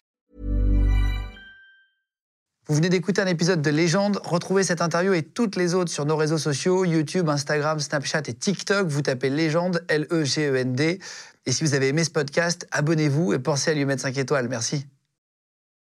Vous 2.69 2.75
venez 2.75 2.89
d'écouter 2.89 3.19
un 3.19 3.25
épisode 3.25 3.63
de 3.63 3.71
Légende. 3.71 4.19
Retrouvez 4.23 4.61
cette 4.61 4.81
interview 4.81 5.13
et 5.13 5.23
toutes 5.23 5.55
les 5.55 5.73
autres 5.73 5.89
sur 5.89 6.05
nos 6.05 6.15
réseaux 6.15 6.37
sociaux, 6.37 6.85
YouTube, 6.85 7.27
Instagram, 7.27 7.79
Snapchat 7.79 8.21
et 8.27 8.33
TikTok. 8.35 8.85
Vous 8.85 9.01
tapez 9.01 9.31
Légende, 9.31 9.83
L-E-G-E-N-D. 9.87 10.99
Et 11.47 11.51
si 11.51 11.63
vous 11.63 11.73
avez 11.73 11.87
aimé 11.87 12.03
ce 12.03 12.11
podcast, 12.11 12.67
abonnez-vous 12.69 13.33
et 13.33 13.39
pensez 13.39 13.71
à 13.71 13.73
lui 13.73 13.85
mettre 13.85 14.03
5 14.03 14.19
étoiles. 14.19 14.49
Merci. 14.49 14.85